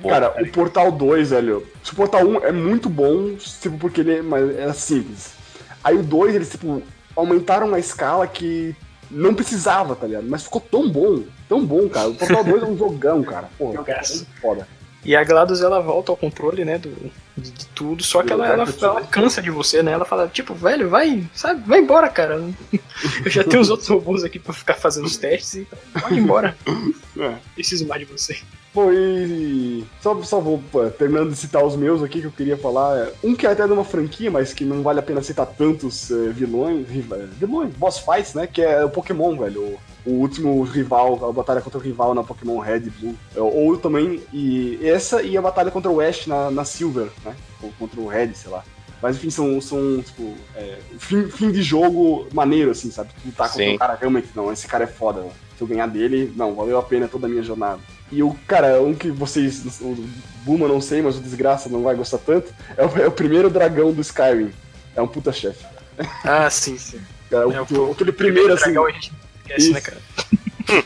[0.07, 1.65] Cara, o Portal 2, velho.
[1.83, 5.33] Se o Portal 1 é muito bom, tipo, porque ele é, mas é simples.
[5.83, 6.81] Aí o 2, eles, tipo,
[7.15, 8.75] aumentaram uma escala que
[9.09, 10.27] não precisava, tá ligado?
[10.27, 12.09] Mas ficou tão bom, tão bom, cara.
[12.09, 13.49] O Portal 2 é um jogão, cara.
[13.57, 14.03] Porra, é
[14.41, 14.67] foda.
[15.05, 16.89] E a GLaDOS ela volta ao controle, né, do,
[17.37, 19.91] de, de tudo, só que ela, ela, ela cansa de você, né?
[19.91, 22.41] Ela fala, tipo, velho, vai, sabe, vai embora, cara.
[23.23, 26.19] Eu já tenho os outros robôs aqui pra ficar fazendo os testes, então pode ir
[26.19, 26.57] embora.
[27.19, 27.35] É.
[27.53, 28.37] Preciso mais de você.
[28.73, 30.61] Bom, e só, só vou
[30.97, 32.97] terminando de citar os meus aqui que eu queria falar.
[32.97, 35.45] é, Um que é até de uma franquia, mas que não vale a pena citar
[35.45, 38.47] tantos é, vilões, riva- vilões, boss fights, né?
[38.47, 39.61] Que é o Pokémon, velho.
[39.61, 43.15] O, o último rival, a batalha contra o rival na Pokémon Red e Blue.
[43.35, 47.35] É, Ou também, e essa e a batalha contra o Ash na, na Silver, né?
[47.61, 48.63] Ou contra o Red, sei lá.
[49.01, 53.09] Mas enfim, são, são tipo, é, fim, fim de jogo maneiro, assim, sabe?
[53.21, 53.75] Tu lutar contra Sim.
[53.75, 55.25] o cara, realmente, não, esse cara é foda.
[55.57, 57.79] Se eu ganhar dele, não, valeu a pena toda a minha jornada.
[58.11, 59.95] E o, cara, um que vocês, o
[60.43, 63.49] Buma não sei, mas o Desgraça não vai gostar tanto, é o, é o primeiro
[63.49, 64.51] dragão do Skyrim.
[64.95, 65.65] É um puta chefe.
[66.23, 66.99] Ah, sim, sim.
[67.29, 68.65] Cara, o- É, o- aquele primeiro, assim...
[68.65, 69.11] Dragão a gente
[69.47, 69.97] esquece, né, cara?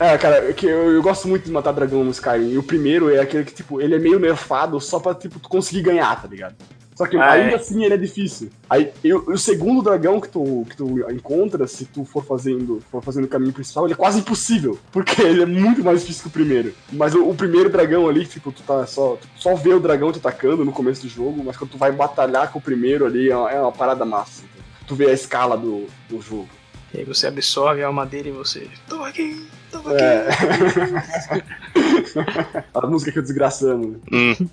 [0.00, 2.50] É, cara, é que eu, eu gosto muito de matar dragão no Skyrim.
[2.50, 5.48] E o primeiro é aquele que, tipo, ele é meio nerfado só pra, tipo, tu
[5.48, 6.56] conseguir ganhar, tá ligado?
[6.96, 7.54] Só que Ah, ainda é.
[7.54, 8.50] assim ele é difícil.
[8.68, 12.82] Aí, e o o segundo dragão que tu, que tu encontra, se tu for fazendo,
[12.90, 14.76] for fazendo o caminho principal, ele é quase impossível.
[14.90, 16.74] Porque ele é muito mais difícil que o primeiro.
[16.92, 19.16] Mas o, o primeiro dragão ali, tipo, tu tá só.
[19.20, 21.92] Tu só vê o dragão te atacando no começo do jogo, mas quando tu vai
[21.92, 24.42] batalhar com o primeiro ali, é uma, é uma parada massa.
[24.42, 24.64] então.
[24.88, 26.48] Tu vê a escala do, do jogo.
[26.94, 28.68] E aí você absorve a alma dele e você.
[28.88, 30.02] Tô aqui, tô aqui.
[30.02, 30.28] É.
[32.74, 33.98] a música que eu desgraçando.
[34.12, 34.34] Hum.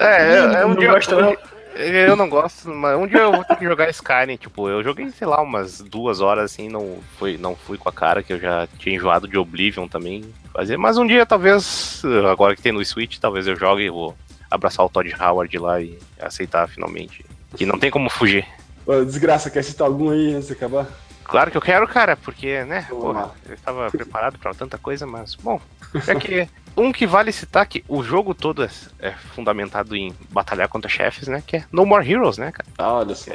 [0.00, 0.90] é, é, é um não dia.
[0.92, 1.36] gosta, não?
[1.78, 5.10] Eu não gosto, mas um dia eu vou ter que jogar Skyrim, tipo, eu joguei,
[5.10, 8.40] sei lá, umas duas horas assim, não fui, não fui com a cara, que eu
[8.40, 10.24] já tinha enjoado de Oblivion também.
[10.52, 10.76] fazer.
[10.76, 14.16] Mas um dia, talvez, agora que tem no Switch, talvez eu jogue e vou
[14.50, 17.24] abraçar o Todd Howard lá e aceitar finalmente.
[17.56, 18.44] Que não tem como fugir.
[19.04, 20.86] Desgraça, quer citar algum aí antes de acabar?
[21.24, 25.34] Claro que eu quero, cara, porque, né, porra, eu estava preparado pra tanta coisa, mas,
[25.34, 25.60] bom,
[26.06, 30.68] é que um que vale citar que o jogo todo é, é fundamentado em batalhar
[30.68, 33.30] contra chefes, né, que é No More Heroes, né, cara, Ah, olha só.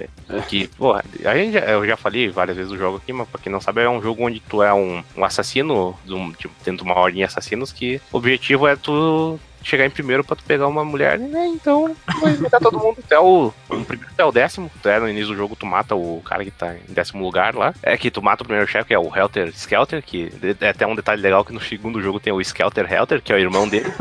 [0.49, 3.51] que, porra, a gente, eu já falei várias vezes do jogo aqui, mas pra quem
[3.51, 6.83] não sabe, é um jogo onde tu é um, um assassino, de um, tipo, dentro
[6.83, 10.43] de uma ordem de assassinos, que o objetivo é tu chegar em primeiro pra tu
[10.43, 11.47] pegar uma mulher, né?
[11.47, 14.69] Então, vai matar todo mundo até o, o primeiro até o décimo.
[14.81, 17.55] Tu é no início do jogo, tu mata o cara que tá em décimo lugar
[17.55, 17.73] lá.
[17.81, 20.31] É que tu mata o primeiro chefe, que é o Helter Skelter, que
[20.61, 23.35] é até um detalhe legal que no segundo jogo tem o Skelter Helter, que é
[23.35, 23.91] o irmão dele.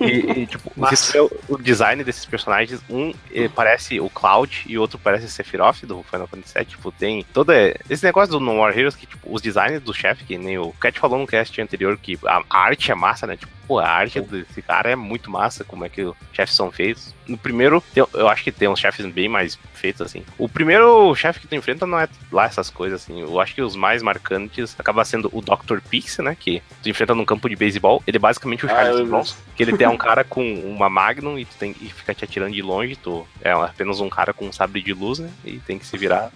[0.00, 0.70] E, e, tipo,
[1.48, 6.02] o, design desses personagens, um eh, parece o Cloud e o outro parece Sephiroth do
[6.02, 6.64] Final Fantasy VII.
[6.66, 7.52] Tipo, tem todo
[7.88, 10.72] esse negócio do No More Heroes que, tipo, os designs do chefe, que nem o
[10.72, 13.36] Cat falou no cast anterior, que a, a arte é massa, né?
[13.36, 16.70] Tipo, pô, a arte desse cara é muito massa, como é que os chefes são
[16.70, 17.14] feitos.
[17.26, 17.82] No primeiro,
[18.14, 20.22] eu acho que tem uns chefes bem mais feitos, assim.
[20.38, 23.20] O primeiro chefe que tu enfrenta não é lá essas coisas, assim.
[23.20, 25.80] Eu acho que os mais marcantes acaba sendo o Dr.
[25.90, 26.36] Pix, né?
[26.38, 28.02] Que tu enfrenta num campo de beisebol.
[28.06, 29.10] Ele é basicamente o Ah, Charles lembro.
[29.10, 29.36] Bronson.
[29.56, 32.52] Que ele tem um cara com uma Magnum e tu tem e fica te atirando
[32.54, 32.94] de longe.
[32.94, 35.28] Tu é apenas um cara com um sabre de luz, né?
[35.44, 36.30] E tem que se virar.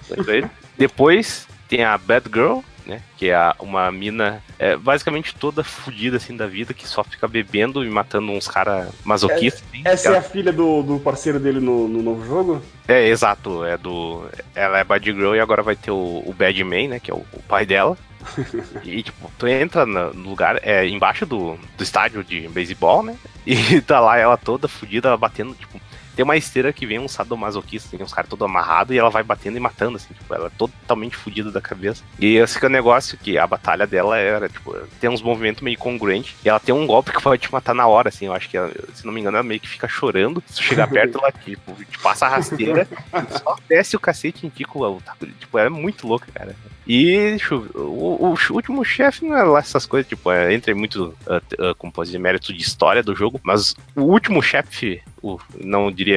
[0.76, 3.00] Depois tem a Bad Girl, né?
[3.16, 7.84] Que é uma mina é, basicamente toda fodida assim da vida, que só fica bebendo
[7.84, 9.62] e matando uns caras masoquistas.
[9.68, 9.82] assim.
[9.84, 12.62] Essa Ela- é a filha do, do parceiro dele no, no novo jogo?
[12.86, 14.24] é, exato, é do.
[14.54, 17.00] Ela é Bad Girl e agora vai ter o, o Bad Man, né?
[17.00, 17.96] Que é o, o pai dela.
[18.84, 23.16] e, tipo, tu entra no lugar, é embaixo do, do estádio de beisebol, né?
[23.46, 25.80] E tá lá ela toda fodida, batendo, tipo.
[26.20, 29.22] Tem uma esteira que vem um sadomasoquista, tem uns caras todo amarrado e ela vai
[29.22, 32.04] batendo e matando, assim, tipo, ela é totalmente fodida da cabeça.
[32.18, 35.62] E esse que é o negócio, que a batalha dela era, tipo, tem uns movimentos
[35.62, 38.34] meio congruentes, e ela tem um golpe que vai te matar na hora, assim, eu
[38.34, 40.88] acho que, ela, se não me engano, ela meio que fica chorando, se tu chegar
[40.92, 44.80] perto, ela, tipo, te passa a rasteira, e só desce o cacete em ti com
[44.80, 45.02] o
[45.38, 46.54] tipo, é muito louca, cara.
[46.92, 51.16] E ver, o, o último chefe não é lá essas coisas, tipo, é, entra muito,
[51.24, 55.38] uh, uh, como pode dizer, mérito de história do jogo, mas o último chefe, o,
[55.62, 56.09] não diria,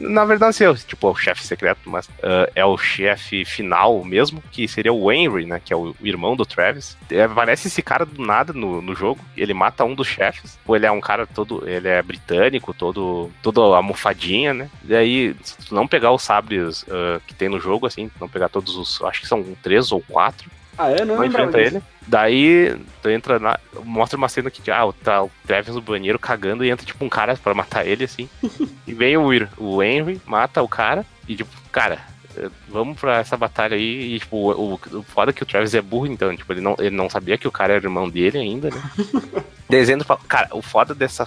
[0.00, 4.04] na verdade, assim, é, tipo, é o chefe secreto, mas uh, é o chefe final
[4.04, 6.96] mesmo, que seria o Henry, né, que é o, irmão do Travis.
[7.10, 10.76] É, aparece esse cara do nada no, no jogo, ele mata um dos chefes, pô,
[10.76, 15.56] ele é um cara todo, ele é britânico, todo, todo almofadinha, né, e aí, se
[15.58, 19.02] tu não pegar os sabres uh, que tem no jogo, assim, não pegar todos os,
[19.02, 21.04] acho que são três ou quatro, Ah, é?
[21.04, 21.76] Não, não enfrenta disso.
[21.76, 21.84] ele.
[22.06, 23.58] Daí, tu entra na.
[23.84, 27.08] Mostra uma cena que ah, tá o Travis no banheiro cagando e entra tipo um
[27.08, 28.28] cara pra matar ele, assim.
[28.86, 29.28] e vem o,
[29.58, 31.98] o Henry, mata o cara e tipo, cara.
[32.36, 35.46] eh, Vamos pra essa batalha aí e, tipo, o, o, o foda é que o
[35.46, 38.08] Travis é burro, então, tipo, ele não, ele não sabia que o cara era irmão
[38.08, 38.82] dele ainda, né?
[39.68, 41.26] Desenho fala, cara, o foda dessa.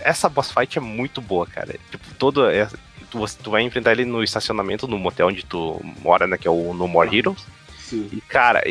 [0.00, 1.74] Essa boss fight é muito boa, cara.
[1.90, 2.48] Tipo, todo.
[2.48, 2.68] é-
[3.10, 6.38] tu, tu vai enfrentar ele no estacionamento, no motel onde tu mora, né?
[6.38, 7.44] Que é o No More Heroes.
[7.78, 8.08] Sim.
[8.10, 8.62] E, cara,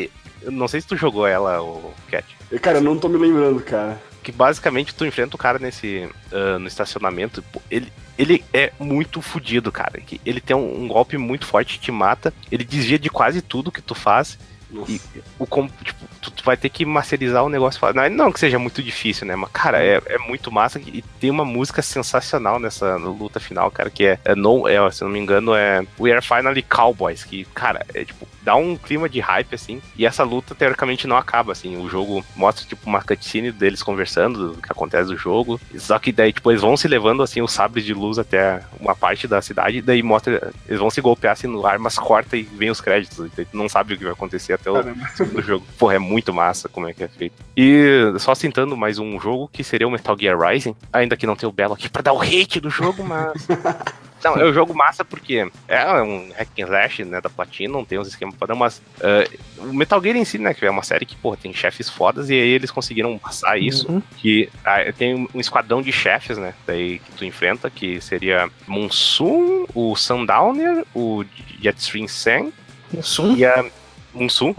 [0.42, 2.26] eu não sei se tu jogou ela, o Cat.
[2.62, 4.02] Cara, eu não tô me lembrando, cara.
[4.24, 6.08] Que basicamente tu enfrenta o cara nesse.
[6.32, 7.44] ah, no estacionamento.
[7.70, 10.00] Ele, ele é muito fodido, cara.
[10.00, 12.34] que Ele tem um, um golpe muito forte que te mata.
[12.52, 14.38] Ele desvia de quase tudo que tu faz.
[14.72, 14.92] Nossa.
[14.92, 15.02] E
[15.38, 15.46] o
[15.84, 17.82] tipo, tu, tu vai ter que masterizar o negócio.
[17.94, 19.36] Não, não que seja muito difícil, né?
[19.36, 20.80] Mas, cara, é, é muito massa.
[20.80, 25.04] E tem uma música sensacional nessa luta final, cara, que é, é, no, é se
[25.04, 27.24] não me engano, é We Are Finally Cowboys.
[27.24, 29.82] Que, cara, é tipo, dá um clima de hype, assim.
[29.98, 31.78] E essa luta, teoricamente, não acaba, assim.
[31.78, 35.60] O jogo mostra, tipo, uma cutscene deles conversando do que acontece no jogo.
[35.78, 38.96] Só que daí, tipo, eles vão se levando, assim, os sabres de luz até uma
[38.96, 39.78] parte da cidade.
[39.78, 42.82] E daí mostra, eles vão se golpear, assim, no ar, mas corta e vem os
[42.82, 43.26] créditos.
[43.38, 45.08] E tu não sabe o que vai acontecer até o Caramba.
[45.16, 45.66] segundo jogo.
[45.78, 47.36] Porra, é muito massa como é que é feito.
[47.56, 51.36] E só citando mais um jogo que seria o Metal Gear Rising, ainda que não
[51.36, 53.48] tenha o Belo aqui pra dar o hate do jogo, mas.
[54.24, 57.86] Não, é um jogo massa porque é um hack and slash, né, da Platinum, não
[57.86, 60.84] tem uns esquemas padrão, mas eh, o Metal Gear em si, né, que é uma
[60.84, 64.02] série que, pô, tem chefes fodas e aí eles conseguiram passar isso, Uhum.
[64.18, 69.66] que ah, tem um esquadrão de chefes, né, daí que tu enfrenta, que seria Monsoon,
[69.74, 71.24] o Sundowner, o
[71.62, 72.52] Jetstream Sen
[72.94, 73.36] Mussum?
[73.36, 73.66] e a
[74.14, 74.54] Mussum,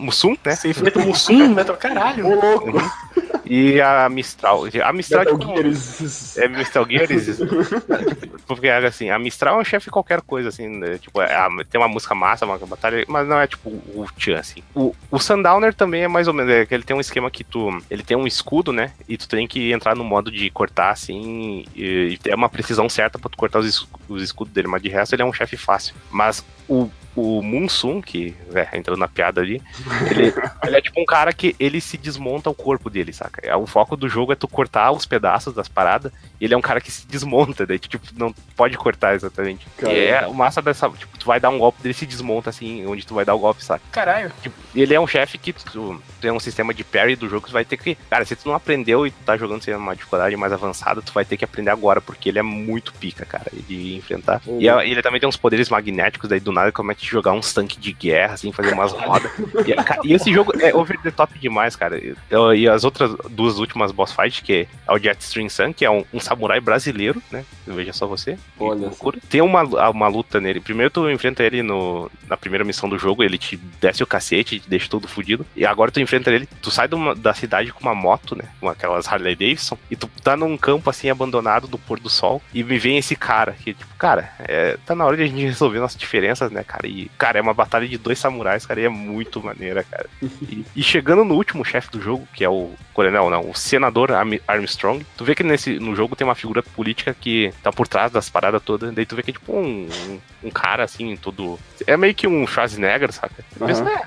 [0.45, 2.27] né, Você enfrenta o Mussum, Metal Caralho.
[2.27, 2.73] Ô, louco!
[3.55, 4.65] E a Mistral.
[4.83, 7.39] A Mistral, Metal tipo, É Metal Gear, eles-
[8.47, 10.97] porque assim, a Mistral é um chefe qualquer coisa, assim, né?
[10.97, 11.37] tipo, é,
[11.71, 14.63] tem uma música massa, uma batalha, mas não é tipo o Chan, assim.
[14.75, 17.45] O, o Sundowner também é mais ou menos, é que ele tem um esquema que
[17.45, 20.91] tu, ele tem um escudo, né, e tu tem que entrar no modo de cortar,
[20.91, 24.83] assim, e, e ter uma precisão certa pra tu cortar os, os escudos dele, mas
[24.83, 25.95] de resto ele é um chefe fácil.
[26.11, 29.61] Mas o o Munsun, que é, entrando na piada ali,
[30.11, 30.33] ele,
[30.65, 33.47] ele é tipo um cara que ele se desmonta o corpo dele, saca?
[33.47, 36.57] É, o foco do jogo é tu cortar os pedaços das paradas, e ele é
[36.57, 39.67] um cara que se desmonta, daí tu, tipo, não pode cortar exatamente.
[39.83, 42.87] E é o massa dessa, tipo, tu vai dar um golpe, ele se desmonta assim,
[42.87, 43.83] onde tu vai dar o golpe, saca?
[43.93, 44.33] Caralho.
[44.43, 47.51] Tipo, ele é um chefe que tu tem um sistema de parry do jogo que
[47.51, 47.95] tu vai ter que.
[48.09, 51.13] Cara, se tu não aprendeu e tu tá jogando sem uma dificuldade mais avançada, tu
[51.13, 54.41] vai ter que aprender agora, porque ele é muito pica, cara, de enfrentar.
[54.59, 56.73] E é- ele também tem uns poderes magnéticos, daí do nada a
[57.09, 59.31] jogar uns tanques de guerra, assim, fazer umas rodas.
[59.67, 62.01] E, ca- e esse jogo é over the top demais, cara.
[62.31, 65.91] Eu- e as outras duas últimas boss fights, que é o Jetstream Sun, que é
[65.91, 67.45] um, um samurai brasileiro, né?
[67.67, 68.37] Veja só você.
[68.59, 68.91] Olha.
[69.29, 70.61] Tem uma, uma luta nele.
[70.61, 74.59] Primeiro tu enfrenta ele no, na primeira missão do jogo, ele te desce o cacete,
[74.61, 75.47] te deixa todo fudido.
[75.57, 78.45] E agora tu enfrenta ele, tu sai uma- da cidade com uma moto, né?
[78.61, 82.43] Com aquelas Harley Davidson, e tu tá num campo assim abandonado do pôr do sol.
[82.53, 85.43] E me vem esse cara, que tipo, cara, é, tá na hora de a gente
[85.45, 86.87] resolver nossas diferenças, né, cara?
[86.93, 90.07] E, cara, é uma batalha de dois samurais, cara, e é muito maneira, cara.
[90.23, 94.13] E, e chegando no último chefe do jogo, que é o coronel, não, o senador
[94.13, 97.89] Arm- Armstrong, tu vê que nesse, no jogo tem uma figura política que tá por
[97.89, 101.17] trás das paradas todas, daí tu vê que é tipo um, um, um cara assim,
[101.17, 101.59] todo.
[101.87, 103.43] É meio que um Schwarzenegger, saca?
[103.59, 103.91] Mas Aham.
[103.91, 104.03] é.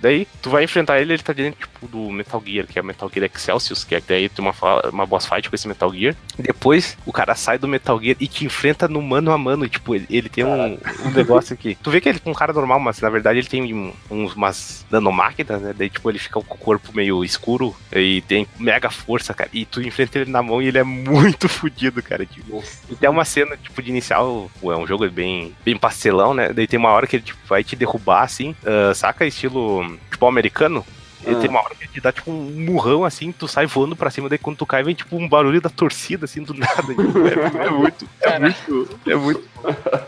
[0.00, 2.84] Daí tu vai enfrentar ele, ele tá dentro tipo do Metal Gear, que é o
[2.84, 4.54] Metal Gear Excelsius, que é daí tem uma,
[4.90, 6.14] uma boss fight com esse Metal Gear.
[6.38, 9.64] Depois o cara sai do Metal Gear e te enfrenta no mano a mano.
[9.64, 10.74] E, tipo, ele, ele tem um,
[11.04, 11.76] um negócio aqui.
[11.82, 14.84] Tu vê que ele é um cara normal, mas na verdade ele tem uns, umas
[14.90, 15.74] nanomáquinas, né?
[15.76, 19.50] Daí, tipo, ele fica com o corpo meio escuro e tem mega força, cara.
[19.52, 22.24] E tu enfrenta ele na mão e ele é muito fodido, cara.
[22.26, 26.52] Tipo, e tem uma cena, tipo, de inicial, é um jogo bem, bem pastelão, né?
[26.52, 29.26] Daí tem uma hora que ele tipo, vai te derrubar, assim, ah, saca?
[29.26, 30.84] Estilo, tipo, americano.
[31.26, 31.40] Ele Ah.
[31.40, 34.10] tem uma hora que ele te dá, tipo, um murrão, assim, tu sai voando pra
[34.10, 36.82] cima, daí quando tu cai, vem, tipo, um barulho da torcida, assim, do nada.
[36.94, 39.48] Tipo, é, é muito, é muito, é muito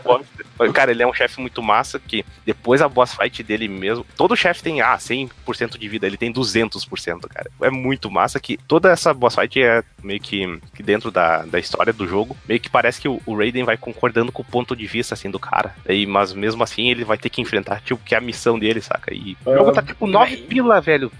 [0.03, 0.27] bosta.
[0.73, 4.35] Cara, ele é um chefe muito massa, que depois a boss fight dele mesmo, todo
[4.35, 7.49] chefe tem, ah, 100% de vida, ele tem 200%, cara.
[7.61, 11.59] É muito massa que toda essa boss fight é meio que, que dentro da, da
[11.59, 14.75] história do jogo, meio que parece que o, o Raiden vai concordando com o ponto
[14.75, 15.75] de vista, assim, do cara.
[15.87, 18.81] Aí, mas mesmo assim, ele vai ter que enfrentar, tipo, que é a missão dele,
[18.81, 19.13] saca?
[19.13, 21.11] E o jogo tá, tipo, 9 pila, velho.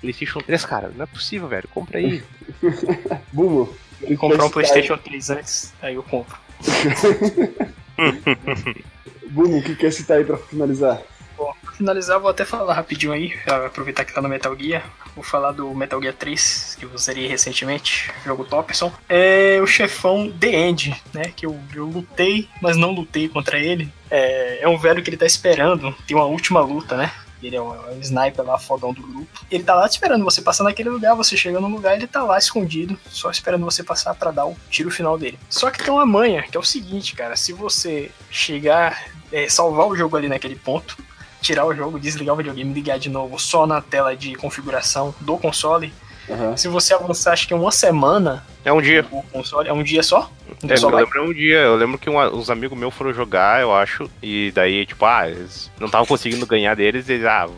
[0.00, 0.92] PlayStation 3, cara.
[0.94, 1.68] Não é possível, velho.
[1.68, 2.22] Compra aí.
[3.32, 3.74] Bumo.
[4.18, 6.36] Comprar um PlayStation 3 antes, aí eu compro.
[9.30, 11.02] Bumo, o que quer citar aí pra finalizar?
[11.36, 13.34] Bom, pra finalizar, vou até falar rapidinho aí,
[13.66, 14.82] aproveitar que tá no Metal Gear.
[15.14, 18.92] Vou falar do Metal Gear 3, que eu zerei recentemente, jogo Topson.
[19.08, 21.32] É o chefão The End, né?
[21.34, 23.92] Que eu, eu lutei, mas não lutei contra ele.
[24.10, 27.12] É, é um velho que ele tá esperando, tem uma última luta, né?
[27.42, 29.46] Ele é um, é um sniper lá, fodão do grupo.
[29.50, 32.38] Ele tá lá esperando você passar naquele lugar, você chega no lugar, ele tá lá
[32.38, 35.38] escondido, só esperando você passar pra dar o tiro final dele.
[35.48, 39.86] Só que tem uma manha, que é o seguinte, cara, se você chegar, é, salvar
[39.86, 40.96] o jogo ali naquele ponto,
[41.40, 45.38] tirar o jogo, desligar o videogame, ligar de novo só na tela de configuração do
[45.38, 45.92] console,
[46.30, 46.56] Aham.
[46.56, 49.04] se você avançar, acho que é uma semana É um dia.
[49.10, 50.30] o console, é um dia só?
[50.68, 53.12] É, Só eu vai- lembro um dia, eu lembro que uma- uns amigos meus foram
[53.12, 57.26] jogar, eu acho, e daí, tipo, ah, eles não estavam conseguindo ganhar deles, e eles,
[57.26, 57.48] ah,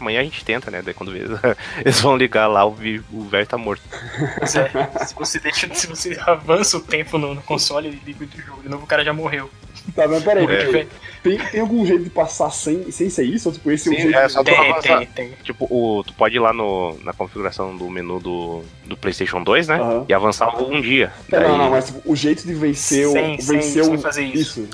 [0.00, 0.80] amanhã a gente tenta, né?
[0.82, 1.30] Daí quando eles,
[1.84, 2.76] eles vão ligar lá, o,
[3.12, 3.82] o velho tá morto.
[4.38, 4.70] Pois é,
[5.06, 8.62] se você deixa, se você avança o tempo no, no console e liga o jogo
[8.62, 9.50] de novo, o cara já morreu.
[9.94, 10.64] Tá, mas peraí, É.
[10.84, 13.48] tipo, tem, tem algum jeito de passar sem, sem ser isso?
[13.48, 14.98] Ou tipo, esse é o Sim, jeito é só tu Tem, avançar.
[14.98, 15.32] tem, tem.
[15.42, 19.68] Tipo, o, tu pode ir lá no, na configuração do menu do, do PlayStation 2,
[19.68, 19.76] né?
[19.80, 20.04] Aham.
[20.08, 21.12] E avançar um dia.
[21.30, 23.12] É, Daí- não, não, mas tipo, o jeito de vencer o.
[23.12, 23.98] Sem- sem- vencer sem o.
[23.98, 24.68] fazer isso.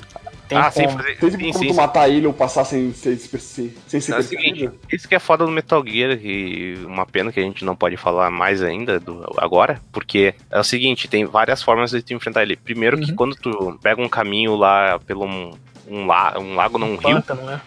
[0.49, 0.97] Tem ah, sim, como.
[0.97, 1.17] fazer.
[1.17, 1.75] Tem tipo sim, como sim, sim.
[1.75, 5.19] matar ele ou passar sem, sem, sem, sem ser É o seguinte, isso que é
[5.19, 8.99] foda do Metal Gear, e uma pena que a gente não pode falar mais ainda
[8.99, 12.55] do, agora, porque é o seguinte, tem várias formas de tu enfrentar ele.
[12.55, 13.15] Primeiro que Uhum.
[13.15, 15.51] quando tu pega um caminho lá pelo um,
[15.87, 17.61] um, la, um lago, não um rio, Pântano, né?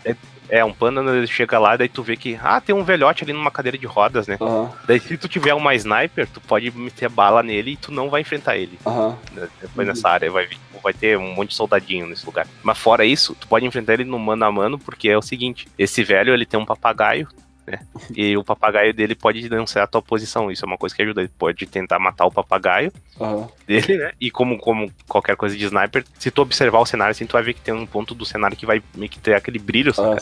[0.52, 0.74] É um
[1.16, 3.86] ele chega lá, daí tu vê que, ah, tem um velhote ali numa cadeira de
[3.86, 4.36] rodas, né?
[4.38, 8.10] Aham, Daí se tu tiver uma sniper, tu pode meter bala nele e tu não
[8.10, 8.78] vai enfrentar ele.
[9.32, 10.46] né, Depois nessa área vai,
[10.82, 12.46] vai ter um monte de soldadinho nesse lugar.
[12.62, 15.66] Mas fora isso, tu pode enfrentar ele no mano a mano, porque é o seguinte:
[15.78, 17.26] esse velho ele tem um papagaio,
[17.66, 17.78] né?
[18.14, 20.50] E o papagaio dele pode denunciar a tua posição.
[20.50, 21.20] Isso é uma coisa que ajuda.
[21.20, 23.48] Ele pode tentar matar o papagaio aham.
[23.66, 24.12] dele, né?
[24.20, 27.42] E como, como qualquer coisa de sniper, se tu observar o cenário assim, tu vai
[27.42, 30.16] ver que tem um ponto do cenário que vai meio que ter aquele brilho, Ah.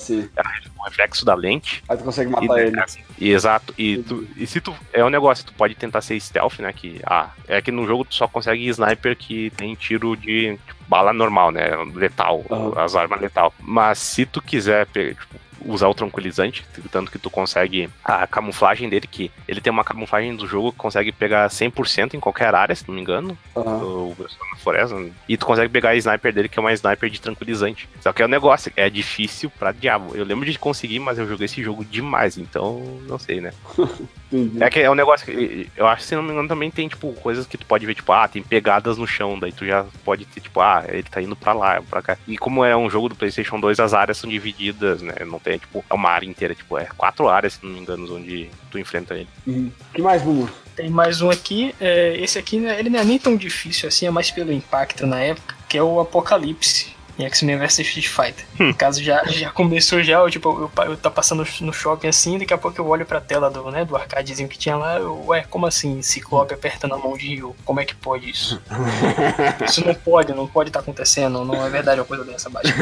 [0.78, 1.82] O reflexo da lente.
[1.88, 2.80] Aí tu consegue E, matar ele.
[2.80, 3.74] assim, e exato.
[3.76, 4.74] E, tu, e se tu.
[4.92, 6.72] É um negócio, tu pode tentar ser stealth, né?
[6.72, 10.84] Que, ah, é que no jogo tu só consegue sniper que tem tiro de tipo,
[10.88, 11.68] bala normal, né?
[11.94, 12.72] Letal, Aham.
[12.82, 13.52] as armas letal.
[13.60, 15.20] Mas se tu quiser tipo,
[15.64, 20.34] usar o tranquilizante, tanto que tu consegue a camuflagem dele, que ele tem uma camuflagem
[20.36, 24.56] do jogo que consegue pegar 100% em qualquer área, se não me engano, o na
[24.56, 24.96] floresta,
[25.28, 27.88] e tu consegue pegar a sniper dele, que é uma sniper de tranquilizante.
[28.00, 30.14] Só que é um negócio, é difícil pra diabo.
[30.14, 33.52] Eu lembro de conseguir, mas eu joguei esse jogo demais, então não sei, né?
[34.60, 36.86] É que é um negócio que eu acho que, se não me engano, também tem,
[36.86, 39.84] tipo, coisas que tu pode ver, tipo, ah, tem pegadas no chão, daí tu já
[40.04, 42.16] pode ter, tipo, ah, ele tá indo pra lá, pra cá.
[42.28, 45.14] E como é um jogo do PlayStation 2, as áreas são divididas, né?
[45.26, 48.14] Não tem, tipo, é uma área inteira, tipo, é quatro áreas, se não me engano,
[48.14, 49.28] onde tu enfrenta ele.
[49.46, 49.70] Uhum.
[49.92, 50.50] que mais, Bubu?
[50.76, 51.74] Tem mais um aqui.
[51.80, 55.06] é, esse aqui, né, ele não é nem tão difícil assim, é mais pelo impacto
[55.06, 56.94] na época, que é o Apocalipse.
[57.20, 58.44] Em X-Men vs Street Fighter.
[58.58, 62.08] No caso, já, já começou já, eu, tipo, eu, pa- eu tá passando no shopping
[62.08, 64.96] assim, daqui a pouco eu olho pra tela do, né, do arcadezinho que tinha lá,
[64.98, 67.54] eu, ué, como assim, Ciclope apertando a mão de Rio?
[67.64, 68.60] Como é que pode isso?
[69.66, 72.72] Isso não pode, não pode estar acontecendo, não é verdade uma coisa dessa baixa.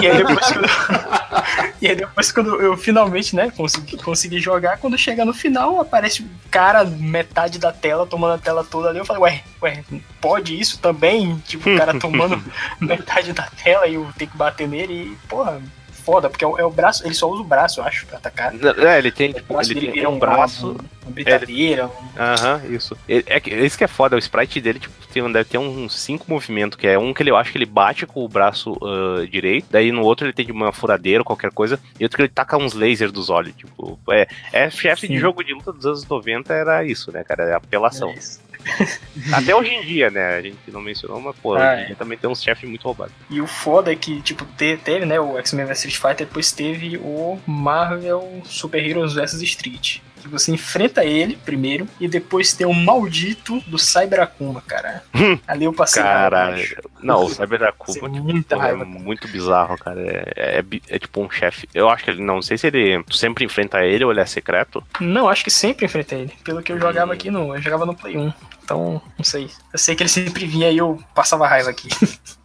[0.00, 0.66] e aí depois quando,
[1.82, 6.22] e aí depois quando eu finalmente, né, consegui, consegui jogar, quando chega no final, aparece
[6.22, 9.84] o cara metade da tela, tomando a tela toda ali, eu falei, ué, ué,
[10.20, 11.36] pode isso também?
[11.46, 12.42] Tipo, o cara tomando
[12.80, 15.60] metade da tela e eu tenho que bater nele e, porra,
[16.04, 18.18] foda, porque é o, é o braço, ele só usa o braço, eu acho, pra
[18.18, 18.52] atacar.
[18.54, 20.72] É, ele tem, tipo, ele tem vira um braço.
[20.72, 22.96] uma, uma britadeira, um- Aham, isso.
[23.08, 25.94] Ele- É, que- isso que é foda, o sprite dele, tipo, tem, deve ter uns
[26.00, 28.76] cinco movimentos, que é um que ele, eu acho que ele bate com o braço
[28.82, 32.22] ah, direito, daí no outro ele tem de uma furadeira, qualquer coisa, e outro que
[32.22, 35.86] ele taca uns lasers dos olhos, tipo, é, é chefe de jogo de luta dos
[35.86, 38.10] anos 90 era isso, né, cara, é apelação.
[38.10, 38.40] é isso.
[39.32, 41.86] Até hoje em dia, né, a gente não mencionou, mas, pô, Ah, hoje em é.
[41.86, 43.14] dia também tem uns chefes muito roubados.
[43.30, 46.52] E o foda é que, tipo, te- teve, né, o X-Men vs Street Fighter, depois
[46.52, 49.98] teve o Marvel Super Heroes vs Street.
[50.22, 55.02] Que você enfrenta ele primeiro, e depois tem o maldito do Cyber Akuma, cara.
[55.48, 56.64] Ali eu passei Caralho.
[57.02, 58.84] Não, o Cyber Akuma, tipo, muita é raiva.
[58.84, 60.00] muito bizarro, cara.
[60.36, 61.68] É, é bi- é tipo um chefe.
[61.74, 63.02] Eu acho que ele, não sei se ele.
[63.02, 64.84] Tu sempre enfrenta ele ou ele é secreto.
[65.00, 66.32] Não, acho que sempre enfrentei ele.
[66.44, 67.56] Pelo que eu jogava aqui no.
[67.56, 68.32] Eu jogava no Play 1.
[68.72, 69.50] Então, não sei.
[69.70, 71.88] Eu sei que ele sempre vinha e eu passava raiva aqui.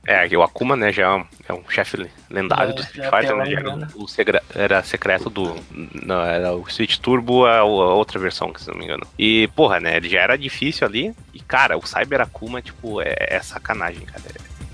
[0.05, 3.35] É, o Akuma, né, já é um, é um chefe lendário É, do Street Fighter,
[3.37, 3.53] né?
[3.53, 3.87] Era, né?
[3.95, 5.55] o segre- era secreto do.
[5.71, 9.05] Não, era o Street Turbo, a, a outra versão, que se não me engano.
[9.17, 11.13] E, porra, né, ele já era difícil ali.
[11.33, 14.21] E, cara, o Cyber Akuma, tipo, é, é sacanagem, cara.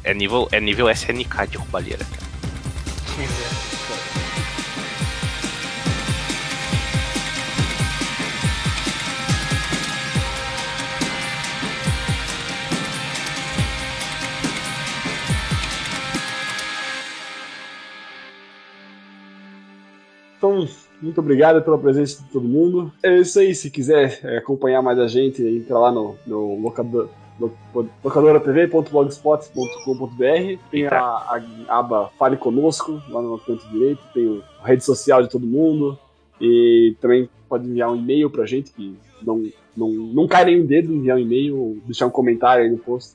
[0.03, 3.72] É, é nível, é nível SNK de roubalheira, cara.
[20.43, 20.67] Então,
[21.01, 22.91] muito obrigado pela presença de todo mundo.
[23.01, 27.07] É isso aí, se quiser é, acompanhar mais a gente, entra lá no, no locador,
[27.39, 27.53] lo-
[28.03, 34.83] locadoratv.blogspot.com.br tem a, a aba Fale Conosco, lá no canto direito, tem o- a rede
[34.83, 35.97] social de todo mundo,
[36.41, 39.47] e também pode enviar um e-mail pra gente, que não,
[39.77, 43.13] não, não cai nenhum dedo enviar um e-mail ou deixar um comentário aí no post.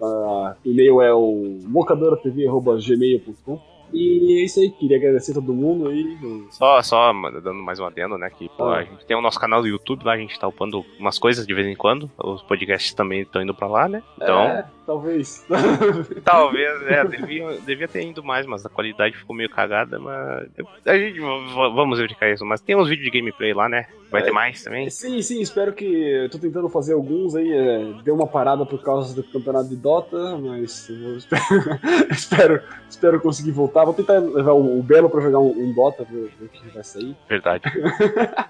[0.00, 3.58] O e-mail é o locadoratv.gmail.com
[3.92, 6.16] e é isso aí, queria agradecer a todo mundo aí.
[6.50, 7.12] Só, só
[7.42, 8.30] dando mais um adendo, né?
[8.30, 8.78] Que pô, Ah.
[8.78, 11.46] a gente tem o nosso canal do YouTube lá, a gente tá upando umas coisas
[11.46, 12.10] de vez em quando.
[12.18, 14.02] Os podcasts também estão indo pra lá, né?
[14.16, 15.46] Então, É, talvez.
[16.24, 20.48] talvez, é, devia, devia ter ido mais, mas a qualidade ficou meio cagada, mas.
[20.86, 22.44] A gente vamos verificar isso.
[22.44, 23.86] Mas tem uns vídeos de gameplay lá, né?
[24.10, 24.24] Vai É.
[24.24, 24.90] ter mais também.
[24.90, 25.84] sim, sim, espero que.
[25.84, 27.50] Eu tô tentando fazer alguns aí.
[27.52, 31.18] É, deu uma parada por causa do campeonato de Dota, mas eu vou-
[32.10, 33.79] espero, espero conseguir voltar.
[33.84, 36.84] Vou tentar levar o, Belo pra jogar um, um Dota, ver, ver o que vai
[36.84, 37.16] sair.
[37.28, 37.64] Verdade.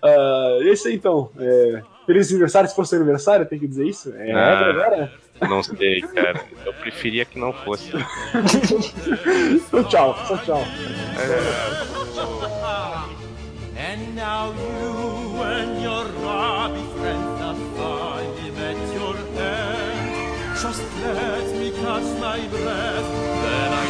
[0.03, 1.31] Ah, e é isso aí então.
[1.39, 4.13] É, feliz aniversário, se fosse seu aniversário, tem que dizer isso.
[4.17, 4.59] É Ah.
[4.59, 5.13] regra agora?
[5.43, 6.41] Não sei, cara.
[6.65, 7.91] Eu preferia que não fosse.
[9.69, 10.63] Então tchau, só tchau.
[13.77, 16.05] And now you and your
[16.97, 20.57] friends have finally met your end.
[20.61, 23.09] Just let me catch my breath,
[23.43, 23.90] then I